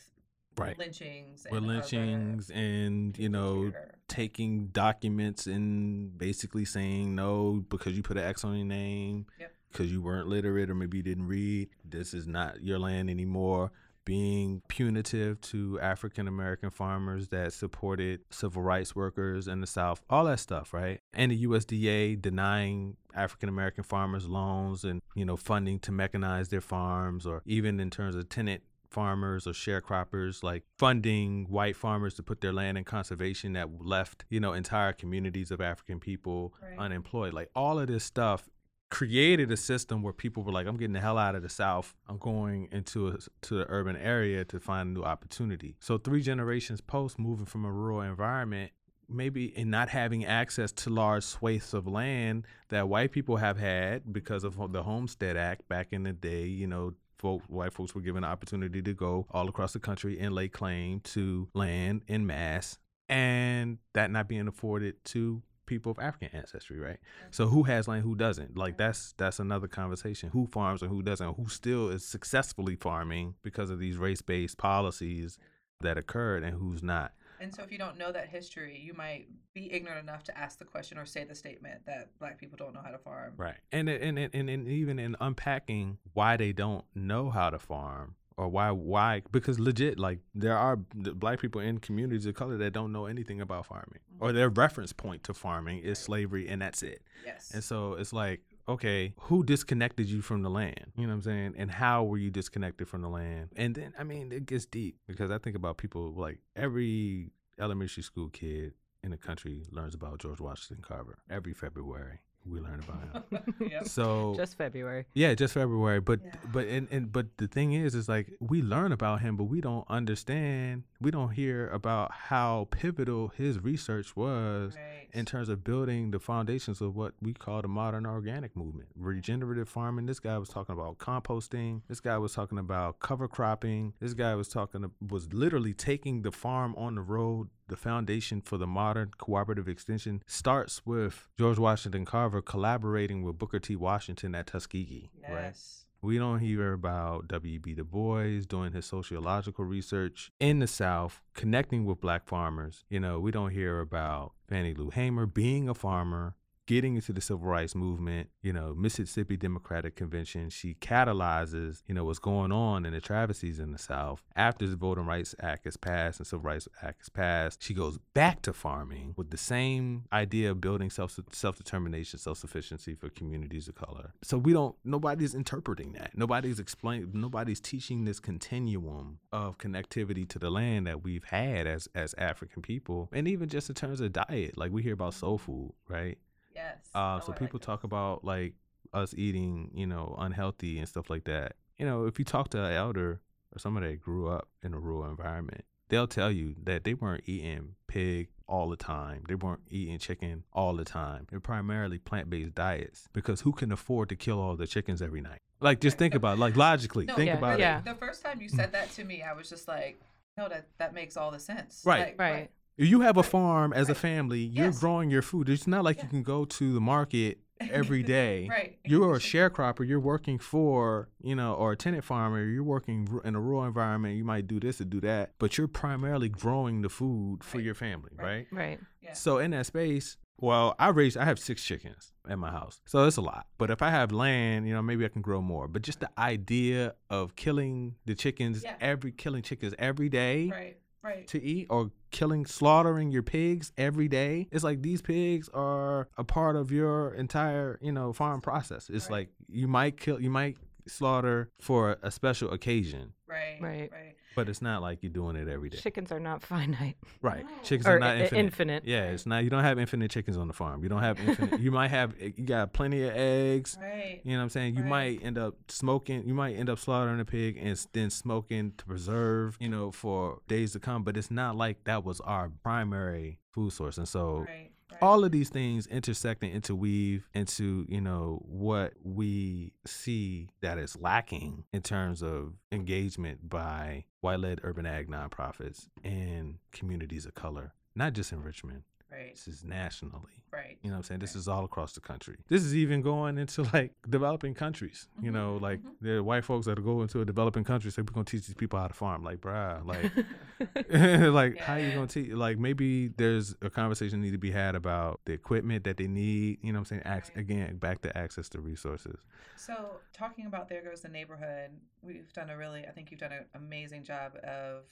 Right. 0.56 0.78
lynchings. 0.78 1.46
and 1.50 1.66
lynchings 1.66 2.50
and 2.50 3.18
you 3.18 3.28
know 3.28 3.56
behavior. 3.60 3.94
taking 4.08 4.66
documents 4.68 5.46
and 5.46 6.16
basically 6.16 6.64
saying 6.64 7.14
no 7.14 7.64
because 7.68 7.96
you 7.96 8.02
put 8.02 8.16
an 8.16 8.24
X 8.24 8.44
on 8.44 8.56
your 8.56 8.66
name 8.66 9.26
Yep. 9.40 9.52
because 9.72 9.90
you 9.92 10.00
weren't 10.02 10.28
literate 10.28 10.70
or 10.70 10.74
maybe 10.74 10.98
you 10.98 11.02
didn't 11.02 11.26
read. 11.26 11.70
This 11.84 12.14
is 12.14 12.26
not 12.26 12.62
your 12.62 12.78
land 12.78 13.10
anymore. 13.10 13.72
Being 14.06 14.60
punitive 14.68 15.40
to 15.40 15.80
African 15.80 16.28
American 16.28 16.68
farmers 16.68 17.28
that 17.28 17.54
supported 17.54 18.20
civil 18.28 18.60
rights 18.60 18.94
workers 18.94 19.48
in 19.48 19.62
the 19.62 19.66
South, 19.66 20.02
all 20.10 20.26
that 20.26 20.40
stuff, 20.40 20.74
right? 20.74 21.00
And 21.14 21.32
the 21.32 21.42
USDA 21.46 22.20
denying 22.20 22.98
African 23.14 23.48
American 23.48 23.82
farmers 23.82 24.28
loans 24.28 24.84
and 24.84 25.00
you 25.14 25.24
know 25.24 25.38
funding 25.38 25.78
to 25.80 25.90
mechanize 25.90 26.50
their 26.50 26.60
farms, 26.60 27.24
or 27.26 27.40
even 27.46 27.80
in 27.80 27.88
terms 27.88 28.14
of 28.14 28.28
tenant 28.28 28.62
farmers 28.98 29.46
or 29.46 29.52
sharecroppers, 29.52 30.42
like 30.42 30.62
funding 30.78 31.46
white 31.50 31.76
farmers 31.76 32.14
to 32.14 32.22
put 32.22 32.40
their 32.40 32.52
land 32.52 32.78
in 32.78 32.84
conservation 32.84 33.52
that 33.54 33.68
left, 33.84 34.24
you 34.30 34.40
know, 34.40 34.52
entire 34.52 34.92
communities 34.92 35.50
of 35.50 35.60
African 35.60 35.98
people 36.00 36.54
Right. 36.62 36.78
unemployed. 36.78 37.32
Like 37.34 37.50
all 37.54 37.78
of 37.78 37.88
this 37.88 38.04
stuff 38.04 38.48
created 38.90 39.50
a 39.50 39.56
system 39.56 40.02
where 40.02 40.12
people 40.12 40.44
were 40.44 40.52
like, 40.52 40.66
I'm 40.68 40.76
getting 40.76 40.92
the 40.92 41.00
hell 41.00 41.18
out 41.18 41.34
of 41.34 41.42
the 41.42 41.48
South. 41.48 41.94
I'm 42.08 42.18
going 42.18 42.68
into 42.70 43.08
a, 43.08 43.18
to 43.46 43.54
the 43.58 43.66
urban 43.68 43.96
area 43.96 44.44
to 44.44 44.60
find 44.60 44.90
a 44.90 44.92
new 44.92 45.02
opportunity. 45.04 45.76
So 45.80 45.98
three 45.98 46.22
generations 46.22 46.80
post 46.80 47.18
moving 47.18 47.46
from 47.46 47.64
a 47.64 47.72
rural 47.72 48.00
environment 48.02 48.70
maybe 49.06 49.44
in 49.56 49.68
not 49.68 49.88
having 49.90 50.24
access 50.24 50.72
to 50.72 50.88
large 50.90 51.24
swathes 51.24 51.74
of 51.74 51.86
land 51.86 52.46
that 52.70 52.88
white 52.88 53.12
people 53.12 53.36
have 53.36 53.58
had 53.58 54.10
because 54.12 54.44
of 54.44 54.56
the 54.72 54.82
Homestead 54.82 55.36
Act 55.36 55.68
back 55.68 55.88
in 55.92 56.04
the 56.04 56.12
day, 56.12 56.46
you 56.46 56.66
know, 56.66 56.94
folk, 57.18 57.42
white 57.48 57.72
folks 57.72 57.94
were 57.94 58.00
given 58.00 58.22
the 58.22 58.28
opportunity 58.28 58.82
to 58.82 58.94
go 58.94 59.26
all 59.30 59.48
across 59.48 59.72
the 59.72 59.78
country 59.78 60.18
and 60.18 60.34
lay 60.34 60.48
claim 60.48 61.00
to 61.00 61.48
land 61.54 62.02
in 62.06 62.26
mass, 62.26 62.78
and 63.08 63.78
that 63.92 64.10
not 64.10 64.28
being 64.28 64.48
afforded 64.48 65.04
to 65.06 65.42
people 65.66 65.90
of 65.90 65.98
African 65.98 66.28
ancestry, 66.32 66.78
right? 66.78 66.98
So 67.30 67.46
who 67.46 67.62
has 67.64 67.88
land, 67.88 68.02
who 68.02 68.14
doesn't? 68.14 68.56
Like 68.56 68.76
that's 68.76 69.14
that's 69.16 69.40
another 69.40 69.68
conversation. 69.68 70.30
Who 70.30 70.46
farms 70.46 70.82
and 70.82 70.90
who 70.90 71.02
doesn't? 71.02 71.36
Who 71.36 71.48
still 71.48 71.88
is 71.88 72.04
successfully 72.04 72.76
farming 72.76 73.34
because 73.42 73.70
of 73.70 73.78
these 73.78 73.96
race-based 73.96 74.58
policies 74.58 75.38
that 75.80 75.98
occurred, 75.98 76.44
and 76.44 76.56
who's 76.56 76.82
not? 76.82 77.12
And 77.40 77.54
so, 77.54 77.62
if 77.62 77.72
you 77.72 77.78
don't 77.78 77.98
know 77.98 78.12
that 78.12 78.28
history, 78.28 78.80
you 78.82 78.94
might 78.94 79.26
be 79.54 79.72
ignorant 79.72 80.00
enough 80.00 80.24
to 80.24 80.38
ask 80.38 80.58
the 80.58 80.64
question 80.64 80.98
or 80.98 81.06
say 81.06 81.24
the 81.24 81.34
statement 81.34 81.86
that 81.86 82.08
black 82.18 82.38
people 82.38 82.56
don't 82.56 82.74
know 82.74 82.82
how 82.84 82.90
to 82.90 82.98
farm. 82.98 83.34
Right. 83.36 83.56
And 83.72 83.88
and, 83.88 84.18
and 84.18 84.48
and 84.50 84.68
even 84.68 84.98
in 84.98 85.16
unpacking 85.20 85.98
why 86.12 86.36
they 86.36 86.52
don't 86.52 86.84
know 86.94 87.30
how 87.30 87.50
to 87.50 87.58
farm 87.58 88.16
or 88.36 88.48
why 88.48 88.70
why 88.70 89.22
because 89.30 89.60
legit 89.60 89.98
like 89.98 90.18
there 90.34 90.56
are 90.56 90.76
black 90.76 91.40
people 91.40 91.60
in 91.60 91.78
communities 91.78 92.26
of 92.26 92.34
color 92.34 92.56
that 92.56 92.72
don't 92.72 92.92
know 92.92 93.06
anything 93.06 93.40
about 93.40 93.66
farming 93.66 94.00
or 94.20 94.28
mm-hmm. 94.28 94.36
their 94.36 94.48
reference 94.48 94.92
point 94.92 95.22
to 95.24 95.34
farming 95.34 95.78
is 95.78 95.98
slavery 95.98 96.48
and 96.48 96.60
that's 96.60 96.82
it. 96.82 97.02
Yes. 97.24 97.52
And 97.54 97.62
so 97.62 97.94
it's 97.94 98.12
like 98.12 98.40
okay, 98.68 99.14
who 99.20 99.44
disconnected 99.44 100.08
you 100.08 100.22
from 100.22 100.42
the 100.42 100.50
land? 100.50 100.92
You 100.96 101.06
know 101.06 101.08
what 101.08 101.14
I'm 101.16 101.22
saying? 101.22 101.54
And 101.56 101.70
how 101.70 102.04
were 102.04 102.18
you 102.18 102.30
disconnected 102.30 102.88
from 102.88 103.02
the 103.02 103.08
land? 103.08 103.50
And 103.56 103.74
then 103.74 103.92
I 103.98 104.04
mean 104.04 104.32
it 104.32 104.46
gets 104.46 104.66
deep 104.66 104.96
because 105.06 105.30
I 105.30 105.38
think 105.38 105.56
about 105.56 105.76
people 105.76 106.12
like 106.14 106.38
every 106.56 107.30
elementary 107.58 108.02
school 108.02 108.28
kid 108.28 108.74
in 109.02 109.10
the 109.10 109.16
country 109.16 109.64
learns 109.70 109.94
about 109.94 110.18
George 110.18 110.40
Washington 110.40 110.82
Carver 110.82 111.18
every 111.30 111.52
February. 111.52 112.20
We 112.46 112.60
learn 112.60 112.80
about 112.80 113.00
him. 113.30 113.54
Yep. 113.70 113.88
So 113.88 114.34
Just 114.36 114.56
February. 114.58 115.06
yeah, 115.14 115.34
just 115.34 115.54
February. 115.54 116.00
But 116.00 116.20
Yeah. 116.24 116.34
but 116.52 116.66
and, 116.66 116.88
and 116.90 117.10
but 117.12 117.26
the 117.38 117.46
thing 117.48 117.72
is, 117.72 117.94
is 117.94 118.08
like 118.08 118.32
we 118.40 118.62
learn 118.62 118.92
about 118.92 119.20
him, 119.22 119.36
but 119.36 119.44
we 119.44 119.60
don't 119.60 119.84
understand. 119.88 120.84
We 121.00 121.10
don't 121.10 121.30
hear 121.30 121.68
about 121.68 122.12
how 122.12 122.68
pivotal 122.70 123.28
his 123.28 123.58
research 123.60 124.14
was 124.16 124.74
Right. 124.76 125.08
in 125.12 125.24
terms 125.24 125.48
of 125.48 125.64
building 125.64 126.10
the 126.10 126.18
foundations 126.18 126.80
of 126.80 126.94
what 126.94 127.14
we 127.22 127.32
call 127.32 127.62
the 127.62 127.68
modern 127.68 128.06
organic 128.06 128.54
movement, 128.56 128.88
regenerative 128.96 129.68
farming. 129.68 130.06
This 130.06 130.20
guy 130.20 130.36
was 130.38 130.48
talking 130.48 130.74
about 130.74 130.98
composting. 130.98 131.82
This 131.88 132.00
guy 132.00 132.18
was 132.18 132.34
talking 132.34 132.58
about 132.58 133.00
cover 133.00 133.28
cropping. 133.28 133.94
This 134.00 134.14
guy 134.14 134.34
was 134.34 134.48
talking 134.48 134.90
was 135.08 135.32
literally 135.32 135.72
taking 135.74 136.22
the 136.22 136.32
farm 136.32 136.74
on 136.76 136.94
the 136.96 137.02
road. 137.02 137.48
The 137.68 137.76
foundation 137.76 138.40
for 138.40 138.58
the 138.58 138.66
modern 138.66 139.12
cooperative 139.16 139.68
extension 139.68 140.22
starts 140.26 140.84
with 140.84 141.28
George 141.38 141.58
Washington 141.58 142.04
Carver 142.04 142.42
collaborating 142.42 143.22
with 143.22 143.38
Booker 143.38 143.58
T. 143.58 143.74
Washington 143.74 144.34
at 144.34 144.48
Tuskegee, 144.48 145.10
right? 145.28 145.44
Yes. 145.44 145.86
We 146.02 146.18
don't 146.18 146.40
hear 146.40 146.74
about 146.74 147.28
W.B. 147.28 147.72
Du 147.72 147.82
Bois 147.82 148.40
doing 148.46 148.72
his 148.74 148.84
sociological 148.84 149.64
research 149.64 150.30
in 150.38 150.58
the 150.58 150.66
South, 150.66 151.22
connecting 151.32 151.86
with 151.86 152.02
black 152.02 152.26
farmers. 152.26 152.84
You 152.90 153.00
know, 153.00 153.18
we 153.18 153.30
don't 153.30 153.52
hear 153.52 153.80
about 153.80 154.32
Fannie 154.46 154.74
Lou 154.74 154.90
Hamer 154.90 155.24
being 155.24 155.66
a 155.66 155.72
farmer, 155.72 156.36
getting 156.66 156.94
into 156.94 157.12
the 157.12 157.20
civil 157.20 157.46
rights 157.46 157.74
movement, 157.74 158.28
you 158.42 158.52
know, 158.52 158.74
Mississippi 158.74 159.36
Democratic 159.36 159.96
Convention. 159.96 160.50
She 160.50 160.74
catalyzes, 160.74 161.82
you 161.86 161.94
know, 161.94 162.04
what's 162.04 162.18
going 162.18 162.52
on 162.52 162.86
in 162.86 162.92
the 162.92 163.00
travesties 163.00 163.58
in 163.58 163.72
the 163.72 163.78
South. 163.78 164.22
After 164.36 164.66
the 164.66 164.76
Voting 164.76 165.06
Rights 165.06 165.34
Act 165.40 165.66
is 165.66 165.76
passed 165.76 166.20
and 166.20 166.26
Civil 166.26 166.44
Rights 166.44 166.68
Act 166.82 167.02
is 167.02 167.08
passed, 167.08 167.62
she 167.62 167.74
goes 167.74 167.98
back 168.14 168.42
to 168.42 168.52
farming 168.52 169.14
with 169.16 169.30
the 169.30 169.36
same 169.36 170.04
idea 170.12 170.50
of 170.50 170.60
building 170.60 170.90
self 170.90 171.18
self 171.32 171.56
determination, 171.56 172.18
self 172.18 172.38
sufficiency 172.38 172.94
for 172.94 173.08
communities 173.08 173.68
of 173.68 173.74
color. 173.74 174.12
So 174.22 174.38
we 174.38 174.52
don't. 174.52 174.74
Nobody's 174.84 175.34
interpreting 175.34 175.92
that. 175.92 176.12
Nobody's 176.14 176.58
explaining. 176.58 177.10
Nobody's 177.14 177.60
teaching 177.60 178.04
this 178.04 178.20
continuum 178.20 179.18
of 179.32 179.58
connectivity 179.58 180.28
to 180.28 180.38
the 180.38 180.50
land 180.50 180.86
that 180.86 181.02
we've 181.02 181.24
had 181.24 181.66
as 181.66 181.88
as 181.94 182.14
African 182.18 182.62
people, 182.62 183.08
and 183.12 183.28
even 183.28 183.48
just 183.48 183.68
in 183.68 183.74
terms 183.74 184.00
of 184.00 184.12
diet. 184.12 184.56
Like 184.56 184.72
we 184.72 184.82
hear 184.82 184.94
about 184.94 185.14
soul 185.14 185.38
food, 185.38 185.72
right? 185.88 186.18
Yes. 186.54 186.78
Uh, 186.94 187.20
so 187.20 187.32
people 187.32 187.58
like 187.58 187.66
talk 187.66 187.80
this. 187.80 187.86
about 187.86 188.24
like 188.24 188.54
us 188.92 189.14
eating, 189.16 189.70
you 189.74 189.86
know, 189.86 190.14
unhealthy 190.18 190.78
and 190.78 190.88
stuff 190.88 191.10
like 191.10 191.24
that. 191.24 191.56
You 191.78 191.86
know, 191.86 192.06
if 192.06 192.18
you 192.18 192.24
talk 192.24 192.50
to 192.50 192.62
an 192.62 192.72
elder 192.72 193.20
or 193.54 193.58
somebody 193.58 193.88
that 193.88 194.00
grew 194.00 194.28
up 194.28 194.48
in 194.62 194.72
a 194.72 194.78
rural 194.78 195.08
environment, 195.10 195.64
they'll 195.88 196.06
tell 196.06 196.30
you 196.30 196.54
that 196.62 196.84
they 196.84 196.94
weren't 196.94 197.24
eating 197.26 197.74
pig 197.88 198.28
all 198.46 198.68
the 198.68 198.76
time. 198.76 199.24
They 199.28 199.34
weren't 199.34 199.62
eating 199.68 199.98
chicken 199.98 200.44
all 200.52 200.74
the 200.74 200.84
time. 200.84 201.26
They're 201.30 201.40
primarily 201.40 201.98
plant-based 201.98 202.54
diets 202.54 203.08
because 203.12 203.40
who 203.40 203.52
can 203.52 203.72
afford 203.72 204.08
to 204.10 204.16
kill 204.16 204.40
all 204.40 204.56
the 204.56 204.66
chickens 204.66 205.02
every 205.02 205.20
night? 205.20 205.40
Like, 205.60 205.80
just 205.80 205.98
think 205.98 206.14
about 206.14 206.36
it. 206.36 206.40
Like 206.40 206.56
logically, 206.56 207.06
No, 207.06 207.16
think 207.16 207.28
Yeah, 207.28 207.38
about 207.38 207.58
really, 207.58 207.62
it. 207.64 207.84
The 207.84 207.94
first 207.94 208.22
time 208.22 208.40
you 208.40 208.48
said 208.48 208.72
that 208.72 208.90
to 208.92 209.04
me, 209.04 209.22
I 209.22 209.32
was 209.32 209.48
just 209.48 209.66
like, 209.66 209.98
no, 210.36 210.48
that 210.48 210.66
that 210.78 210.94
makes 210.94 211.16
all 211.16 211.30
the 211.30 211.38
sense. 211.38 211.82
Right. 211.84 212.08
Like, 212.08 212.18
Right. 212.18 212.42
If 212.42 212.50
you 212.76 213.00
have 213.00 213.16
a 213.16 213.22
farm 213.22 213.72
as 213.72 213.88
a 213.88 213.94
family, 213.94 214.40
you're 214.40 214.66
Yes. 214.66 214.80
growing 214.80 215.10
your 215.10 215.22
food. 215.22 215.48
It's 215.48 215.66
not 215.66 215.84
like 215.84 215.98
Yeah. 215.98 216.04
you 216.04 216.08
can 216.10 216.22
go 216.22 216.44
to 216.44 216.72
the 216.72 216.80
market 216.80 217.38
every 217.60 218.02
day. 218.18 218.48
Right. 218.48 218.78
You're 218.84 219.14
a 219.14 219.18
sharecropper. 219.18 219.86
You're 219.86 220.00
working 220.00 220.38
for, 220.38 221.08
you 221.22 221.34
know, 221.36 221.54
or 221.54 221.72
a 221.72 221.76
tenant 221.76 222.04
farmer. 222.04 222.44
You're 222.44 222.64
working 222.64 223.08
in 223.24 223.34
a 223.36 223.40
rural 223.40 223.64
environment. 223.64 224.16
You 224.16 224.24
might 224.24 224.46
do 224.48 224.58
this 224.58 224.80
or 224.80 224.84
do 224.84 225.00
that, 225.02 225.34
but 225.38 225.56
you're 225.56 225.68
primarily 225.68 226.28
growing 226.28 226.82
the 226.82 226.88
food 226.88 227.44
for 227.44 227.58
Right. 227.58 227.64
your 227.64 227.74
family, 227.74 228.10
Right. 228.18 228.24
right? 228.24 228.46
Right. 228.50 228.80
Yeah. 229.00 229.12
So 229.12 229.38
in 229.38 229.52
that 229.52 229.66
space, 229.66 230.16
well, 230.40 230.74
I 230.80 230.88
raised, 230.88 231.16
I 231.16 231.24
have 231.24 231.38
six 231.38 231.62
chickens 231.64 232.12
at 232.28 232.38
my 232.40 232.50
house, 232.50 232.80
so 232.86 233.06
it's 233.06 233.16
a 233.16 233.20
lot. 233.22 233.46
But 233.56 233.70
if 233.70 233.82
I 233.82 233.90
have 233.90 234.10
land, 234.10 234.66
you 234.66 234.74
know, 234.74 234.82
maybe 234.82 235.04
I 235.04 235.08
can 235.08 235.22
grow 235.22 235.40
more. 235.40 235.68
But 235.68 235.82
just 235.82 236.00
the 236.00 236.10
idea 236.18 236.96
of 237.08 237.36
killing 237.36 237.94
the 238.04 238.16
chickens 238.16 238.64
Yeah. 238.64 238.74
every, 238.80 239.12
killing 239.12 239.42
chickens 239.42 239.74
every 239.78 240.08
day 240.08 240.50
Right. 240.50 240.76
Right. 241.04 241.26
to 241.28 241.42
eat 241.42 241.66
or 241.70 241.90
killing 242.10 242.46
slaughtering 242.46 243.10
your 243.10 243.22
pigs 243.22 243.72
every 243.76 244.08
day 244.08 244.48
it's 244.52 244.64
like 244.64 244.82
these 244.82 245.02
pigs 245.02 245.48
are 245.52 246.08
a 246.16 246.24
part 246.24 246.56
of 246.56 246.70
your 246.72 247.12
entire 247.14 247.78
you 247.82 247.92
know 247.92 248.12
farm 248.12 248.40
process 248.40 248.88
it's 248.88 249.10
Right. 249.10 249.16
like 249.18 249.28
you 249.48 249.68
might 249.68 249.98
kill 250.00 250.20
you 250.20 250.30
might 250.30 250.56
slaughter 250.86 251.50
for 251.60 251.96
a 252.02 252.10
special 252.10 252.50
occasion 252.52 253.12
Right. 253.26 253.58
Right. 253.60 253.90
Right. 253.92 254.14
But 254.34 254.48
it's 254.48 254.62
not 254.62 254.82
like 254.82 254.98
you're 255.02 255.10
doing 255.12 255.36
it 255.36 255.48
every 255.48 255.68
day 255.70 255.78
Chickens 255.78 256.10
are 256.12 256.20
not 256.20 256.42
finite 256.52 256.96
right 257.22 257.46
chickens 257.62 257.86
or 257.86 257.96
are 257.96 257.98
not 257.98 258.16
i- 258.16 258.20
infinite. 258.20 258.40
infinite. 258.40 258.84
yeah 258.86 259.04
it's 259.10 259.26
not 259.26 259.44
you 259.44 259.50
don't 259.50 259.64
have 259.64 259.78
infinite 259.78 260.10
chickens 260.10 260.36
on 260.36 260.48
the 260.48 260.54
farm 260.54 260.82
you 260.82 260.88
don't 260.88 261.02
have 261.02 261.18
infinite 261.20 261.60
you 261.60 261.70
might 261.70 261.88
have 261.88 262.14
eh, 262.20 262.30
you 262.36 262.44
got 262.44 262.72
plenty 262.72 263.02
of 263.02 263.14
eggs 263.14 263.78
Right. 264.04 264.20
you 264.24 264.32
know 264.32 264.38
what 264.38 264.42
I'm 264.44 264.48
saying? 264.50 264.74
You 264.76 264.82
Right. 264.82 265.18
might 265.18 265.24
end 265.24 265.38
up 265.38 265.54
smoking, 265.68 266.26
you 266.26 266.34
might 266.34 266.54
end 266.56 266.68
up 266.68 266.78
slaughtering 266.78 267.20
a 267.20 267.24
pig 267.24 267.56
and 267.60 267.86
then 267.92 268.10
smoking 268.10 268.72
to 268.76 268.84
preserve, 268.84 269.56
you 269.60 269.68
know, 269.68 269.90
for 269.90 270.40
days 270.48 270.72
to 270.72 270.78
come. 270.80 271.04
But 271.04 271.16
it's 271.16 271.30
not 271.30 271.56
like 271.56 271.84
that 271.84 272.04
was 272.04 272.20
our 272.20 272.50
primary 272.62 273.38
food 273.52 273.72
source. 273.72 273.96
And 273.98 274.06
so 274.08 274.50
Right. 274.50 274.70
All 275.02 275.24
of 275.24 275.32
these 275.32 275.50
things 275.50 275.86
intersect 275.86 276.42
and 276.42 276.52
interweave 276.52 277.28
into, 277.34 277.84
you 277.88 278.00
know, 278.00 278.42
what 278.46 278.94
we 279.02 279.72
see 279.84 280.48
that 280.62 280.78
is 280.78 280.96
lacking 280.98 281.64
in 281.72 281.82
terms 281.82 282.22
of 282.22 282.54
engagement 282.72 283.48
by 283.48 284.04
white 284.20 284.40
led 284.40 284.60
urban 284.62 284.86
ag 284.86 285.10
nonprofits 285.10 285.88
and 286.02 286.56
communities 286.72 287.26
of 287.26 287.34
color, 287.34 287.74
not 287.94 288.12
just 288.14 288.32
in 288.32 288.42
Richmond. 288.42 288.84
Right. 289.14 289.32
This 289.34 289.46
is 289.48 289.64
nationally. 289.64 290.42
Right. 290.52 290.78
You 290.82 290.90
know 290.90 290.94
what 290.96 290.98
I'm 290.98 291.02
saying? 291.04 291.20
This 291.20 291.34
Right. 291.34 291.40
is 291.40 291.48
all 291.48 291.64
across 291.64 291.92
the 291.92 292.00
country. 292.00 292.36
This 292.48 292.62
is 292.64 292.74
even 292.74 293.00
going 293.02 293.38
into 293.38 293.62
like 293.72 293.92
developing 294.08 294.54
countries. 294.54 295.08
You 295.20 295.30
know, 295.30 295.56
Mhm, 295.58 295.62
like 295.62 295.80
mhm. 295.80 295.94
there 296.00 296.16
are 296.18 296.22
white 296.22 296.44
folks 296.44 296.66
that 296.66 296.82
go 296.82 297.02
into 297.02 297.20
a 297.20 297.24
developing 297.24 297.64
country 297.64 297.90
say 297.90 298.02
we're 298.02 298.06
gonna 298.12 298.24
teach 298.24 298.46
these 298.46 298.54
people 298.54 298.78
how 298.78 298.88
to 298.88 298.94
farm. 298.94 299.22
Like, 299.24 299.40
bruh, 299.40 299.84
like 299.92 300.12
like 301.32 301.58
how 301.60 301.76
you 301.76 301.88
Yeah. 301.88 301.94
gonna 301.94 302.06
teach 302.06 302.30
like 302.32 302.58
maybe 302.58 303.08
there's 303.08 303.54
a 303.62 303.70
conversation 303.70 304.20
need 304.20 304.32
to 304.32 304.38
be 304.38 304.50
had 304.50 304.74
about 304.74 305.20
the 305.24 305.32
equipment 305.32 305.84
that 305.84 305.96
they 305.96 306.06
need, 306.08 306.58
you 306.62 306.72
know 306.72 306.78
what 306.80 306.90
I'm 306.92 307.00
saying? 307.00 307.02
Ac- 307.06 307.32
Right. 307.34 307.42
again, 307.42 307.76
back 307.78 308.02
to 308.02 308.16
access 308.16 308.48
to 308.50 308.60
resources. 308.60 309.20
So, 309.56 310.00
talking 310.12 310.46
about 310.46 310.68
There 310.68 310.82
Goes 310.82 311.00
the 311.02 311.08
Neighborhood, 311.08 311.70
we've 312.02 312.32
done 312.32 312.50
a 312.50 312.56
really, 312.56 312.86
I 312.86 312.90
think 312.90 313.10
you've 313.10 313.20
done 313.20 313.32
an 313.32 313.46
amazing 313.54 314.04
job 314.04 314.36
of 314.44 314.84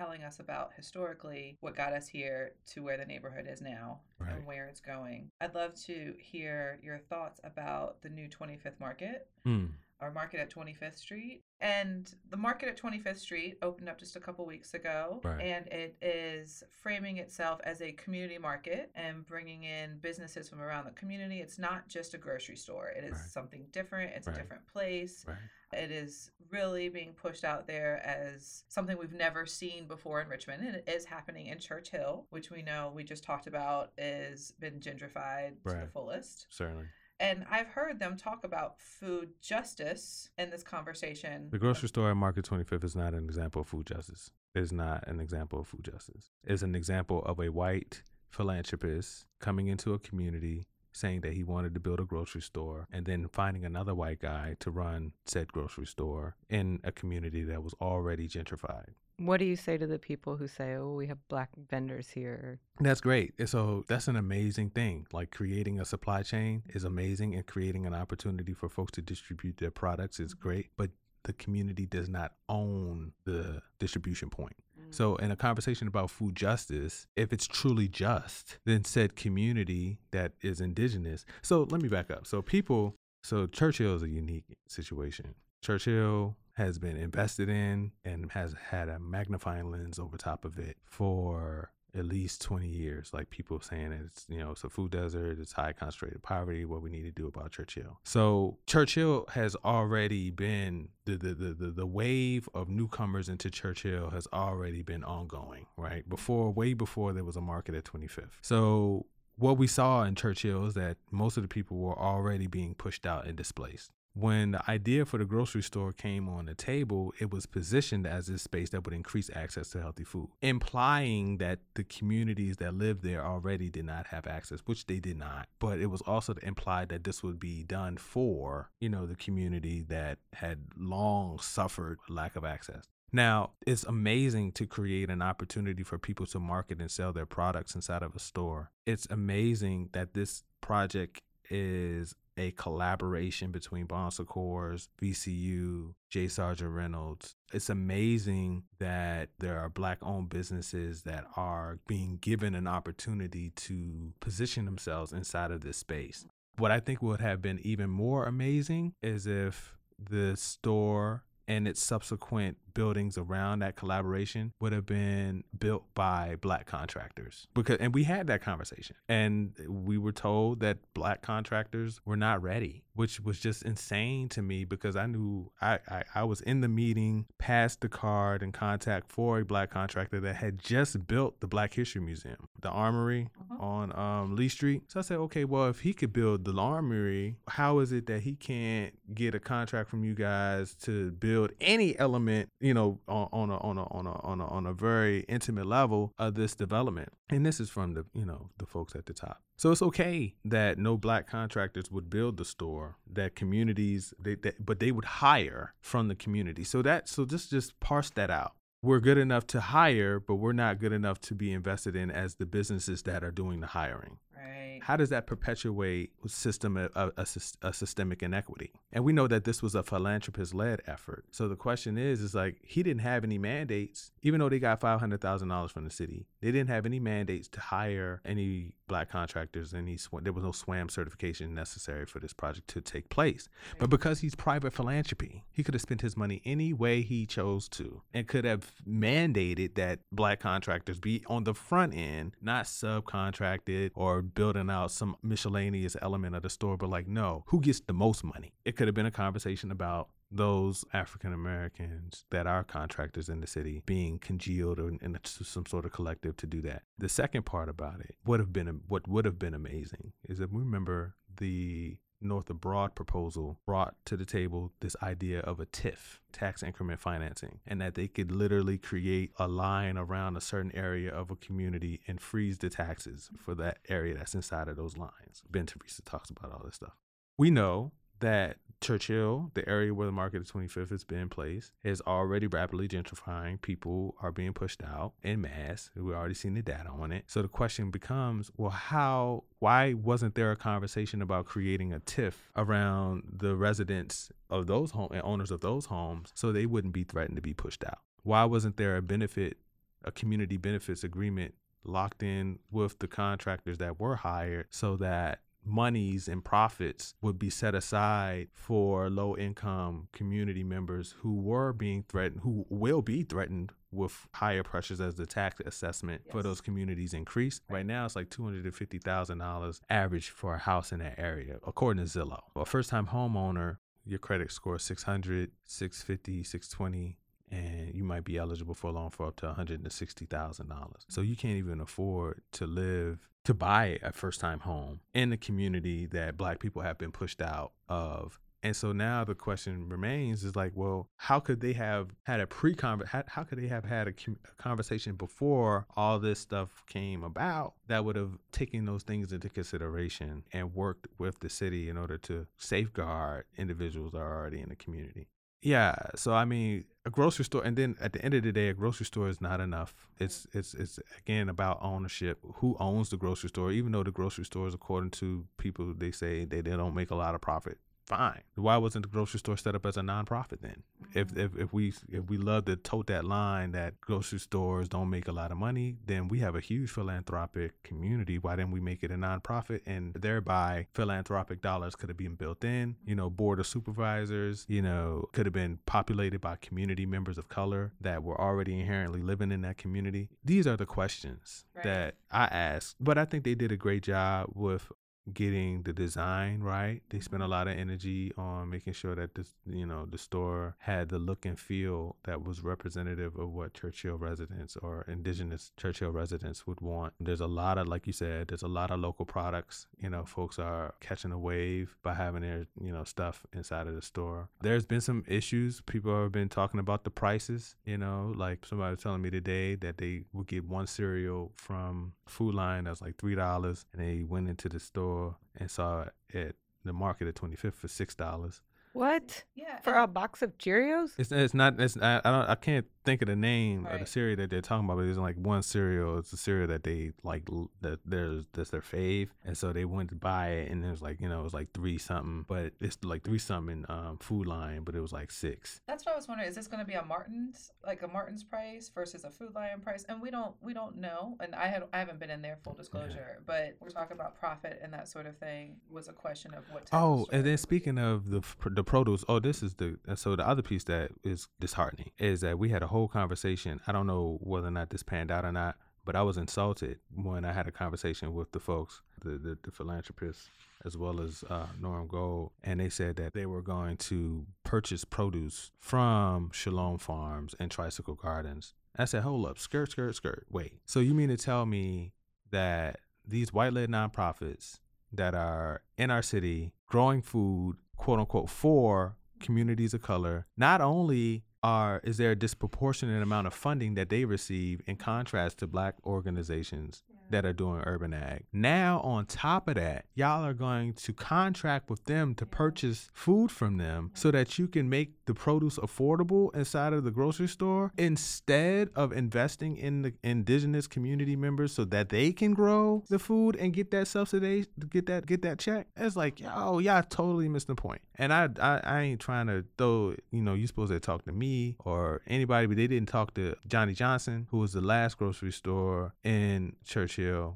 telling 0.00 0.22
us 0.22 0.40
about 0.40 0.70
historically 0.74 1.58
what 1.60 1.76
got 1.76 1.92
us 1.92 2.08
here 2.08 2.52
to 2.66 2.82
where 2.82 2.96
the 2.96 3.04
neighborhood 3.04 3.46
is 3.46 3.60
now 3.60 4.00
Right. 4.18 4.32
and 4.32 4.46
where 4.46 4.66
it's 4.66 4.80
going. 4.80 5.30
I'd 5.42 5.54
love 5.54 5.74
to 5.86 6.14
hear 6.18 6.78
your 6.82 6.96
thoughts 6.98 7.38
about 7.44 8.00
the 8.00 8.08
new 8.08 8.26
25th 8.26 8.80
Market, 8.80 9.28
Mm. 9.46 9.72
Our 10.00 10.10
market 10.10 10.40
at 10.40 10.50
25th 10.50 10.96
Street. 10.98 11.42
And 11.60 12.10
the 12.30 12.36
market 12.36 12.68
at 12.70 12.76
25th 12.80 13.18
Street 13.18 13.58
opened 13.60 13.88
up 13.88 13.98
just 13.98 14.16
a 14.16 14.20
couple 14.20 14.46
weeks 14.46 14.72
ago, 14.72 15.20
Right. 15.22 15.40
and 15.40 15.66
it 15.68 15.96
is 16.00 16.64
framing 16.70 17.18
itself 17.18 17.60
as 17.64 17.82
a 17.82 17.92
community 17.92 18.38
market 18.38 18.90
and 18.94 19.26
bringing 19.26 19.64
in 19.64 19.98
businesses 19.98 20.48
from 20.48 20.62
around 20.62 20.86
the 20.86 20.92
community. 20.92 21.40
It's 21.40 21.58
not 21.58 21.86
just 21.88 22.14
a 22.14 22.18
grocery 22.18 22.56
store, 22.56 22.88
it 22.88 23.04
is 23.04 23.12
Right. 23.12 23.20
something 23.20 23.66
different, 23.72 24.12
it's 24.14 24.26
Right. 24.26 24.36
a 24.36 24.40
different 24.40 24.66
place. 24.68 25.26
It 25.72 25.90
is 25.92 26.30
really 26.48 26.88
being 26.88 27.12
pushed 27.14 27.44
out 27.44 27.66
there 27.66 27.98
as 28.04 28.64
something 28.68 28.96
we've 28.98 29.12
never 29.12 29.46
seen 29.46 29.86
before 29.86 30.20
in 30.20 30.28
Richmond, 30.28 30.64
and 30.66 30.76
it 30.76 30.88
is 30.88 31.04
happening 31.04 31.46
in 31.46 31.58
Church 31.60 31.90
Hill, 31.90 32.26
which 32.30 32.50
we 32.50 32.62
know 32.62 32.90
we 32.90 33.04
just 33.04 33.22
talked 33.22 33.46
about 33.46 33.92
is 33.98 34.52
been 34.52 34.80
gentrified 34.80 35.62
to 35.64 35.76
the 35.76 35.86
fullest. 35.92 36.46
Certainly. 36.50 36.86
And 37.20 37.44
I've 37.50 37.68
heard 37.68 38.00
them 38.00 38.16
talk 38.16 38.44
about 38.44 38.80
food 38.80 39.28
justice 39.42 40.30
in 40.38 40.48
this 40.48 40.62
conversation. 40.62 41.48
The 41.50 41.58
grocery 41.58 41.88
store 41.88 42.10
at 42.10 42.16
Market 42.16 42.46
25th 42.46 42.82
is 42.82 42.96
not 42.96 43.12
an 43.12 43.24
example 43.24 43.60
of 43.60 43.68
food 43.68 43.86
justice. 43.86 44.30
It's 44.54 44.72
not 44.72 45.06
an 45.06 45.20
example 45.20 45.60
of 45.60 45.68
food 45.68 45.84
justice. 45.84 46.30
It's 46.44 46.62
an 46.62 46.74
example 46.74 47.22
of 47.26 47.38
a 47.38 47.50
white 47.50 48.02
philanthropist 48.30 49.26
coming 49.38 49.68
into 49.68 49.92
a 49.92 49.98
community 49.98 50.66
saying 50.92 51.20
that 51.20 51.34
he 51.34 51.44
wanted 51.44 51.74
to 51.74 51.80
build 51.80 52.00
a 52.00 52.04
grocery 52.04 52.40
store 52.40 52.88
and 52.90 53.04
then 53.04 53.28
finding 53.28 53.66
another 53.66 53.94
white 53.94 54.20
guy 54.20 54.56
to 54.58 54.70
run 54.70 55.12
said 55.26 55.52
grocery 55.52 55.86
store 55.86 56.36
in 56.48 56.80
a 56.84 56.90
community 56.90 57.44
that 57.44 57.62
was 57.62 57.74
already 57.82 58.26
gentrified. 58.28 58.94
What 59.20 59.38
do 59.38 59.44
you 59.44 59.56
say 59.56 59.76
to 59.76 59.86
the 59.86 59.98
people 59.98 60.36
who 60.36 60.48
say, 60.48 60.74
"Oh, 60.74 60.94
we 60.94 61.06
have 61.08 61.18
black 61.28 61.50
vendors 61.68 62.08
here"? 62.08 62.58
That's 62.80 63.02
great. 63.02 63.34
And 63.38 63.48
So 63.48 63.84
that's 63.86 64.08
an 64.08 64.16
amazing 64.16 64.70
thing. 64.70 65.06
Like 65.12 65.30
creating 65.30 65.78
a 65.78 65.84
supply 65.84 66.22
chain 66.22 66.62
is 66.70 66.84
amazing 66.84 67.34
and 67.34 67.46
creating 67.46 67.84
an 67.84 67.94
opportunity 67.94 68.54
for 68.54 68.70
folks 68.70 68.92
to 68.92 69.02
distribute 69.02 69.58
their 69.58 69.70
products 69.70 70.20
is 70.20 70.34
mm-hmm. 70.34 70.48
great, 70.48 70.66
but 70.76 70.90
the 71.24 71.32
community 71.34 71.84
does 71.84 72.08
not 72.08 72.32
own 72.48 73.12
the 73.24 73.60
distribution 73.78 74.30
point. 74.30 74.56
Mm. 74.80 74.94
So, 74.94 75.16
in 75.16 75.30
a 75.30 75.36
conversation 75.36 75.86
about 75.86 76.10
food 76.10 76.34
justice, 76.34 77.06
if 77.14 77.30
it's 77.30 77.46
truly 77.46 77.88
just, 77.88 78.58
then 78.64 78.84
said 78.84 79.16
community 79.16 79.98
that 80.12 80.32
is 80.40 80.62
indigenous. 80.62 81.26
So, 81.42 81.66
let 81.70 81.82
me 81.82 81.88
back 81.88 82.10
up. 82.10 82.26
So, 82.26 82.40
people, 82.40 82.96
so 83.22 83.46
Church 83.46 83.78
Hill 83.78 83.96
is 83.96 84.02
a 84.02 84.08
unique 84.08 84.56
situation. 84.66 85.34
Church 85.62 85.84
Hill 85.84 86.36
has 86.60 86.78
been 86.78 86.98
invested 86.98 87.48
in 87.48 87.90
and 88.04 88.30
has 88.32 88.54
had 88.70 88.90
a 88.90 88.98
magnifying 88.98 89.70
lens 89.70 89.98
over 89.98 90.18
top 90.18 90.44
of 90.44 90.58
it 90.58 90.76
for 90.84 91.70
at 91.96 92.04
least 92.04 92.42
20 92.42 92.68
years. 92.68 93.14
Like 93.14 93.30
people 93.30 93.60
saying 93.62 93.92
it's, 93.92 94.26
you 94.28 94.38
know, 94.38 94.50
it's 94.50 94.62
a 94.62 94.68
food 94.68 94.90
desert, 94.90 95.38
it's 95.40 95.52
high 95.52 95.72
concentrated 95.72 96.22
poverty, 96.22 96.66
what 96.66 96.82
we 96.82 96.90
need 96.90 97.04
to 97.04 97.12
do 97.12 97.26
about 97.26 97.50
Church 97.50 97.76
Hill. 97.76 97.98
So 98.04 98.58
Church 98.66 98.94
Hill 98.94 99.24
has 99.32 99.56
already 99.64 100.30
been 100.30 100.90
the 101.06 101.16
the, 101.16 101.34
the, 101.34 101.70
the, 101.70 101.86
wave 101.86 102.46
of 102.52 102.68
newcomers 102.68 103.30
into 103.30 103.50
Church 103.50 103.82
Hill 103.82 104.10
has 104.10 104.28
already 104.30 104.82
been 104.82 105.02
ongoing, 105.02 105.64
right? 105.78 106.06
Before 106.08 106.50
way 106.52 106.74
before 106.74 107.14
there 107.14 107.24
was 107.24 107.36
a 107.36 107.40
market 107.40 107.74
at 107.74 107.84
25th. 107.84 108.32
So 108.42 109.06
what 109.36 109.56
we 109.56 109.66
saw 109.66 110.04
in 110.04 110.14
Church 110.14 110.42
Hill 110.42 110.66
is 110.66 110.74
that 110.74 110.98
most 111.10 111.38
of 111.38 111.42
the 111.42 111.48
people 111.48 111.78
were 111.78 111.98
already 111.98 112.46
being 112.46 112.74
pushed 112.74 113.06
out 113.06 113.26
and 113.26 113.34
displaced 113.34 113.90
when 114.14 114.52
the 114.52 114.70
idea 114.70 115.04
for 115.04 115.18
the 115.18 115.24
grocery 115.24 115.62
store 115.62 115.92
came 115.92 116.28
on 116.28 116.46
the 116.46 116.54
table, 116.54 117.12
it 117.20 117.30
was 117.30 117.46
positioned 117.46 118.06
as 118.06 118.28
a 118.28 118.38
space 118.38 118.70
that 118.70 118.84
would 118.84 118.94
increase 118.94 119.30
access 119.34 119.70
to 119.70 119.80
healthy 119.80 120.04
food, 120.04 120.28
implying 120.42 121.38
that 121.38 121.60
the 121.74 121.84
communities 121.84 122.56
that 122.56 122.74
lived 122.74 123.02
there 123.02 123.24
already 123.24 123.70
did 123.70 123.84
not 123.84 124.08
have 124.08 124.26
access, 124.26 124.60
which 124.66 124.86
they 124.86 124.98
did 124.98 125.16
not. 125.16 125.48
But 125.58 125.78
it 125.78 125.86
was 125.86 126.02
also 126.02 126.34
implied 126.42 126.88
that 126.88 127.04
this 127.04 127.22
would 127.22 127.38
be 127.38 127.62
done 127.62 127.96
for, 127.96 128.70
you 128.80 128.88
know, 128.88 129.06
the 129.06 129.16
community 129.16 129.84
that 129.88 130.18
had 130.32 130.58
long 130.76 131.38
suffered 131.38 131.98
lack 132.08 132.36
of 132.36 132.44
access. 132.44 132.84
Now, 133.12 133.50
it's 133.66 133.84
amazing 133.84 134.52
to 134.52 134.66
create 134.66 135.10
an 135.10 135.20
opportunity 135.20 135.82
for 135.82 135.98
people 135.98 136.26
to 136.26 136.38
market 136.38 136.80
and 136.80 136.90
sell 136.90 137.12
their 137.12 137.26
products 137.26 137.74
inside 137.74 138.02
of 138.02 138.14
a 138.14 138.20
store. 138.20 138.70
It's 138.86 139.06
amazing 139.10 139.90
that 139.92 140.14
this 140.14 140.44
project 140.60 141.20
is 141.50 142.14
a 142.40 142.50
collaboration 142.52 143.50
between 143.50 143.84
Bon 143.84 144.10
Secours, 144.10 144.88
VCU, 145.00 145.92
J. 146.08 146.26
Sargent 146.26 146.70
Reynolds. 146.70 147.36
It's 147.52 147.68
amazing 147.68 148.64
that 148.78 149.28
there 149.38 149.58
are 149.58 149.68
black 149.68 149.98
owned 150.00 150.30
businesses 150.30 151.02
that 151.02 151.26
are 151.36 151.78
being 151.86 152.16
given 152.20 152.54
an 152.54 152.66
opportunity 152.66 153.50
to 153.50 154.14
position 154.20 154.64
themselves 154.64 155.12
inside 155.12 155.50
of 155.50 155.60
this 155.60 155.76
space. 155.76 156.24
What 156.56 156.70
I 156.70 156.80
think 156.80 157.02
would 157.02 157.20
have 157.20 157.42
been 157.42 157.60
even 157.62 157.90
more 157.90 158.24
amazing 158.24 158.94
is 159.02 159.26
if 159.26 159.76
the 159.98 160.34
store 160.36 161.24
and 161.46 161.68
its 161.68 161.82
subsequent 161.82 162.56
buildings 162.74 163.16
around 163.18 163.60
that 163.60 163.76
collaboration 163.76 164.52
would 164.60 164.72
have 164.72 164.86
been 164.86 165.44
built 165.58 165.84
by 165.94 166.36
black 166.40 166.66
contractors. 166.66 167.46
Because 167.54 167.78
and 167.78 167.94
we 167.94 168.04
had 168.04 168.26
that 168.28 168.42
conversation. 168.42 168.96
And 169.08 169.52
we 169.68 169.98
were 169.98 170.12
told 170.12 170.60
that 170.60 170.78
black 170.94 171.22
contractors 171.22 172.00
were 172.04 172.16
not 172.16 172.42
ready 172.42 172.84
which 172.94 173.20
was 173.20 173.38
just 173.38 173.62
insane 173.62 174.28
to 174.28 174.42
me 174.42 174.64
because 174.64 174.96
i 174.96 175.06
knew 175.06 175.50
i 175.62 175.78
i, 175.88 176.02
I 176.16 176.24
was 176.24 176.40
in 176.42 176.60
the 176.60 176.68
meeting 176.68 177.24
passed 177.38 177.80
the 177.80 177.88
card 177.88 178.42
and 178.42 178.52
contact 178.52 179.10
for 179.12 179.38
a 179.38 179.44
black 179.44 179.70
contractor 179.70 180.18
that 180.20 180.34
had 180.36 180.58
just 180.58 181.06
built 181.06 181.40
the 181.40 181.46
black 181.46 181.72
history 181.72 182.00
museum 182.02 182.48
the 182.60 182.68
armory 182.68 183.28
Mhm. 183.50 183.62
on 183.62 183.98
um, 183.98 184.36
Leigh 184.36 184.48
street. 184.48 184.82
So 184.88 184.98
i 185.00 185.02
said 185.02 185.18
okay 185.18 185.44
well 185.44 185.68
if 185.68 185.80
he 185.80 185.94
could 185.94 186.12
build 186.12 186.44
the 186.44 186.52
armory 186.54 187.36
how 187.48 187.78
is 187.78 187.92
it 187.92 188.06
that 188.06 188.22
he 188.22 188.34
can't 188.34 188.92
get 189.14 189.34
a 189.34 189.40
contract 189.40 189.88
from 189.88 190.04
you 190.04 190.14
guys 190.14 190.74
to 190.82 191.12
build 191.12 191.52
any 191.60 191.98
element 191.98 192.50
you 192.60 192.74
know, 192.74 193.00
on, 193.08 193.28
on 193.32 193.50
a 193.50 193.56
on 193.58 193.78
a 193.78 193.84
on 193.84 194.06
a 194.06 194.20
on 194.20 194.40
a 194.40 194.46
on 194.46 194.66
a 194.66 194.72
very 194.72 195.20
intimate 195.28 195.66
level 195.66 196.12
of 196.18 196.34
this 196.34 196.54
development. 196.54 197.12
And 197.30 197.44
this 197.44 197.60
is 197.60 197.70
from 197.70 197.94
the 197.94 198.04
you 198.12 198.24
know 198.24 198.50
the 198.58 198.66
folks 198.66 198.94
at 198.94 199.06
the 199.06 199.14
top. 199.14 199.42
So 199.56 199.72
it's 199.72 199.82
okay 199.82 200.34
that 200.44 200.78
no 200.78 200.96
black 200.96 201.28
contractors 201.28 201.90
would 201.90 202.08
build 202.08 202.36
the 202.36 202.44
store. 202.44 202.96
That 203.10 203.34
communities, 203.34 204.14
they, 204.18 204.36
that, 204.36 204.64
but 204.64 204.80
they 204.80 204.90
would 204.90 205.04
hire 205.04 205.74
from 205.80 206.08
the 206.08 206.14
community. 206.14 206.64
So 206.64 206.82
that 206.82 207.08
so 207.08 207.24
just 207.24 207.50
just 207.50 207.78
parse 207.80 208.10
that 208.10 208.30
out. 208.30 208.52
We're 208.82 209.00
good 209.00 209.18
enough 209.18 209.46
to 209.48 209.60
hire, 209.60 210.18
but 210.18 210.36
we're 210.36 210.52
not 210.52 210.78
good 210.78 210.92
enough 210.92 211.20
to 211.22 211.34
be 211.34 211.52
invested 211.52 211.94
in 211.94 212.10
as 212.10 212.36
the 212.36 212.46
businesses 212.46 213.02
that 213.02 213.22
are 213.22 213.30
doing 213.30 213.60
the 213.60 213.66
hiring 213.68 214.16
Right. 214.42 214.80
how 214.82 214.96
does 214.96 215.10
that 215.10 215.26
perpetuate 215.26 216.10
system 216.26 216.76
uh, 216.76 216.88
a, 216.94 217.10
a, 217.16 217.26
a 217.62 217.72
systemic 217.72 218.22
inequity? 218.22 218.72
And 218.92 219.04
we 219.04 219.12
know 219.12 219.26
that 219.28 219.44
this 219.44 219.62
was 219.62 219.74
a 219.74 219.82
philanthropist 219.82 220.54
led 220.54 220.82
effort. 220.86 221.24
So 221.30 221.48
the 221.48 221.56
question 221.56 221.98
is 221.98 222.20
is 222.20 222.34
like 222.34 222.56
he 222.62 222.82
didn't 222.82 223.02
have 223.02 223.24
any 223.24 223.38
mandates 223.38 224.12
even 224.22 224.40
though 224.40 224.48
they 224.48 224.58
got 224.58 224.80
$500000 224.80 225.70
from 225.70 225.84
the 225.84 225.90
city 225.90 226.26
they 226.40 226.50
didn't 226.52 226.70
have 226.70 226.86
any 226.86 226.98
mandates 227.00 227.48
to 227.48 227.60
hire 227.60 228.20
any 228.24 228.72
black 228.88 229.10
contractors 229.10 229.72
any 229.74 229.96
sw- 229.96 230.22
there 230.22 230.32
was 230.32 230.44
no 230.44 230.50
SWaM 230.50 230.90
certification 230.90 231.54
necessary 231.54 232.06
for 232.06 232.18
this 232.18 232.32
project 232.32 232.68
to 232.68 232.80
take 232.80 233.08
place. 233.08 233.48
But 233.78 233.90
because 233.90 234.20
he's 234.20 234.34
private 234.34 234.72
philanthropy 234.72 235.44
he 235.52 235.62
could 235.62 235.74
have 235.74 235.82
spent 235.82 236.00
his 236.00 236.16
money 236.16 236.40
any 236.44 236.72
way 236.72 237.02
he 237.02 237.26
chose 237.26 237.68
to 237.70 238.02
and 238.14 238.26
could 238.26 238.44
have 238.44 238.72
mandated 238.88 239.74
that 239.74 240.00
black 240.10 240.40
contractors 240.40 240.98
be 240.98 241.22
on 241.26 241.44
the 241.44 241.54
front 241.54 241.94
end 241.94 242.32
not 242.40 242.64
subcontracted 242.64 243.90
or 243.94 244.22
building 244.34 244.70
out 244.70 244.90
some 244.90 245.16
miscellaneous 245.22 245.96
element 246.00 246.36
of 246.36 246.42
the 246.42 246.50
store, 246.50 246.76
but 246.76 246.90
like, 246.90 247.06
no, 247.06 247.44
who 247.46 247.60
gets 247.60 247.80
the 247.80 247.92
most 247.92 248.24
money? 248.24 248.52
It 248.64 248.76
could 248.76 248.88
have 248.88 248.94
been 248.94 249.06
a 249.06 249.10
conversation 249.10 249.70
about 249.70 250.08
those 250.30 250.84
African 250.92 251.32
Americans 251.32 252.24
that 252.30 252.46
are 252.46 252.62
contractors 252.62 253.28
in 253.28 253.40
the 253.40 253.46
city 253.46 253.82
being 253.84 254.18
congealed 254.18 254.78
in 254.78 255.18
some 255.24 255.66
sort 255.66 255.84
of 255.84 255.92
collective 255.92 256.36
to 256.36 256.46
do 256.46 256.60
that. 256.62 256.82
The 256.98 257.08
second 257.08 257.44
part 257.46 257.68
about 257.68 258.00
it 258.00 258.14
would 258.24 258.38
have 258.38 258.52
been 258.52 258.80
what 258.86 259.08
would 259.08 259.24
have 259.24 259.38
been 259.38 259.54
amazing 259.54 260.12
is 260.28 260.38
if 260.40 260.50
we 260.50 260.60
remember 260.60 261.16
the 261.38 261.96
North 262.20 262.50
Abroad 262.50 262.94
proposal 262.94 263.58
brought 263.66 263.94
to 264.04 264.16
the 264.16 264.24
table 264.24 264.72
this 264.80 264.96
idea 265.02 265.40
of 265.40 265.60
a 265.60 265.66
TIF, 265.66 266.18
tax 266.32 266.62
increment 266.62 267.00
financing, 267.00 267.60
and 267.66 267.80
that 267.80 267.94
they 267.94 268.08
could 268.08 268.30
literally 268.30 268.78
create 268.78 269.32
a 269.38 269.48
line 269.48 269.96
around 269.96 270.36
a 270.36 270.40
certain 270.40 270.74
area 270.74 271.10
of 271.10 271.30
a 271.30 271.36
community 271.36 272.00
and 272.06 272.20
freeze 272.20 272.58
the 272.58 272.68
taxes 272.70 273.30
for 273.36 273.54
that 273.54 273.78
area 273.88 274.14
that's 274.14 274.34
inside 274.34 274.68
of 274.68 274.76
those 274.76 274.96
lines. 274.96 275.42
Ben 275.50 275.66
Teresa 275.66 276.02
talks 276.02 276.30
about 276.30 276.52
all 276.52 276.62
this 276.64 276.76
stuff. 276.76 276.96
We 277.38 277.50
know 277.50 277.92
that 278.20 278.56
Church 278.80 279.08
Hill, 279.08 279.50
the 279.52 279.68
area 279.68 279.92
where 279.92 280.06
the 280.06 280.12
market 280.12 280.38
of 280.38 280.50
25th 280.50 280.88
has 280.88 281.04
been 281.04 281.28
placed, 281.28 281.72
is 281.84 282.00
already 282.06 282.46
rapidly 282.46 282.88
gentrifying. 282.88 283.60
People 283.60 284.16
are 284.22 284.32
being 284.32 284.54
pushed 284.54 284.82
out 284.82 285.12
in 285.22 285.42
mass. 285.42 285.90
We've 285.94 286.14
already 286.14 286.34
seen 286.34 286.54
the 286.54 286.62
data 286.62 286.88
on 286.88 287.12
it. 287.12 287.24
So 287.26 287.42
the 287.42 287.48
question 287.48 287.90
becomes, 287.90 288.50
well, 288.56 288.70
how, 288.70 289.44
why 289.58 289.92
wasn't 289.92 290.34
there 290.34 290.50
a 290.50 290.56
conversation 290.56 291.20
about 291.20 291.44
creating 291.44 291.92
a 291.92 292.00
TIF 292.00 292.34
around 292.56 293.24
the 293.30 293.54
residents 293.54 294.32
of 294.48 294.66
those 294.66 294.92
homes 294.92 295.10
and 295.12 295.22
owners 295.22 295.50
of 295.50 295.60
those 295.60 295.86
homes 295.86 296.32
so 296.34 296.50
they 296.50 296.66
wouldn't 296.66 296.94
be 296.94 297.04
threatened 297.04 297.36
to 297.36 297.42
be 297.42 297.52
pushed 297.52 297.84
out? 297.84 297.98
Why 298.22 298.44
wasn't 298.44 298.78
there 298.78 298.96
a 298.96 299.02
benefit, 299.02 299.58
a 300.04 300.10
community 300.10 300.56
benefits 300.56 301.04
agreement 301.04 301.54
locked 301.84 302.22
in 302.22 302.58
with 302.70 302.98
the 302.98 303.08
contractors 303.08 303.78
that 303.78 304.00
were 304.00 304.16
hired 304.16 304.66
so 304.70 304.96
that 304.96 305.40
monies 305.70 306.28
and 306.28 306.44
profits 306.44 307.14
would 307.22 307.38
be 307.38 307.50
set 307.50 307.74
aside 307.74 308.48
for 308.52 309.08
low 309.08 309.36
income 309.36 310.08
community 310.12 310.64
members 310.64 311.14
who 311.20 311.34
were 311.34 311.72
being 311.72 312.04
threatened, 312.08 312.40
who 312.42 312.66
will 312.68 313.02
be 313.02 313.22
threatened 313.22 313.72
with 313.92 314.28
higher 314.34 314.62
pressures 314.62 315.00
as 315.00 315.16
the 315.16 315.26
tax 315.26 315.60
assessment 315.64 316.22
for 316.30 316.42
those 316.42 316.60
communities 316.60 317.14
increase. 317.14 317.60
Right 317.68 317.86
now, 317.86 318.04
it's 318.04 318.16
like 318.16 318.30
$250,000 318.30 319.80
average 319.90 320.30
for 320.30 320.54
a 320.54 320.58
house 320.58 320.92
in 320.92 321.00
that 321.00 321.18
area, 321.18 321.58
according 321.66 322.04
to 322.04 322.10
Zillow. 322.10 322.40
A 322.54 322.64
first 322.64 322.90
time 322.90 323.08
homeowner, 323.08 323.78
your 324.04 324.18
credit 324.18 324.52
score 324.52 324.76
is 324.76 324.82
600, 324.82 325.50
650, 325.64 326.44
620 326.44 327.16
and 327.50 327.94
you 327.94 328.04
might 328.04 328.24
be 328.24 328.36
eligible 328.36 328.74
for 328.74 328.88
a 328.88 328.92
loan 328.92 329.10
for 329.10 329.26
up 329.26 329.36
to 329.36 329.46
$160,000. 329.46 330.92
So 331.08 331.20
you 331.20 331.36
can't 331.36 331.56
even 331.56 331.80
afford 331.80 332.42
to 332.52 332.66
live 332.66 333.28
to 333.44 333.54
buy 333.54 333.98
a 334.02 334.12
first-time 334.12 334.60
home 334.60 335.00
in 335.14 335.30
the 335.30 335.36
community 335.36 336.06
that 336.06 336.36
black 336.36 336.60
people 336.60 336.82
have 336.82 336.98
been 336.98 337.12
pushed 337.12 337.40
out 337.40 337.72
of. 337.88 338.38
And 338.62 338.76
so 338.76 338.92
now 338.92 339.24
the 339.24 339.34
question 339.34 339.88
remains 339.88 340.44
is 340.44 340.54
like, 340.54 340.72
well, 340.74 341.08
how 341.16 341.40
could 341.40 341.60
they 341.60 341.72
have 341.72 342.10
had 342.24 342.40
a 342.40 342.46
pre 342.46 342.76
how, 342.78 343.00
how 343.26 343.42
could 343.42 343.58
they 343.58 343.68
have 343.68 343.86
had 343.86 344.08
a, 344.08 344.10
a 344.10 344.62
conversation 344.62 345.14
before 345.14 345.86
all 345.96 346.18
this 346.18 346.40
stuff 346.40 346.84
came 346.86 347.24
about 347.24 347.74
that 347.86 348.04
would 348.04 348.16
have 348.16 348.32
taken 348.52 348.84
those 348.84 349.02
things 349.02 349.32
into 349.32 349.48
consideration 349.48 350.44
and 350.52 350.74
worked 350.74 351.06
with 351.18 351.38
the 351.40 351.48
city 351.48 351.88
in 351.88 351.96
order 351.96 352.18
to 352.18 352.46
safeguard 352.58 353.44
individuals 353.56 354.12
that 354.12 354.18
are 354.18 354.40
already 354.40 354.60
in 354.60 354.68
the 354.68 354.76
community? 354.76 355.28
Yeah, 355.62 355.94
so 356.14 356.32
I 356.32 356.46
mean, 356.46 356.84
a 357.04 357.10
grocery 357.10 357.44
store, 357.44 357.62
and 357.62 357.76
then 357.76 357.96
at 358.00 358.14
the 358.14 358.24
end 358.24 358.32
of 358.34 358.42
the 358.42 358.52
day, 358.52 358.68
a 358.68 358.74
grocery 358.74 359.04
store 359.04 359.28
is 359.28 359.40
not 359.40 359.60
enough. 359.60 359.94
It's 360.18 360.46
it's 360.52 360.72
it's 360.74 360.98
again 361.18 361.48
about 361.50 361.78
ownership. 361.82 362.38
Who 362.56 362.76
owns 362.80 363.10
the 363.10 363.18
grocery 363.18 363.50
store? 363.50 363.70
Even 363.70 363.92
though 363.92 364.02
the 364.02 364.10
grocery 364.10 364.44
stores, 364.46 364.72
according 364.72 365.10
to 365.12 365.46
people, 365.58 365.92
they 365.94 366.12
say 366.12 366.46
they, 366.46 366.62
they 366.62 366.70
don't 366.70 366.94
make 366.94 367.10
a 367.10 367.14
lot 367.14 367.34
of 367.34 367.42
profit 367.42 367.78
fine. 368.10 368.42
Why 368.56 368.76
wasn't 368.76 369.04
the 369.04 369.08
grocery 369.08 369.38
store 369.38 369.56
set 369.56 369.74
up 369.74 369.86
as 369.86 369.96
a 369.96 370.00
nonprofit 370.00 370.60
then? 370.60 370.82
If, 371.14 371.28
mm-hmm. 371.28 371.40
if 371.40 371.56
if 371.56 371.72
we 371.72 371.94
if 372.10 372.28
we 372.28 372.36
love 372.36 372.66
to 372.66 372.76
tote 372.76 373.06
that 373.06 373.24
line 373.24 373.72
that 373.72 374.00
grocery 374.00 374.38
stores 374.40 374.88
don't 374.88 375.08
make 375.08 375.28
a 375.28 375.32
lot 375.32 375.50
of 375.50 375.58
money, 375.58 375.96
then 376.06 376.28
we 376.28 376.40
have 376.40 376.54
a 376.54 376.60
huge 376.60 376.90
philanthropic 376.90 377.82
community. 377.82 378.38
Why 378.38 378.56
didn't 378.56 378.72
we 378.72 378.80
make 378.80 379.02
it 379.02 379.10
a 379.10 379.14
nonprofit 379.14 379.80
and 379.86 380.14
thereby 380.14 380.86
philanthropic 380.92 381.62
dollars 381.62 381.94
could 381.96 382.08
have 382.10 382.18
been 382.18 382.34
built 382.34 382.64
in? 382.64 382.96
You 383.06 383.14
know, 383.14 383.30
board 383.30 383.60
of 383.60 383.66
supervisors, 383.66 384.66
you 384.68 384.82
know, 384.82 385.28
could 385.32 385.46
have 385.46 385.52
been 385.52 385.78
populated 385.86 386.40
by 386.40 386.56
community 386.56 387.06
members 387.06 387.38
of 387.38 387.48
color 387.48 387.92
that 388.00 388.22
were 388.22 388.38
already 388.40 388.78
inherently 388.80 389.22
living 389.22 389.52
in 389.52 389.62
that 389.62 389.78
community. 389.78 390.28
These 390.44 390.66
are 390.66 390.76
the 390.76 390.86
questions 390.86 391.64
Right. 391.74 391.84
that 391.84 392.14
I 392.30 392.44
asked, 392.46 392.96
but 393.00 393.16
I 393.16 393.24
think 393.24 393.44
they 393.44 393.54
did 393.54 393.70
a 393.72 393.76
great 393.76 394.02
job 394.02 394.50
with 394.54 394.90
getting 395.34 395.82
the 395.82 395.92
design 395.92 396.60
right. 396.60 397.02
They 397.10 397.20
spent 397.20 397.42
a 397.42 397.48
lot 397.48 397.68
of 397.68 397.76
energy 397.76 398.32
on 398.36 398.70
making 398.70 398.92
sure 398.94 399.14
that 399.14 399.34
this, 399.34 399.54
you 399.66 399.86
know, 399.86 400.06
the 400.06 400.18
store 400.18 400.76
had 400.78 401.08
the 401.08 401.18
look 401.18 401.44
and 401.44 401.58
feel 401.58 402.16
that 402.24 402.44
was 402.44 402.62
representative 402.62 403.36
of 403.36 403.50
what 403.50 403.74
Church 403.74 404.02
Hill 404.02 404.16
residents 404.16 404.76
or 404.76 405.04
indigenous 405.08 405.72
Church 405.76 406.00
Hill 406.00 406.10
residents 406.10 406.66
would 406.66 406.80
want. 406.80 407.14
There's 407.20 407.40
a 407.40 407.46
lot 407.46 407.78
of, 407.78 407.86
like 407.86 408.06
you 408.06 408.12
said, 408.12 408.48
there's 408.48 408.62
a 408.62 408.68
lot 408.68 408.90
of 408.90 409.00
local 409.00 409.24
products. 409.24 409.86
You 409.98 410.10
know, 410.10 410.24
folks 410.24 410.58
are 410.58 410.94
catching 411.00 411.32
a 411.32 411.38
wave 411.38 411.96
by 412.02 412.14
having 412.14 412.42
their, 412.42 412.66
you 412.82 412.92
know, 412.92 413.04
stuff 413.04 413.44
inside 413.52 413.86
of 413.86 413.94
the 413.94 414.02
store. 414.02 414.48
There's 414.62 414.86
been 414.86 415.00
some 415.00 415.24
issues. 415.26 415.80
People 415.82 416.22
have 416.22 416.32
been 416.32 416.48
talking 416.48 416.80
about 416.80 417.04
the 417.04 417.10
prices. 417.10 417.76
You 417.84 417.98
know, 417.98 418.32
like 418.36 418.66
somebody 418.66 418.92
was 418.92 419.02
telling 419.02 419.22
me 419.22 419.30
today 419.30 419.74
that 419.76 419.98
they 419.98 420.22
would 420.32 420.46
get 420.46 420.64
one 420.64 420.86
cereal 420.86 421.52
from 421.56 422.12
Food 422.26 422.54
Lion 422.54 422.84
that's 422.84 423.02
like 423.02 423.16
three 423.18 423.34
dollars, 423.34 423.84
and 423.92 424.00
they 424.00 424.22
went 424.22 424.48
into 424.48 424.68
the 424.68 424.80
store 424.80 425.19
and 425.56 425.70
saw 425.70 426.02
it 426.02 426.36
at 426.36 426.54
the 426.84 426.92
market 426.92 427.28
at 427.28 427.34
25th 427.34 427.74
for 427.74 427.88
six 427.88 428.14
dollars. 428.14 428.60
What? 428.92 429.44
Yeah. 429.54 429.78
For 429.80 429.94
a 429.94 430.06
box 430.06 430.42
of 430.42 430.58
Cheerios? 430.58 431.10
It's 431.18 431.30
it's 431.30 431.54
not 431.54 431.78
it's 431.80 431.96
I, 431.96 432.20
I 432.24 432.30
don't 432.30 432.48
I 432.48 432.54
can't 432.56 432.86
think 433.04 433.22
of 433.22 433.28
the 433.28 433.36
name 433.36 433.86
of 433.86 434.00
the 434.00 434.06
cereal 434.06 434.36
that 434.36 434.50
they're 434.50 434.60
talking 434.60 434.84
about, 434.84 434.96
but 434.98 435.06
it's 435.06 435.18
like 435.18 435.36
one 435.36 435.62
cereal. 435.62 436.18
It's 436.18 436.32
a 436.32 436.36
cereal 436.36 436.68
that 436.68 436.84
they 436.84 437.12
like 437.22 437.48
that 437.80 438.00
there's 438.04 438.44
that's 438.52 438.70
their 438.70 438.80
fave, 438.80 439.28
and 439.44 439.56
so 439.56 439.72
they 439.72 439.84
went 439.84 440.10
to 440.10 440.14
buy 440.16 440.48
it, 440.48 440.70
and 440.70 440.84
it 440.84 440.90
was 440.90 441.02
like 441.02 441.20
you 441.20 441.28
know 441.28 441.40
it 441.40 441.44
was 441.44 441.54
like 441.54 441.72
three 441.72 441.98
something, 441.98 442.44
but 442.48 442.72
it's 442.80 442.98
like 443.02 443.24
three 443.24 443.38
something 443.38 443.84
um, 443.88 444.18
Food 444.18 444.46
Lion, 444.46 444.84
but 444.84 444.94
it 444.94 445.00
was 445.00 445.12
like 445.12 445.30
six. 445.30 445.80
That's 445.86 446.04
what 446.04 446.12
I 446.12 446.16
was 446.16 446.28
wondering. 446.28 446.48
Is 446.48 446.54
this 446.54 446.66
going 446.66 446.80
to 446.80 446.86
be 446.86 446.94
a 446.94 447.04
Martin's, 447.04 447.72
like 447.84 448.02
a 448.02 448.08
Martin's 448.08 448.44
price 448.44 448.90
versus 448.94 449.24
a 449.24 449.30
Food 449.30 449.54
Lion 449.54 449.80
price? 449.80 450.04
And 450.08 450.20
we 450.20 450.30
don't, 450.30 450.54
we 450.60 450.74
don't 450.74 450.96
know. 450.96 451.36
And 451.40 451.54
I 451.54 451.66
had, 451.66 451.84
I 451.92 451.98
haven't 451.98 452.20
been 452.20 452.30
in 452.30 452.42
there, 452.42 452.58
full 452.62 452.74
disclosure. 452.74 453.42
But 453.46 453.76
we're 453.80 453.90
talking 453.90 454.14
about 454.14 454.38
profit 454.38 454.80
and 454.82 454.92
that 454.92 455.08
sort 455.08 455.26
of 455.26 455.36
thing. 455.38 455.76
Was 455.90 456.08
a 456.08 456.12
question 456.12 456.54
of 456.54 456.64
what. 456.72 456.88
Oh, 456.92 457.26
and 457.32 457.44
then 457.44 457.56
speaking 457.56 457.98
of 457.98 458.30
the 458.30 458.42
the 458.66 458.84
produce, 458.84 459.24
oh, 459.28 459.40
this 459.40 459.62
is 459.62 459.74
the 459.74 459.98
and 460.06 460.18
so 460.18 460.36
the 460.36 460.46
other 460.46 460.62
piece 460.62 460.84
that 460.84 461.10
is 461.24 461.48
disheartening 461.58 462.10
is 462.18 462.40
that 462.42 462.58
we 462.58 462.68
had 462.68 462.82
a 462.82 462.86
whole 462.90 463.08
conversation. 463.08 463.80
I 463.86 463.92
don't 463.92 464.06
know 464.06 464.38
whether 464.42 464.68
or 464.68 464.72
not 464.72 464.90
this 464.90 465.02
panned 465.02 465.30
out 465.30 465.44
or 465.44 465.52
not, 465.52 465.76
but 466.04 466.16
I 466.16 466.22
was 466.22 466.36
insulted 466.36 466.98
when 467.14 467.44
I 467.44 467.52
had 467.52 467.66
a 467.66 467.72
conversation 467.72 468.34
with 468.34 468.52
the 468.52 468.60
folks, 468.60 469.02
the 469.22 469.30
the, 469.30 469.58
the 469.62 469.70
philanthropists 469.70 470.50
as 470.84 470.96
well 470.96 471.20
as 471.20 471.44
uh, 471.50 471.66
Norm 471.80 472.06
Gold, 472.06 472.52
and 472.64 472.80
they 472.80 472.88
said 472.88 473.16
that 473.16 473.34
they 473.34 473.46
were 473.46 473.62
going 473.62 473.96
to 473.98 474.46
purchase 474.64 475.04
produce 475.04 475.70
from 475.78 476.50
Shalom 476.52 476.98
Farms 476.98 477.54
and 477.60 477.70
Tricycle 477.70 478.14
Gardens. 478.14 478.74
I 478.96 479.04
said, 479.04 479.22
hold 479.22 479.46
up, 479.46 479.58
skirt, 479.58 479.90
skirt, 479.90 480.14
skirt. 480.14 480.46
Wait, 480.50 480.80
so 480.86 481.00
you 481.00 481.14
mean 481.14 481.28
to 481.28 481.36
tell 481.36 481.66
me 481.66 482.12
that 482.50 483.00
these 483.26 483.52
white-led 483.52 483.88
nonprofits 483.90 484.80
that 485.12 485.34
are 485.34 485.82
in 485.96 486.10
our 486.10 486.22
city 486.22 486.72
growing 486.86 487.22
food, 487.22 487.76
quote 487.96 488.18
unquote, 488.18 488.50
for 488.50 489.16
communities 489.38 489.94
of 489.94 490.02
color, 490.02 490.46
not 490.56 490.80
only 490.80 491.44
are 491.62 492.00
is 492.04 492.16
there 492.16 492.30
a 492.30 492.36
disproportionate 492.36 493.22
amount 493.22 493.46
of 493.46 493.54
funding 493.54 493.94
that 493.94 494.08
they 494.08 494.24
receive 494.24 494.80
in 494.86 494.96
contrast 494.96 495.58
to 495.58 495.66
black 495.66 495.94
organizations 496.04 497.02
that 497.30 497.44
are 497.44 497.52
doing 497.52 497.82
urban 497.86 498.12
ag. 498.12 498.44
Now 498.52 499.00
on 499.00 499.26
top 499.26 499.68
of 499.68 499.74
that, 499.76 500.04
y'all 500.14 500.44
are 500.44 500.54
going 500.54 500.92
to 500.94 501.12
contract 501.12 501.90
with 501.90 502.04
them 502.04 502.34
to 502.36 502.46
purchase 502.46 503.10
food 503.12 503.50
from 503.50 503.78
them 503.78 504.10
so 504.14 504.30
that 504.30 504.58
you 504.58 504.68
can 504.68 504.88
make 504.88 505.24
the 505.26 505.34
produce 505.34 505.78
affordable 505.78 506.54
inside 506.54 506.92
of 506.92 507.04
the 507.04 507.10
grocery 507.10 507.48
store 507.48 507.92
instead 507.96 508.90
of 508.96 509.12
investing 509.12 509.76
in 509.76 510.02
the 510.02 510.12
indigenous 510.22 510.86
community 510.86 511.36
members 511.36 511.72
so 511.72 511.84
that 511.84 512.08
they 512.08 512.32
can 512.32 512.52
grow 512.52 513.04
the 513.08 513.18
food 513.18 513.56
and 513.56 513.72
get 513.72 513.90
that 513.90 514.08
subsidy 514.08 514.66
get 514.90 515.06
that 515.06 515.26
get 515.26 515.42
that 515.42 515.58
check. 515.58 515.86
It's 515.96 516.16
like, 516.16 516.40
yo, 516.40 516.78
y'all 516.78 517.02
totally 517.02 517.48
missed 517.48 517.66
the 517.68 517.74
point. 517.74 518.00
And 518.16 518.32
I 518.32 518.48
I, 518.60 518.80
I 518.82 519.00
ain't 519.02 519.20
trying 519.20 519.46
to 519.46 519.64
throw, 519.78 520.14
you 520.30 520.42
know, 520.42 520.54
you 520.54 520.66
supposed 520.66 520.92
to 520.92 521.00
talk 521.00 521.24
to 521.24 521.32
me 521.32 521.76
or 521.84 522.22
anybody, 522.26 522.66
but 522.66 522.76
they 522.76 522.86
didn't 522.86 523.08
talk 523.08 523.34
to 523.34 523.54
Johnny 523.66 523.94
Johnson, 523.94 524.46
who 524.50 524.58
was 524.58 524.72
the 524.72 524.80
last 524.80 525.18
grocery 525.18 525.52
store 525.52 526.14
in 526.24 526.76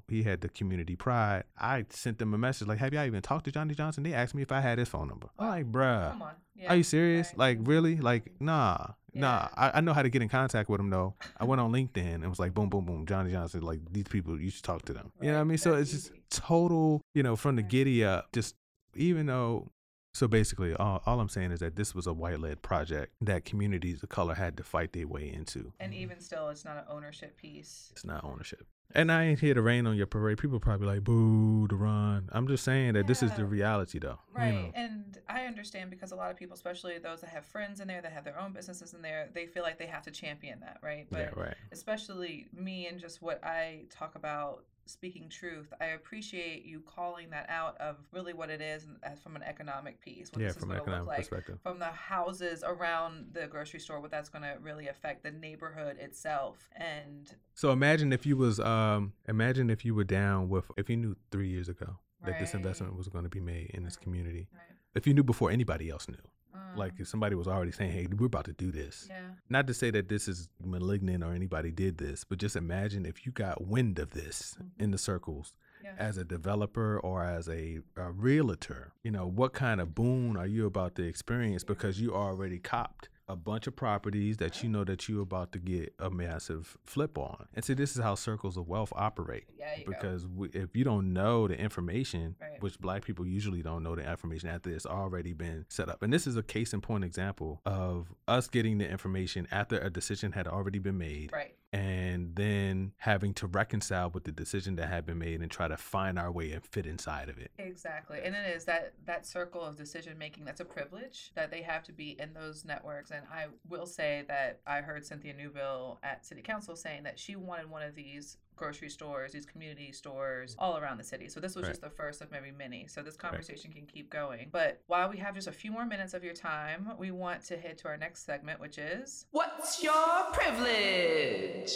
He 0.09 0.23
had 0.23 0.41
the 0.41 0.49
community 0.49 0.97
pride. 0.97 1.45
I 1.59 1.85
sent 1.91 2.19
them 2.19 2.35
a 2.35 2.39
message 2.39 2.69
like, 2.69 2.79
Have 2.79 2.93
y'all 2.95 3.05
even 3.07 3.23
talked 3.23 3.45
to 3.47 3.53
Johnny 3.53 3.75
Johnson? 3.75 4.03
They 4.03 4.13
asked 4.15 4.35
me 4.35 4.43
if 4.43 4.53
I 4.53 4.61
had 4.61 4.79
his 4.79 4.89
phone 4.89 5.09
number. 5.09 5.29
I'm 5.39 5.49
like, 5.49 5.73
bruh. 5.73 6.11
Come 6.13 6.23
on. 6.23 6.35
Yeah. 6.57 6.73
Are 6.73 6.77
you 6.77 6.83
serious? 6.83 7.29
right. 7.29 7.39
Like 7.39 7.59
really? 7.63 7.97
Like 7.97 8.25
mm-hmm. 8.27 8.45
nah, 8.47 8.87
nah. 9.13 9.49
I, 9.57 9.73
I 9.75 9.81
know 9.81 9.93
how 9.93 10.03
to 10.03 10.09
get 10.09 10.23
in 10.23 10.29
contact 10.29 10.69
with 10.69 10.81
him 10.81 10.91
though. 10.91 11.15
I 11.39 11.45
went 11.45 11.61
on 11.61 11.73
LinkedIn 11.73 12.15
and 12.15 12.29
was 12.29 12.39
like, 12.39 12.55
boom, 12.55 12.69
boom, 12.69 12.85
boom. 12.85 13.07
Johnny 13.07 13.33
Johnson. 13.33 13.63
Like 13.63 13.81
these 13.91 14.05
people, 14.09 14.41
you 14.41 14.51
should 14.51 14.63
talk 14.65 14.83
to 14.87 14.93
them. 14.93 15.11
You 15.21 15.29
know 15.29 15.33
what 15.33 15.37
I 15.37 15.41
Right, 15.41 15.47
mean? 15.49 15.59
So 15.59 15.77
that's 15.77 15.93
it's 15.93 16.09
just 16.09 16.13
total. 16.31 17.01
You 17.15 17.23
know, 17.23 17.35
from 17.37 17.57
the 17.57 17.63
Right. 17.63 17.71
giddy 17.71 18.05
up. 18.05 18.33
Just 18.33 18.55
even 18.95 19.27
though. 19.27 19.71
So 20.17 20.29
basically, 20.29 20.73
all, 20.75 21.03
all 21.07 21.19
I'm 21.19 21.29
saying 21.29 21.51
is 21.51 21.59
that 21.59 21.75
this 21.75 21.93
was 21.93 22.07
a 22.07 22.13
white-led 22.13 22.63
project 22.63 23.15
that 23.21 23.45
communities 23.45 24.01
of 24.05 24.11
color 24.11 24.35
had 24.35 24.57
to 24.59 24.63
fight 24.63 24.93
their 24.93 25.09
way 25.09 25.29
into. 25.29 25.73
And 25.81 25.93
even 25.93 26.21
still, 26.21 26.51
it's 26.51 26.65
not 26.65 26.77
an 26.77 26.85
ownership 26.89 27.37
piece. 27.37 27.89
It's 27.91 28.05
not 28.05 28.23
ownership. 28.23 28.65
And 28.93 29.11
I 29.11 29.25
ain't 29.25 29.41
here 29.41 29.55
to 29.55 29.63
rain 29.63 29.87
on 29.87 29.97
your 29.97 30.07
parade. 30.07 30.39
People 30.39 30.61
probably 30.61 30.87
like, 30.87 31.03
boo, 31.05 31.67
to 31.69 31.75
run. 31.75 32.29
I'm 32.33 32.47
just 32.47 32.65
saying 32.65 32.95
that 32.95 33.07
this 33.07 33.23
is 33.23 33.33
the 33.33 33.45
reality, 33.45 33.99
though. 33.99 34.21
you 34.37 34.39
Right. 34.41 34.55
know. 34.55 34.73
And 34.75 35.19
I 35.29 35.47
understand 35.47 35.91
because 35.91 36.13
a 36.13 36.17
lot 36.17 36.31
of 36.31 36.37
people, 36.37 36.55
especially 36.55 36.99
those 36.99 37.21
that 37.23 37.31
have 37.31 37.45
friends 37.45 37.81
in 37.81 37.89
there, 37.89 38.01
that 38.03 38.13
have 38.13 38.25
their 38.25 38.39
own 38.39 38.53
businesses 38.53 38.95
in 38.95 39.03
there, 39.03 39.31
they 39.35 39.47
feel 39.47 39.63
like 39.65 39.79
they 39.79 39.87
have 39.87 40.03
to 40.05 40.11
champion 40.13 40.61
that, 40.61 40.79
right? 40.83 41.07
yeah, 41.11 41.31
right. 41.35 41.55
especially 41.73 42.47
me 42.53 42.87
and 42.87 43.01
just 43.01 43.21
what 43.21 43.43
I 43.43 43.87
talk 43.91 44.15
about 44.15 44.65
speaking 44.87 45.29
truth, 45.29 45.73
I 45.81 45.87
appreciate 45.87 46.65
you 46.65 46.81
calling 46.87 47.31
that 47.31 47.49
out 47.49 47.77
of 47.81 47.97
really 48.13 48.33
what 48.33 48.51
it 48.51 48.61
is 48.61 48.87
from 49.23 49.37
an 49.37 49.43
economic 49.43 50.01
piece. 50.01 50.31
What 50.33 50.41
Yeah, 50.41 50.49
this 50.49 50.57
is 50.57 50.61
from 50.63 50.71
an 50.71 50.79
gonna 50.79 50.81
look 50.81 50.89
economic 50.89 51.09
like 51.09 51.19
perspective. 51.19 51.59
from 51.63 51.79
the 51.79 51.87
houses 51.87 52.63
around 52.67 53.29
the 53.33 53.47
grocery 53.47 53.81
store, 53.81 54.01
what 54.01 54.11
that's 54.11 54.29
going 54.29 54.43
to 54.43 54.57
really 54.61 54.89
affect 54.89 55.23
the 55.23 55.31
neighborhood 55.31 55.97
itself. 55.99 56.69
And 56.77 57.33
So 57.55 57.71
imagine 57.73 58.13
if 58.13 58.27
you 58.27 58.37
was 58.37 58.61
um 58.61 59.13
imagine 59.29 59.71
if 59.71 59.85
you 59.85 59.95
were 59.95 60.05
down 60.05 60.49
with 60.49 60.71
if 60.77 60.89
you 60.91 60.97
knew 60.97 61.17
three 61.31 61.49
years 61.49 61.69
ago 61.69 61.99
that 62.25 62.39
this 62.39 62.55
investment 62.55 62.97
was 62.97 63.09
going 63.09 63.25
to 63.25 63.31
be 63.31 63.41
made 63.41 63.71
in 63.75 63.85
this 63.85 63.97
community. 63.97 64.49
right, 64.53 64.63
If 64.95 65.07
you 65.07 65.13
knew 65.13 65.23
before 65.23 65.51
anybody 65.51 65.91
else 65.91 66.09
knew, 66.09 66.17
um, 66.55 66.61
like 66.77 66.95
if 66.99 67.09
somebody 67.09 67.35
was 67.35 67.49
already 67.49 67.73
saying, 67.73 67.93
"Hey, 67.93 68.07
we're 68.07 68.27
about 68.27 68.45
to 68.47 68.53
do 68.53 68.71
this." 68.71 69.07
yeah, 69.09 69.21
Not 69.49 69.67
to 69.67 69.75
say 69.75 69.91
that 69.91 70.09
this 70.09 70.29
is 70.29 70.49
malignant 70.65 71.23
or 71.25 71.33
anybody 71.35 71.71
did 71.71 71.99
this, 71.99 72.25
but 72.25 72.39
just 72.39 72.57
imagine 72.57 73.05
if 73.05 73.27
you 73.27 73.33
got 73.33 73.67
wind 73.67 73.99
of 73.99 74.11
this 74.11 74.57
Mhm. 74.61 74.83
in 74.83 74.91
the 74.91 74.99
circles 74.99 75.53
yeah, 75.83 75.95
as 75.99 76.17
a 76.17 76.25
developer 76.25 76.99
or 76.99 77.23
as 77.25 77.49
a, 77.49 77.81
a 77.97 78.11
realtor. 78.13 78.93
You 79.03 79.11
know, 79.11 79.27
what 79.27 79.53
kind 79.53 79.81
of 79.81 79.95
boon 79.95 80.37
are 80.37 80.47
you 80.47 80.65
about 80.67 80.95
to 80.97 81.03
experience 81.03 81.63
because 81.65 82.01
you 82.01 82.15
already 82.15 82.59
copped 82.59 83.09
a 83.29 83.37
bunch 83.37 83.67
of 83.67 83.75
properties 83.75 84.37
that 84.37 84.63
you 84.63 84.69
know 84.69 84.85
that 84.85 85.09
you're 85.09 85.23
about 85.23 85.51
to 85.53 85.59
get 85.59 85.95
a 85.99 86.11
massive 86.11 86.77
flip 86.85 87.17
on. 87.17 87.47
And 87.55 87.65
see, 87.65 87.73
this 87.75 87.97
is 87.97 88.03
how 88.03 88.15
circles 88.17 88.57
of 88.57 88.69
wealth 88.69 88.93
operate. 88.95 89.45
Yeah, 89.59 89.77
you 89.79 89.85
go. 89.87 89.93
because 89.93 90.27
we, 90.27 90.49
if 90.49 90.77
you 90.77 90.85
don't 90.85 91.13
know 91.13 91.49
the 91.49 91.59
information, 91.59 92.37
Right. 92.41 92.61
which 92.63 92.79
black 92.79 93.05
people 93.05 93.27
usually 93.27 93.63
don't 93.63 93.83
know 93.83 93.95
the 93.97 94.09
information 94.09 94.49
after 94.51 94.71
it's 94.71 94.85
already 94.87 95.33
been 95.33 95.65
set 95.69 95.89
up. 95.89 96.03
And 96.03 96.13
this 96.13 96.27
is 96.27 96.37
a 96.37 96.43
case 96.43 96.73
in 96.75 96.81
point 96.83 97.05
example 97.05 97.61
of 97.65 98.13
us 98.29 98.49
getting 98.49 98.79
the 98.79 98.89
information 98.89 99.49
after 99.51 99.79
a 99.79 99.89
decision 99.91 100.33
had 100.33 100.47
already 100.47 100.79
been 100.79 100.99
made 100.99 101.33
right. 101.33 101.55
And 101.75 102.37
then 102.37 102.93
having 102.99 103.35
to 103.35 103.49
reconcile 103.49 104.09
with 104.09 104.23
the 104.23 104.31
decision 104.31 104.77
that 104.77 104.89
had 104.89 105.05
been 105.05 105.19
made 105.19 105.41
and 105.41 105.51
try 105.51 105.67
to 105.67 105.77
find 105.77 106.21
our 106.21 106.31
way 106.31 106.53
and 106.53 106.65
fit 106.65 106.87
inside 106.87 107.29
of 107.29 107.37
it. 107.37 107.51
Exactly. 107.59 108.21
And 108.23 108.33
it 108.37 108.55
is 108.55 108.65
that 108.67 108.93
that 109.07 109.27
circle 109.27 109.61
of 109.61 109.77
decision 109.77 110.17
making 110.17 110.45
that's 110.45 110.61
a 110.61 110.65
privilege 110.65 111.33
that 111.35 111.51
they 111.51 111.63
have 111.63 111.83
to 111.85 111.93
be 111.93 112.17
in 112.21 112.33
those 112.33 112.65
networks. 112.65 113.11
And 113.11 113.23
I 113.29 113.47
will 113.69 113.87
say 113.87 114.25
that 114.29 114.61
I 114.69 114.83
heard 114.83 115.05
Cynthia 115.05 115.35
Newbille 115.35 115.99
at 116.05 116.25
City 116.25 116.43
Council 116.43 116.77
saying 116.77 117.03
that 117.03 117.19
she 117.19 117.35
wanted 117.35 117.69
one 117.69 117.83
of 117.83 117.97
these 117.97 118.37
grocery 118.57 118.89
stores, 118.91 119.33
these 119.33 119.47
community 119.47 119.93
stores 119.93 120.55
all 120.59 120.77
around 120.79 120.99
the 120.99 121.05
city. 121.05 121.29
So 121.29 121.41
this 121.41 121.55
was 121.55 121.65
Right. 121.65 121.71
just 121.71 121.81
the 121.83 121.91
first 121.91 122.21
of 122.21 122.31
maybe 122.31 122.51
many. 122.51 122.87
So 122.87 123.03
this 123.03 123.17
conversation 123.17 123.73
can 123.73 123.87
keep 123.87 124.11
going. 124.11 124.49
But 124.51 124.83
while 124.87 125.09
we 125.11 125.17
have 125.19 125.35
just 125.35 125.49
a 125.49 125.53
few 125.53 125.71
more 125.73 125.85
minutes 125.85 126.15
of 126.15 126.23
your 126.25 126.35
time, 126.35 126.93
we 126.99 127.11
want 127.11 127.43
to 127.47 127.57
head 127.57 127.79
to 127.79 127.89
our 127.89 127.97
next 127.97 128.25
segment, 128.25 128.61
which 128.61 128.79
is 128.79 129.27
What's 129.31 129.83
your 129.83 130.25
privilege? 130.33 131.73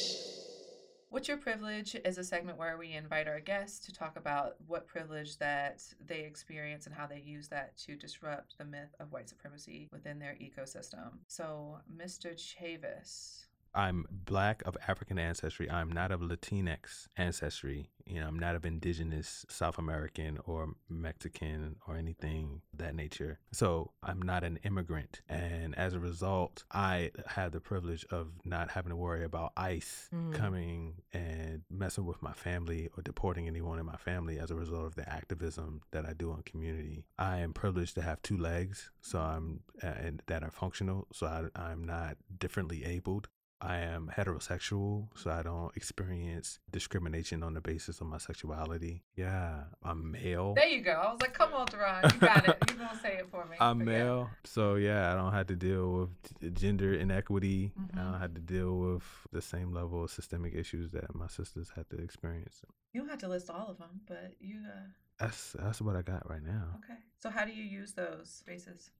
What's 1.10 1.26
Your 1.26 1.38
Privilege 1.38 1.96
is 2.04 2.18
a 2.18 2.22
segment 2.22 2.58
where 2.58 2.76
we 2.76 2.92
invite 2.92 3.28
our 3.28 3.40
guests 3.40 3.78
to 3.86 3.92
talk 3.94 4.18
about 4.18 4.56
what 4.66 4.86
privilege 4.86 5.38
that 5.38 5.82
they 6.06 6.20
experience 6.20 6.84
and 6.84 6.94
how 6.94 7.06
they 7.06 7.20
use 7.24 7.48
that 7.48 7.78
to 7.78 7.96
disrupt 7.96 8.58
the 8.58 8.66
myth 8.66 8.94
of 9.00 9.10
white 9.10 9.26
supremacy 9.30 9.88
within 9.90 10.18
their 10.18 10.34
ecosystem. 10.34 11.12
So, 11.26 11.78
Mr. 11.90 12.34
Chavis, 12.36 13.46
I'm 13.74 14.04
black 14.10 14.62
of 14.66 14.76
African 14.86 15.18
ancestry. 15.18 15.70
I'm 15.70 15.90
not 15.92 16.10
of 16.10 16.20
Latinx 16.20 17.08
ancestry. 17.16 17.90
You 18.06 18.20
know, 18.20 18.26
I'm 18.26 18.38
not 18.38 18.54
of 18.54 18.64
indigenous 18.64 19.44
South 19.50 19.78
American 19.78 20.38
or 20.46 20.70
Mexican 20.88 21.76
or 21.86 21.96
anything 21.96 22.62
of 22.72 22.78
that 22.78 22.94
nature. 22.94 23.38
So 23.52 23.92
I'm 24.02 24.20
not 24.22 24.44
an 24.44 24.58
immigrant. 24.64 25.20
And 25.28 25.76
as 25.76 25.92
a 25.92 26.00
result, 26.00 26.64
I 26.72 27.10
have 27.26 27.52
the 27.52 27.60
privilege 27.60 28.06
of 28.10 28.28
not 28.44 28.70
having 28.70 28.90
to 28.90 28.96
worry 28.96 29.24
about 29.24 29.52
ICE 29.56 30.08
Mm. 30.14 30.32
coming 30.34 30.94
and 31.12 31.62
messing 31.70 32.06
with 32.06 32.22
my 32.22 32.32
family 32.32 32.88
or 32.96 33.02
deporting 33.02 33.46
anyone 33.46 33.78
in 33.78 33.84
my 33.84 33.96
family 33.96 34.38
as 34.38 34.50
a 34.50 34.54
result 34.54 34.86
of 34.86 34.94
the 34.94 35.06
activism 35.08 35.82
that 35.90 36.06
I 36.06 36.14
do 36.14 36.30
on 36.30 36.42
community. 36.42 37.04
I 37.18 37.38
am 37.40 37.52
privileged 37.52 37.94
to 37.96 38.02
have 38.02 38.22
two 38.22 38.38
legs, 38.38 38.90
so 39.02 39.18
I'm 39.18 39.60
and 39.82 40.22
that 40.26 40.42
are 40.42 40.50
functional. 40.50 41.08
So 41.12 41.26
I, 41.26 41.60
I'm 41.60 41.84
not 41.84 42.16
differently 42.38 42.84
abled. 42.84 43.28
I 43.60 43.78
am 43.78 44.12
heterosexual, 44.16 45.08
so 45.16 45.30
I 45.32 45.42
don't 45.42 45.76
experience 45.76 46.60
discrimination 46.70 47.42
on 47.42 47.54
the 47.54 47.60
basis 47.60 48.00
of 48.00 48.06
my 48.06 48.18
sexuality. 48.18 49.02
Yeah, 49.16 49.64
I'm 49.82 50.12
male. 50.12 50.54
there 50.54 50.68
you 50.68 50.80
go. 50.80 50.92
I 50.92 51.10
was 51.12 51.20
like, 51.20 51.34
come 51.34 51.52
on, 51.54 51.66
Duron, 51.66 52.12
you 52.14 52.20
got 52.20 52.48
it. 52.48 52.56
You're 52.68 52.76
gonna 52.78 52.98
say 53.02 53.14
it 53.16 53.28
for 53.30 53.44
me? 53.46 53.56
I'm 53.58 53.80
But 53.80 53.90
yeah. 53.90 53.98
male, 53.98 54.30
so 54.44 54.76
yeah, 54.76 55.10
I 55.12 55.16
don't 55.16 55.32
have 55.32 55.48
to 55.48 55.56
deal 55.56 55.92
with 56.40 56.54
gender 56.54 56.94
inequity. 56.94 57.72
I 57.76 57.80
Mhm. 57.98 58.12
don't 58.12 58.20
have 58.20 58.34
to 58.34 58.40
deal 58.40 58.78
with 58.78 59.02
the 59.32 59.42
same 59.42 59.72
level 59.72 60.04
of 60.04 60.10
systemic 60.12 60.54
issues 60.54 60.92
that 60.92 61.12
my 61.14 61.26
sisters 61.26 61.70
had 61.74 61.90
to 61.90 61.96
experience. 61.96 62.62
You 62.92 63.00
don't 63.00 63.10
have 63.10 63.18
to 63.20 63.28
list 63.28 63.50
all 63.50 63.66
of 63.68 63.78
them, 63.78 64.00
but 64.06 64.34
you. 64.40 64.60
Uh, 64.64 64.86
That's 65.18 65.52
that's 65.54 65.80
what 65.80 65.96
I 65.96 66.02
got 66.02 66.30
right 66.30 66.42
now. 66.44 66.76
okay. 66.84 66.98
So 67.18 67.28
how 67.28 67.44
do 67.44 67.50
you 67.52 67.64
use 67.64 67.92
those 67.94 68.30
spaces? 68.30 68.92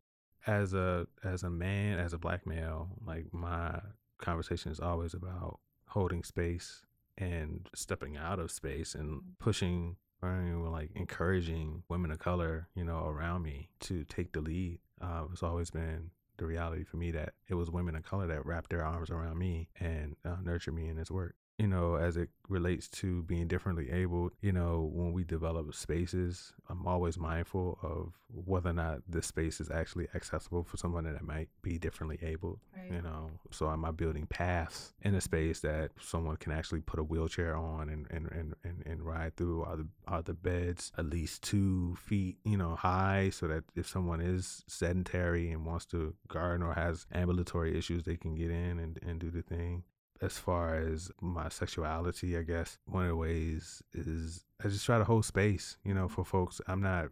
As 0.49 0.75
a 0.75 1.07
as 1.23 1.45
a 1.45 1.51
man, 1.51 2.01
as 2.01 2.13
a 2.13 2.19
black 2.19 2.45
male, 2.45 2.89
like 3.07 3.33
my 3.33 3.81
conversation 4.19 4.71
is 4.71 4.81
always 4.81 5.15
about 5.15 5.61
holding 5.89 6.23
space 6.23 6.83
and 7.17 7.69
stepping 7.75 8.17
out 8.17 8.39
of 8.39 8.51
space 8.51 8.95
and 8.95 9.23
pushing 9.39 9.97
or 10.23 10.33
even, 10.33 10.71
like 10.71 10.91
encouraging 10.95 11.83
women 11.89 12.11
of 12.11 12.19
color, 12.19 12.69
you 12.75 12.85
know, 12.85 13.07
around 13.07 13.43
me 13.43 13.69
to 13.81 14.05
take 14.05 14.33
the 14.33 14.41
lead. 14.41 14.81
Uh, 15.01 15.25
it's 15.33 15.43
always 15.43 15.71
been 15.71 16.11
the 16.39 16.47
reality 16.47 16.85
for 16.85 16.97
me 16.97 17.11
that 17.11 17.35
it 17.49 17.55
was 17.55 17.71
women 17.71 17.95
of 17.95 18.05
color 18.05 18.27
that 18.27 18.45
wrapped 18.47 18.71
their 18.71 18.85
arms 18.85 19.11
around 19.11 19.39
me 19.39 19.69
and 19.81 20.17
uh, 20.25 20.37
nurtured 20.43 20.75
me 20.75 20.89
in 20.89 20.97
this 20.97 21.11
work. 21.11 21.35
You 21.59 21.67
know, 21.67 21.97
as 21.97 22.17
it 22.17 22.29
relates 22.49 22.87
to 22.89 23.23
being 23.25 23.49
differently 23.49 23.91
abled, 23.91 24.33
you 24.41 24.53
know, 24.53 24.89
when 24.93 25.13
we 25.13 25.25
develop 25.25 25.75
spaces, 25.75 26.53
I'm 26.69 26.87
always 26.87 27.19
mindful 27.19 27.79
of 27.83 28.13
whether 28.33 28.71
or 28.71 28.75
not 28.75 29.01
this 29.09 29.27
space 29.27 29.61
is 29.61 29.69
actually 29.69 30.07
accessible 30.15 30.63
for 30.63 30.77
someone 30.77 31.03
that 31.05 31.21
might 31.23 31.49
be 31.63 31.77
differently 31.79 32.19
abled 32.23 32.61
Right. 32.77 32.97
you 32.97 33.03
know. 33.03 33.31
So 33.51 33.69
am 33.71 33.85
i 33.85 33.91
building 33.91 34.27
paths 34.27 34.95
in 35.03 35.15
a 35.17 35.21
space 35.21 35.61
that 35.61 35.91
someone 36.01 36.37
can 36.37 36.53
actually 36.53 36.81
put 36.81 37.01
a 37.01 37.03
wheelchair 37.05 37.57
on 37.57 37.89
and 37.89 38.07
and 38.11 38.29
and, 38.31 38.55
and, 38.63 38.83
and 38.87 39.03
ride 39.03 39.37
through? 39.37 39.63
Are 39.65 39.77
the 39.77 39.89
are 40.07 40.23
the 40.23 40.35
beds 40.35 40.93
at 40.97 41.07
least 41.07 41.43
two 41.43 41.97
feet 41.97 42.37
you 42.45 42.57
know 42.57 42.77
high 42.77 43.31
so 43.31 43.49
that 43.49 43.65
if 43.75 43.89
someone 43.89 44.21
is 44.21 44.63
sedentary 44.69 45.51
and 45.51 45.67
wants 45.67 45.87
to 45.87 46.15
garden 46.29 46.63
or 46.65 46.75
has 46.75 47.07
ambulatory 47.13 47.77
issues 47.77 48.05
they 48.05 48.17
can 48.17 48.35
get 48.35 48.51
in 48.51 48.79
and, 48.79 48.99
and 49.05 49.19
do 49.19 49.31
the 49.31 49.43
thing 49.43 49.83
as 50.21 50.39
far 50.39 50.77
as 50.77 51.11
my 51.21 51.49
sexuality 51.49 52.37
i 52.37 52.43
guess 52.43 52.79
one 52.87 53.05
of 53.05 53.09
the 53.09 53.17
ways 53.17 53.83
is 53.95 54.45
i 54.65 54.69
just 54.69 54.85
try 54.85 54.99
to 54.99 55.05
hold 55.05 55.25
space 55.25 55.77
you 55.85 55.95
know 55.95 56.09
for 56.09 56.25
folks. 56.25 56.61
I'm 56.67 56.83
not 56.83 57.07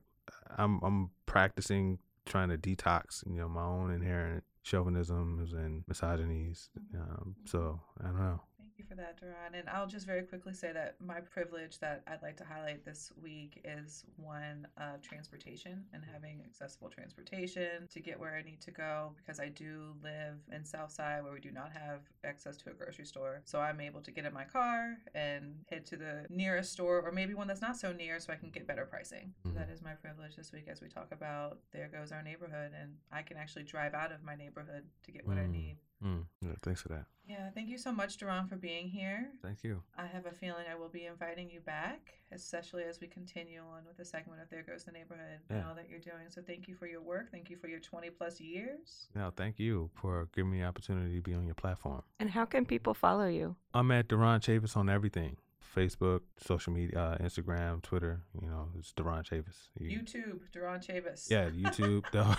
i'm 0.57 0.81
i'm 0.83 1.11
practicing 1.27 1.99
trying 2.25 2.49
to 2.49 2.59
detox 2.59 3.25
you 3.27 3.39
know 3.39 3.49
my 3.49 3.63
own 3.63 3.91
inherent 3.91 4.45
chauvinisms 4.63 5.53
and 5.53 5.85
misogynies 5.87 6.69
um, 6.95 7.37
so 7.45 7.81
i 8.01 8.07
don't 8.07 8.19
know 8.19 8.41
you 8.79 8.85
for 8.89 8.95
that, 8.97 9.21
Duron. 9.21 9.59
And 9.59 9.69
I'll 9.69 9.87
just 9.87 10.07
very 10.07 10.23
quickly 10.23 10.53
say 10.53 10.73
that 10.73 10.97
my 11.01 11.21
privilege 11.21 11.79
that 11.81 12.03
I'd 12.07 12.23
like 12.23 12.37
to 12.39 12.45
highlight 12.45 12.85
this 12.85 13.13
week 13.23 13.61
is 13.65 14.05
one 14.17 14.67
of 14.77 15.01
transportation 15.03 15.85
and 15.93 16.03
having 16.13 16.43
accessible 16.45 16.89
transportation 16.89 17.87
to 17.91 18.01
get 18.01 18.19
where 18.19 18.35
I 18.37 18.43
need 18.43 18.61
to 18.63 18.71
go 18.71 19.13
because 19.17 19.41
I 19.41 19.49
do 19.49 19.95
live 20.03 20.39
in 20.53 20.65
Southside 20.65 21.23
where 21.25 21.33
we 21.33 21.41
do 21.41 21.51
not 21.51 21.73
have 21.73 22.01
access 22.25 22.57
to 22.59 22.71
a 22.71 22.75
grocery 22.75 23.07
store. 23.07 23.43
So 23.45 23.61
I'm 23.61 23.81
able 23.81 24.01
to 24.03 24.11
get 24.11 24.25
in 24.25 24.33
my 24.35 24.45
car 24.45 24.97
and 25.15 25.55
head 25.71 25.87
to 25.87 25.97
the 25.97 26.27
nearest 26.29 26.73
store 26.73 27.01
or 27.01 27.13
maybe 27.13 27.35
one 27.35 27.47
that's 27.47 27.63
not 27.63 27.77
so 27.77 27.93
near 27.93 28.21
so 28.21 28.33
I 28.33 28.37
can 28.37 28.51
get 28.51 28.67
better 28.67 28.85
pricing. 28.87 29.35
Mhm. 29.45 29.55
that 29.55 29.71
is 29.71 29.81
my 29.83 29.95
privilege 29.95 30.37
this 30.37 30.53
week 30.53 30.69
as 30.69 30.81
we 30.81 30.89
talk 30.89 31.13
about 31.13 31.59
there 31.73 31.89
goes 31.89 32.13
our 32.13 32.23
neighborhood 32.23 32.73
and 32.79 32.97
I 33.11 33.23
can 33.23 33.37
actually 33.37 33.65
drive 33.65 33.95
out 33.95 34.13
of 34.13 34.23
my 34.23 34.35
neighborhood 34.35 34.85
to 35.05 35.13
get 35.13 35.27
what 35.27 35.39
I 35.39 35.43
Mm. 35.47 35.51
need. 35.51 35.79
Mm, 36.05 36.25
yeah, 36.43 36.51
thanks 36.63 36.83
for 36.83 36.89
that 36.89 37.07
Yeah, 37.27 37.49
thank 37.55 37.69
you 37.71 37.79
so 37.79 37.91
much, 37.91 38.19
Duron, 38.19 38.49
for 38.49 38.57
being 38.57 38.89
here. 38.89 39.31
thank 39.43 39.65
you 39.65 39.83
I 39.97 40.07
have 40.07 40.27
a 40.27 40.31
feeling 40.31 40.65
I 40.71 40.75
will 40.75 40.89
be 40.91 41.07
inviting 41.07 41.51
you 41.51 41.61
back, 41.61 42.13
especially 42.33 42.85
as 42.85 43.01
we 43.01 43.07
continue 43.07 43.61
on 43.61 43.85
with 43.87 43.97
the 43.97 44.05
segment 44.05 44.43
of 44.43 44.51
There 44.51 44.63
Goes 44.63 44.85
the 44.85 44.93
Neighborhood 44.93 45.41
and 45.49 45.65
all 45.65 45.75
that 45.75 45.89
you're 45.89 45.99
doing. 46.01 46.27
So 46.29 46.43
thank 46.43 46.69
you 46.69 46.75
for 46.75 46.87
your 46.87 47.01
work. 47.01 47.31
Thank 47.31 47.49
you 47.51 47.57
for 47.57 47.69
your 47.69 47.81
20 47.81 48.11
plus 48.11 48.41
years. 48.41 49.09
no 49.15 49.33
thank 49.37 49.59
you 49.59 49.91
for 49.95 50.29
giving 50.35 50.51
me 50.53 50.61
the 50.61 50.67
opportunity 50.67 51.17
to 51.17 51.23
be 51.23 51.35
on 51.35 51.47
your 51.47 51.55
platform 51.55 52.03
And 52.21 52.31
how 52.31 52.45
can 52.45 52.67
people 52.67 52.93
follow 52.95 53.27
you? 53.27 53.57
i'm 53.75 53.91
at 53.91 54.09
Duron 54.09 54.41
Chavis 54.41 54.77
on 54.77 54.89
everything 54.91 55.37
facebook 55.77 56.21
social 56.39 56.73
media 56.73 56.99
uh, 56.99 57.19
instagram 57.19 57.83
twitter 57.83 58.21
you 58.41 58.49
know 58.49 58.69
it's 58.79 58.93
Duron 58.93 59.23
Chavis 59.29 59.69
You- 59.79 59.99
YouTube, 60.01 60.39
Duron 60.55 60.81
Chavis. 60.87 61.31
yeah 61.31 61.51
youtube 61.51 62.05
though 62.13 62.23
Yo, 62.23 62.35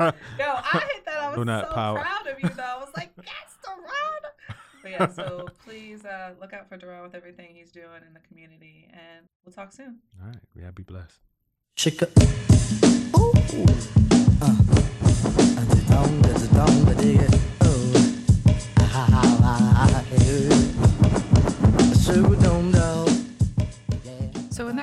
I 0.00 0.12
hit 0.92 1.04
that. 1.06 1.18
I 1.18 1.32
Do 1.34 1.38
was 1.40 1.46
not 1.46 1.68
so 1.68 1.74
power- 1.74 2.00
proud 2.00 2.26
of 2.26 2.40
you, 2.42 2.48
though. 2.50 2.62
I 2.62 2.76
was 2.78 2.90
like, 2.96 3.10
yes, 3.22 3.56
Duron. 3.64 4.54
But 4.82 4.90
yeah, 4.92 5.08
so 5.08 5.48
please 5.64 6.04
uh, 6.04 6.34
look 6.40 6.52
out 6.52 6.68
for 6.68 6.78
Duron 6.78 7.02
with 7.02 7.14
everything 7.14 7.54
he's 7.54 7.70
doing 7.72 8.02
in 8.06 8.14
the 8.14 8.20
community. 8.28 8.88
And 8.92 9.26
we'll 9.44 9.52
talk 9.52 9.72
soon. 9.72 9.98
all 10.22 10.28
right 10.28 10.36
yeah 10.54 10.70
be 10.70 10.82
blessed 10.84 11.18
Shake 11.76 12.02
it. 12.02 12.10
Ooh. 13.16 13.32
Uh. 14.42 14.56
And 15.58 15.68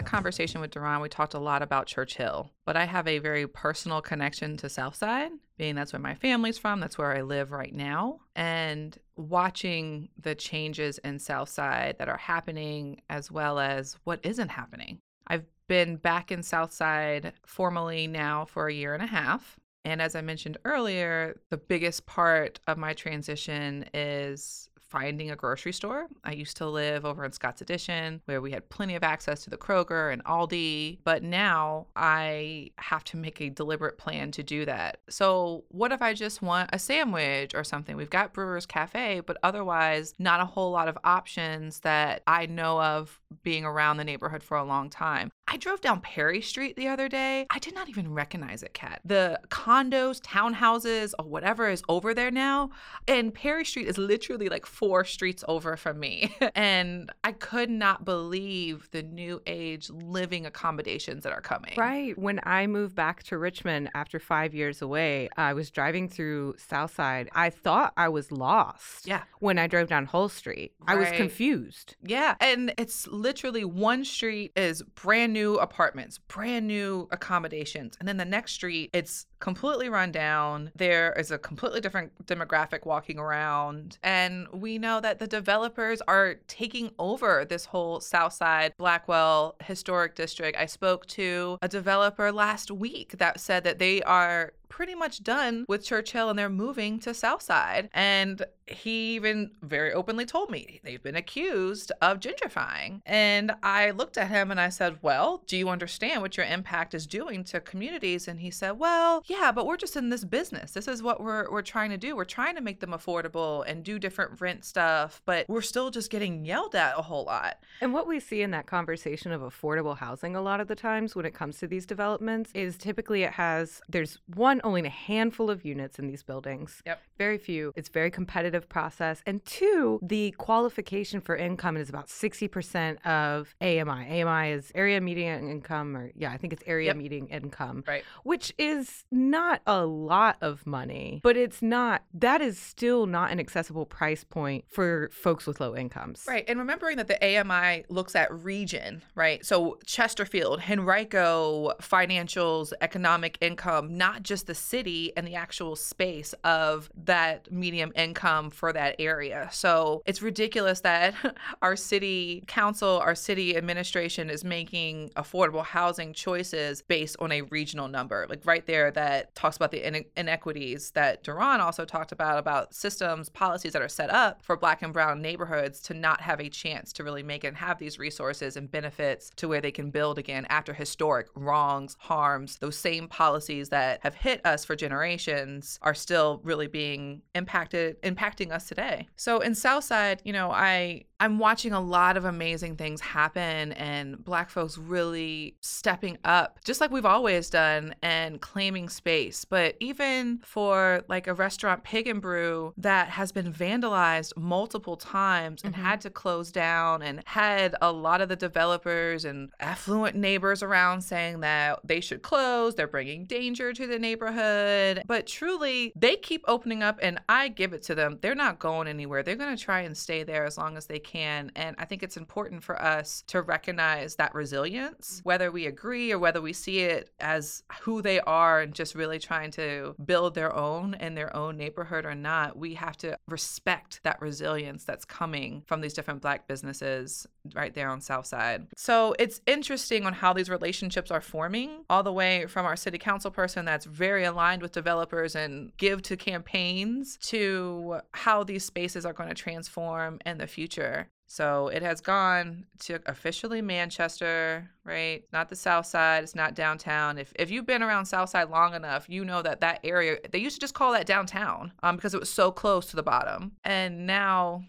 conversation 0.05 0.61
with 0.61 0.71
Duron, 0.71 1.01
we 1.01 1.09
talked 1.09 1.33
a 1.33 1.39
lot 1.39 1.61
about 1.61 1.87
Church 1.87 2.15
Hill, 2.15 2.51
but 2.65 2.77
I 2.77 2.85
have 2.85 3.07
a 3.07 3.19
very 3.19 3.47
personal 3.47 4.01
connection 4.01 4.57
to 4.57 4.69
Southside, 4.69 5.31
being 5.57 5.75
that's 5.75 5.93
where 5.93 5.99
my 5.99 6.15
family's 6.15 6.57
from, 6.57 6.79
that's 6.79 6.97
where 6.97 7.15
I 7.15 7.21
live 7.21 7.51
right 7.51 7.73
now. 7.73 8.19
And 8.35 8.97
watching 9.15 10.09
the 10.21 10.35
changes 10.35 10.97
in 10.99 11.19
Southside 11.19 11.97
that 11.99 12.09
are 12.09 12.17
happening, 12.17 13.01
as 13.09 13.31
well 13.31 13.59
as 13.59 13.97
what 14.03 14.19
isn't 14.23 14.49
happening. 14.49 14.99
I've 15.27 15.45
been 15.67 15.95
back 15.95 16.31
in 16.31 16.43
Southside 16.43 17.33
formally 17.45 18.07
now 18.07 18.45
for 18.45 18.67
a 18.67 18.73
year 18.73 18.93
and 18.93 19.03
a 19.03 19.07
half. 19.07 19.57
And 19.83 20.01
as 20.01 20.15
I 20.15 20.21
mentioned 20.21 20.57
earlier, 20.65 21.39
the 21.49 21.57
biggest 21.57 22.05
part 22.05 22.59
of 22.67 22.77
my 22.77 22.93
transition 22.93 23.85
is 23.93 24.69
finding 24.87 25.31
a 25.31 25.35
grocery 25.35 25.73
store. 25.73 26.07
I 26.23 26.33
used 26.33 26.57
to 26.57 26.67
live 26.67 27.05
over 27.05 27.25
in 27.25 27.31
Scott's 27.31 27.61
Addition 27.61 28.21
where 28.25 28.41
we 28.41 28.51
had 28.51 28.69
plenty 28.69 28.95
of 28.95 29.03
access 29.03 29.43
to 29.43 29.49
the 29.49 29.57
Kroger 29.57 30.11
and 30.11 30.23
Aldi, 30.25 30.99
but 31.03 31.23
now 31.23 31.87
I 31.95 32.71
have 32.77 33.03
to 33.05 33.17
make 33.17 33.41
a 33.41 33.49
deliberate 33.49 33.97
plan 33.97 34.31
to 34.31 34.43
do 34.43 34.65
that. 34.65 34.99
So, 35.09 35.63
what 35.69 35.91
if 35.91 36.01
I 36.01 36.13
just 36.13 36.41
want 36.41 36.69
a 36.73 36.79
sandwich 36.79 37.53
or 37.55 37.63
something? 37.63 37.95
We've 37.95 38.09
got 38.09 38.33
Brewer's 38.33 38.65
Cafe, 38.65 39.21
but 39.21 39.37
otherwise, 39.43 40.13
not 40.19 40.39
a 40.39 40.45
whole 40.45 40.71
lot 40.71 40.87
of 40.87 40.97
options 41.03 41.79
that 41.81 42.23
I 42.27 42.45
know 42.45 42.81
of 42.81 43.19
being 43.43 43.65
around 43.65 43.97
the 43.97 44.03
neighborhood 44.03 44.43
for 44.43 44.57
a 44.57 44.63
long 44.63 44.89
time. 44.89 45.31
I 45.47 45.57
drove 45.57 45.79
down 45.79 46.01
Perry 46.01 46.41
Street 46.41 46.75
the 46.75 46.87
other 46.87 47.07
day. 47.07 47.45
I 47.51 47.59
did 47.59 47.75
not 47.75 47.87
even 47.87 48.11
recognize 48.11 48.63
it, 48.63 48.73
Kat. 48.73 49.01
The 49.05 49.39
condos, 49.49 50.19
townhouses, 50.21 51.13
or 51.19 51.25
whatever 51.25 51.69
is 51.69 51.83
over 51.87 52.15
there 52.15 52.31
now. 52.31 52.71
And 53.07 53.33
Perry 53.33 53.63
Street 53.63 53.87
is 53.87 53.97
literally 53.97 54.49
like 54.49 54.65
four 54.65 55.05
streets 55.05 55.43
over 55.47 55.77
from 55.77 55.99
me. 55.99 56.35
and 56.55 57.11
I 57.23 57.31
could 57.31 57.69
not 57.69 58.05
believe 58.05 58.89
the 58.91 59.03
new 59.03 59.39
age 59.45 59.89
living 59.91 60.47
accommodations 60.47 61.23
that 61.23 61.31
are 61.31 61.41
coming. 61.41 61.73
Right. 61.77 62.17
When 62.17 62.39
I 62.43 62.65
moved 62.65 62.95
back 62.95 63.21
to 63.23 63.37
Richmond 63.37 63.91
after 63.93 64.19
five 64.19 64.55
years 64.55 64.81
away, 64.81 65.29
I 65.37 65.53
was 65.53 65.69
driving 65.69 66.09
through 66.09 66.55
Southside. 66.57 67.29
I 67.33 67.51
thought 67.51 67.93
I 67.97 68.09
was 68.09 68.31
lost. 68.31 69.05
Yeah. 69.05 69.23
When 69.39 69.59
I 69.59 69.67
drove 69.67 69.89
down 69.89 70.05
Hull 70.05 70.27
Street, 70.27 70.73
I 70.87 70.95
was 70.95 71.11
confused. 71.11 71.95
Yeah. 72.01 72.33
And 72.39 72.73
it's 72.79 73.05
literally 73.07 73.63
one 73.63 74.03
street 74.03 74.51
is 74.55 74.81
brand 74.81 75.34
new 75.35 75.57
apartments, 75.59 76.17
brand 76.17 76.65
new 76.65 77.07
accommodations. 77.11 77.95
And 77.99 78.07
then 78.07 78.17
the 78.17 78.25
next 78.25 78.53
street, 78.53 78.89
it's 78.93 79.27
completely 79.39 79.89
run 79.89 80.11
down. 80.11 80.71
There 80.75 81.13
is 81.13 81.29
a 81.29 81.37
completely 81.37 81.81
different 81.81 82.25
demographic 82.25 82.85
walking 82.85 83.19
around. 83.19 83.99
And 84.01 84.47
we 84.51 84.79
know 84.79 84.99
that 85.01 85.19
the 85.19 85.27
developers 85.27 86.01
are 86.07 86.35
taking 86.47 86.91
over 86.97 87.45
this 87.45 87.65
whole 87.65 87.99
Southside 87.99 88.73
Blackwell 88.77 89.55
historic 89.61 90.15
district. 90.15 90.57
I 90.57 90.65
spoke 90.65 91.05
to 91.07 91.57
a 91.61 91.67
developer 91.67 92.31
last 92.31 92.71
week 92.71 93.17
that 93.17 93.39
said 93.39 93.65
that 93.65 93.77
they 93.77 94.01
are 94.03 94.53
pretty 94.75 94.93
much 94.93 95.23
done 95.23 95.63
with 95.69 95.85
Church 95.85 96.11
Hill 96.11 96.29
and 96.29 96.37
they're 96.37 96.49
moving 96.49 96.99
to 96.99 97.13
Southside. 97.13 97.89
And 97.93 98.45
he 98.67 99.15
even 99.15 99.51
very 99.61 99.93
openly 99.93 100.25
told 100.25 100.49
me 100.49 100.81
they've 100.83 101.01
been 101.01 101.15
accused 101.15 101.93
of 102.01 102.19
gentrifying. 102.19 102.99
And 103.05 103.53
I 103.63 103.91
looked 103.91 104.17
at 104.17 104.27
him 104.27 104.51
and 104.51 104.59
I 104.59 104.69
said, 104.69 104.97
Well, 105.01 105.43
do 105.47 105.55
you 105.55 105.69
understand 105.69 106.21
what 106.21 106.35
your 106.35 106.45
impact 106.45 106.93
is 106.93 107.07
doing 107.07 107.45
to 107.45 107.61
communities? 107.61 108.27
And 108.27 108.39
he 108.39 108.51
said, 108.51 108.71
Well, 108.71 109.23
yeah, 109.27 109.53
but 109.53 109.65
we're 109.65 109.77
just 109.77 109.95
in 109.95 110.09
this 110.09 110.25
business. 110.25 110.71
This 110.71 110.89
is 110.89 111.01
what 111.01 111.21
we're 111.21 111.49
we're 111.49 111.61
trying 111.61 111.91
to 111.91 111.97
do. 111.97 112.15
We're 112.15 112.25
trying 112.25 112.55
to 112.55 112.61
make 112.61 112.81
them 112.81 112.91
affordable 112.91 113.63
and 113.67 113.83
do 113.83 113.97
different 113.97 114.41
rent 114.41 114.65
stuff, 114.65 115.21
but 115.25 115.47
we're 115.47 115.61
still 115.61 115.89
just 115.89 116.09
getting 116.09 116.43
yelled 116.43 116.75
at 116.75 116.97
a 116.97 117.01
whole 117.01 117.23
lot. 117.23 117.59
And 117.79 117.93
what 117.93 118.07
we 118.07 118.19
see 118.19 118.41
in 118.41 118.51
that 118.51 118.65
conversation 118.65 119.31
of 119.31 119.41
affordable 119.41 119.97
housing 119.97 120.35
a 120.35 120.41
lot 120.41 120.59
of 120.59 120.67
the 120.67 120.75
times 120.75 121.15
when 121.15 121.25
it 121.25 121.33
comes 121.33 121.59
to 121.59 121.67
these 121.67 121.85
developments 121.85 122.51
is 122.53 122.77
typically 122.77 123.23
it 123.23 123.31
has, 123.31 123.81
there's 123.87 124.19
one, 124.33 124.59
only 124.65 124.85
a 124.85 124.89
handful 124.89 125.49
of 125.49 125.63
units 125.63 125.99
in 125.99 126.07
these 126.07 126.23
buildings. 126.23 126.81
Yep. 126.85 127.01
Very 127.17 127.37
few. 127.37 127.71
It's 127.75 127.89
very 127.89 128.11
competitive 128.11 128.67
process. 128.67 129.21
And 129.25 129.43
two, 129.45 129.99
the 130.01 130.31
qualification 130.31 131.21
for 131.21 131.35
income 131.35 131.77
is 131.77 131.87
about 131.87 132.07
60% 132.07 133.05
of 133.05 133.55
AMI. 133.61 134.21
AMI 134.21 134.51
is 134.51 134.71
area 134.75 134.99
median 134.99 135.49
income, 135.49 135.95
or 135.95 136.11
yeah, 136.15 136.31
I 136.31 136.37
think 136.37 136.51
it's 136.51 136.63
area 136.65 136.87
Yep. 136.87 136.97
median 136.97 137.27
income 137.27 137.83
Right. 137.87 138.03
which 138.23 138.53
is 138.57 139.05
not 139.11 139.61
a 139.67 139.85
lot 139.85 140.37
of 140.41 140.65
money, 140.65 141.19
but 141.23 141.37
it's 141.37 141.61
not, 141.61 142.03
that 142.13 142.41
is 142.41 142.57
still 142.59 143.05
not 143.05 143.31
an 143.31 143.39
accessible 143.39 143.85
price 143.85 144.23
point 144.23 144.65
for 144.67 145.09
folks 145.11 145.45
with 145.45 145.59
low 145.59 145.75
incomes. 145.75 146.25
Right. 146.27 146.43
And 146.47 146.57
remembering 146.59 146.97
that 146.97 147.07
the 147.07 147.23
AMI 147.23 147.85
looks 147.89 148.15
at 148.15 148.33
region, 148.33 149.03
right? 149.13 149.45
So 149.45 149.77
Chesterfield, 149.85 150.61
Henrico, 150.69 151.73
financials, 151.81 152.73
economic 152.81 153.37
income, 153.41 153.97
not 153.97 154.23
just 154.23 154.47
the 154.47 154.54
city 154.55 155.11
and 155.15 155.27
the 155.27 155.35
actual 155.35 155.75
space 155.75 156.33
of 156.43 156.89
that 157.05 157.51
medium 157.51 157.91
income 157.95 158.49
for 158.49 158.73
that 158.73 158.95
area. 158.99 159.49
So 159.51 160.01
it's 160.05 160.21
ridiculous 160.21 160.81
that 160.81 161.13
our 161.61 161.75
city 161.75 162.43
council, 162.47 162.99
our 162.99 163.15
city 163.15 163.55
administration 163.55 164.29
is 164.29 164.43
making 164.43 165.11
affordable 165.15 165.63
housing 165.63 166.13
choices 166.13 166.81
based 166.81 167.15
on 167.19 167.31
a 167.31 167.41
regional 167.41 167.87
number. 167.87 168.25
Like 168.29 168.41
right 168.45 168.65
there, 168.65 168.91
that 168.91 169.35
talks 169.35 169.55
about 169.55 169.71
the 169.71 169.85
ine- 169.85 170.05
inequities 170.17 170.91
that 170.91 171.23
Duron 171.23 171.59
also 171.59 171.85
talked 171.85 172.11
about, 172.11 172.37
about 172.37 172.73
systems, 172.73 173.29
policies 173.29 173.73
that 173.73 173.81
are 173.81 173.89
set 173.89 174.09
up 174.09 174.41
for 174.41 174.55
black 174.55 174.81
and 174.81 174.93
brown 174.93 175.21
neighborhoods 175.21 175.79
to 175.81 175.93
not 175.93 176.21
have 176.21 176.39
a 176.39 176.49
chance 176.49 176.93
to 176.93 177.03
really 177.03 177.23
make 177.23 177.43
and 177.43 177.57
have 177.57 177.77
these 177.77 177.99
resources 177.99 178.57
and 178.57 178.71
benefits 178.71 179.31
to 179.35 179.47
where 179.47 179.61
they 179.61 179.71
can 179.71 179.89
build 179.89 180.17
again 180.17 180.45
after 180.49 180.73
historic 180.73 181.27
wrongs, 181.35 181.95
harms. 181.99 182.57
Those 182.57 182.77
same 182.77 183.07
policies 183.07 183.69
that 183.69 183.99
have 184.03 184.15
hit 184.15 184.34
us 184.43 184.65
for 184.65 184.75
generations 184.75 185.79
are 185.81 185.93
still 185.93 186.41
really 186.43 186.67
being 186.67 187.21
impacted, 187.35 188.01
impacting 188.01 188.51
us 188.51 188.67
today. 188.67 189.07
So 189.15 189.39
in 189.39 189.55
Southside, 189.55 190.21
you 190.25 190.33
know, 190.33 190.51
I 190.51 191.05
I'm 191.19 191.39
watching 191.39 191.71
a 191.71 191.79
lot 191.79 192.17
of 192.17 192.25
amazing 192.25 192.75
things 192.75 192.99
happen 192.99 193.71
and 193.73 194.23
black 194.23 194.49
folks 194.49 194.77
really 194.77 195.55
stepping 195.61 196.17
up, 196.23 196.59
just 196.63 196.81
like 196.81 196.91
we've 196.91 197.05
always 197.05 197.49
done, 197.49 197.95
and 198.01 198.41
claiming 198.41 198.89
space. 198.89 199.45
But 199.45 199.75
even 199.79 200.39
for 200.43 201.03
like 201.07 201.27
a 201.27 201.33
restaurant, 201.33 201.83
Pig 201.83 202.07
and 202.07 202.21
Brew, 202.21 202.73
that 202.77 203.09
has 203.09 203.31
been 203.31 203.51
vandalized 203.51 204.33
multiple 204.35 204.97
times 204.97 205.63
and 205.63 205.73
mm-hmm. 205.73 205.83
had 205.83 206.01
to 206.01 206.09
close 206.09 206.51
down, 206.51 207.01
and 207.01 207.21
had 207.25 207.75
a 207.81 207.91
lot 207.91 208.21
of 208.21 208.29
the 208.29 208.35
developers 208.35 209.25
and 209.25 209.49
affluent 209.59 210.15
neighbors 210.15 210.61
around 210.61 211.01
saying 211.01 211.39
that 211.39 211.79
they 211.83 212.01
should 212.01 212.21
close, 212.21 212.75
they're 212.75 212.87
bringing 212.87 213.25
danger 213.25 213.71
to 213.73 213.87
the 213.87 213.99
neighborhood. 213.99 215.01
But 215.05 215.27
truly, 215.27 215.93
they 215.95 216.15
keep 216.17 216.43
opening 216.47 216.83
up, 216.83 216.99
and 217.01 217.19
I 217.29 217.47
give 217.47 217.73
it 217.73 217.83
to 217.83 217.95
them. 217.95 218.19
They're 218.21 218.35
not 218.35 218.59
going 218.59 218.87
anywhere. 218.87 219.23
They're 219.23 219.35
going 219.35 219.55
to 219.55 219.63
try 219.63 219.81
and 219.81 219.95
stay 219.95 220.23
there 220.23 220.45
as 220.45 220.57
long 220.57 220.77
as 220.77 220.87
they 220.87 220.99
can. 221.05 221.51
And 221.55 221.75
I 221.79 221.85
think 221.85 222.03
it's 222.03 222.17
important 222.17 222.63
for 222.63 222.81
us 222.81 223.23
to 223.27 223.41
recognize 223.41 224.15
that 224.15 224.35
resilience, 224.35 225.19
mm-hmm. 225.19 225.29
whether 225.29 225.51
we 225.51 225.67
agree 225.67 226.11
or 226.11 226.19
whether 226.19 226.41
we 226.41 226.51
see 226.51 226.79
it 226.79 227.11
as 227.19 227.63
who 227.81 228.01
they 228.01 228.19
are 228.21 228.61
and 228.61 228.73
just 228.73 228.95
really 228.95 229.19
trying 229.19 229.51
to 229.51 229.95
build 230.03 230.35
their 230.35 230.53
own 230.53 230.95
in 230.95 231.15
their 231.15 231.33
own 231.35 231.55
neighborhood 231.55 232.05
or 232.05 232.15
not. 232.15 232.57
We 232.57 232.73
have 232.73 232.97
to 232.97 233.17
respect 233.27 234.01
that 234.03 234.21
resilience 234.21 234.83
that's 234.83 235.05
coming 235.05 235.63
from 235.65 235.81
these 235.81 235.93
different 235.93 236.21
black 236.21 236.47
businesses 236.47 237.27
right 237.53 237.73
there 237.73 237.89
on 237.89 238.01
South 238.01 238.25
Side. 238.25 238.67
So 238.75 239.15
it's 239.19 239.39
interesting 239.45 240.05
on 240.05 240.13
how 240.13 240.33
these 240.33 240.49
relationships 240.49 241.11
are 241.11 241.21
forming, 241.21 241.83
all 241.89 242.03
the 242.03 242.11
way 242.11 242.47
from 242.47 242.65
our 242.65 242.75
city 242.75 242.97
council 242.97 243.29
person 243.29 243.65
that's 243.65 243.85
very 243.85 244.23
aligned 244.23 244.61
with 244.61 244.71
developers 244.71 245.35
and 245.35 245.71
give 245.77 246.01
to 246.03 246.17
campaigns 246.17 247.17
to 247.17 247.99
how 248.13 248.43
these 248.43 248.65
spaces 248.65 249.05
are 249.05 249.13
going 249.13 249.29
to 249.29 249.35
transform 249.35 250.19
in 250.25 250.37
the 250.37 250.47
future. 250.47 250.94
So 251.27 251.69
it 251.69 251.81
has 251.81 252.01
gone 252.01 252.65
to 252.81 252.99
officially 253.07 253.61
Manchester, 253.61 254.69
right? 254.83 255.23
Not 255.33 255.49
the 255.49 255.55
South 255.55 255.85
Side. 255.85 256.23
It's 256.23 256.35
not 256.35 256.53
downtown. 256.53 257.17
If 257.17 257.33
if 257.35 257.49
you've 257.49 257.65
been 257.65 257.81
around 257.81 258.05
South 258.05 258.29
Side 258.29 258.49
long 258.49 258.73
enough, 258.75 259.09
you 259.09 259.25
know 259.25 259.41
that 259.41 259.61
that 259.61 259.79
area 259.83 260.17
they 260.31 260.39
used 260.39 260.57
to 260.57 260.59
just 260.61 260.75
call 260.75 260.91
that 260.93 261.07
downtown, 261.07 261.71
um, 261.83 261.95
because 261.95 262.13
it 262.13 262.19
was 262.19 262.29
so 262.29 262.51
close 262.51 262.85
to 262.87 262.95
the 262.95 263.03
bottom. 263.03 263.53
And 263.63 264.05
now, 264.05 264.63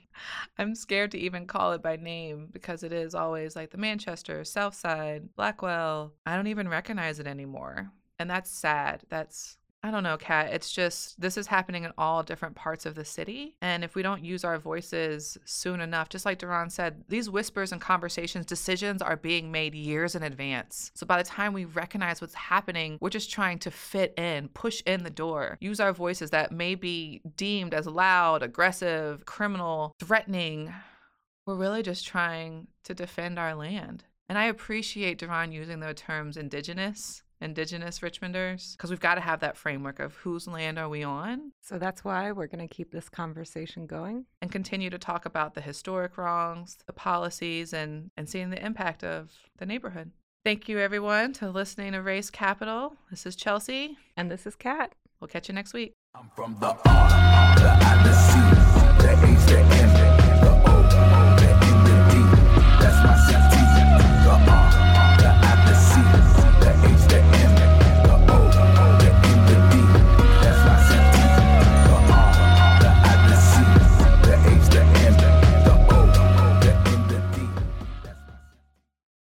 I'm 0.58 0.74
scared 0.74 1.10
to 1.12 1.18
even 1.18 1.46
call 1.46 1.72
it 1.72 1.82
by 1.82 1.96
name 1.96 2.48
because 2.52 2.82
it 2.82 2.92
is 2.92 3.14
always 3.14 3.54
like 3.54 3.70
the 3.70 3.78
Manchester, 3.78 4.42
South 4.44 4.74
Side, 4.74 5.28
Blackwell. 5.36 6.14
I 6.24 6.36
don't 6.36 6.46
even 6.46 6.68
recognize 6.68 7.20
it 7.20 7.26
anymore, 7.26 7.90
and 8.18 8.30
that's 8.30 8.50
sad. 8.50 9.02
That's 9.10 9.58
I 9.86 9.92
don't 9.92 10.02
know, 10.02 10.16
Kat. 10.16 10.52
It's 10.52 10.72
just 10.72 11.20
this 11.20 11.36
is 11.36 11.46
happening 11.46 11.84
in 11.84 11.92
all 11.96 12.24
different 12.24 12.56
parts 12.56 12.86
of 12.86 12.96
the 12.96 13.04
city. 13.04 13.54
And 13.62 13.84
if 13.84 13.94
we 13.94 14.02
don't 14.02 14.24
use 14.24 14.42
our 14.42 14.58
voices 14.58 15.38
soon 15.44 15.80
enough, 15.80 16.08
just 16.08 16.26
like 16.26 16.40
Duron 16.40 16.72
said, 16.72 17.04
these 17.08 17.30
whispers 17.30 17.70
and 17.70 17.80
conversations, 17.80 18.46
decisions 18.46 19.00
are 19.00 19.14
being 19.14 19.52
made 19.52 19.76
years 19.76 20.16
in 20.16 20.24
advance. 20.24 20.90
So 20.96 21.06
by 21.06 21.22
the 21.22 21.28
time 21.28 21.52
we 21.52 21.66
recognize 21.66 22.20
what's 22.20 22.34
happening, 22.34 22.98
we're 23.00 23.10
just 23.10 23.30
trying 23.30 23.60
to 23.60 23.70
fit 23.70 24.12
in, 24.18 24.48
push 24.48 24.82
in 24.86 25.04
the 25.04 25.08
door, 25.08 25.56
use 25.60 25.78
our 25.78 25.92
voices 25.92 26.30
that 26.30 26.50
may 26.50 26.74
be 26.74 27.22
deemed 27.36 27.72
as 27.72 27.86
loud, 27.86 28.42
aggressive, 28.42 29.24
criminal, 29.24 29.92
threatening. 30.00 30.74
We're 31.46 31.54
really 31.54 31.84
just 31.84 32.04
trying 32.04 32.66
to 32.82 32.92
defend 32.92 33.38
our 33.38 33.54
land. 33.54 34.02
And 34.28 34.36
I 34.36 34.46
appreciate 34.46 35.20
Duron 35.20 35.52
using 35.52 35.78
the 35.78 35.94
terms 35.94 36.36
indigenous 36.36 37.22
indigenous 37.40 38.00
richmonders 38.00 38.76
because 38.76 38.90
we've 38.90 39.00
got 39.00 39.16
to 39.16 39.20
have 39.20 39.40
that 39.40 39.56
framework 39.56 40.00
of 40.00 40.14
whose 40.14 40.46
land 40.46 40.78
are 40.78 40.88
we 40.88 41.02
on. 41.02 41.52
So 41.62 41.78
that's 41.78 42.04
why 42.04 42.32
we're 42.32 42.46
going 42.46 42.66
to 42.66 42.74
keep 42.74 42.90
this 42.90 43.08
conversation 43.08 43.86
going. 43.86 44.26
and 44.40 44.50
continue 44.50 44.90
to 44.90 44.98
talk 44.98 45.26
about 45.26 45.54
the 45.54 45.60
historic 45.60 46.16
wrongs 46.16 46.78
the 46.86 46.92
policies 46.92 47.72
and 47.72 48.10
and 48.16 48.28
seeing 48.28 48.50
the 48.50 48.64
impact 48.64 49.04
of 49.04 49.32
the 49.58 49.66
neighborhood. 49.66 50.10
Thank 50.44 50.68
you 50.68 50.78
everyone 50.78 51.32
to 51.34 51.50
listening 51.50 51.92
to 51.92 52.02
Race 52.02 52.30
Capitol. 52.30 52.96
This 53.10 53.26
is 53.26 53.34
chelsea. 53.36 53.96
And 54.16 54.30
this 54.30 54.46
is 54.46 54.54
Kat. 54.54 54.94
we'll 55.20 55.28
catch 55.28 55.48
you 55.48 55.54
next 55.54 55.74
week. 55.74 55.92
I'm 56.14 56.30
from 56.34 56.56
the 56.60 56.68
R, 56.68 56.76
the 56.76 57.70
I, 57.82 58.02
the 58.04 58.14
C, 58.14 58.38
the 59.02 59.12
H, 59.26 59.46
the 59.48 59.58
M, 59.58 60.15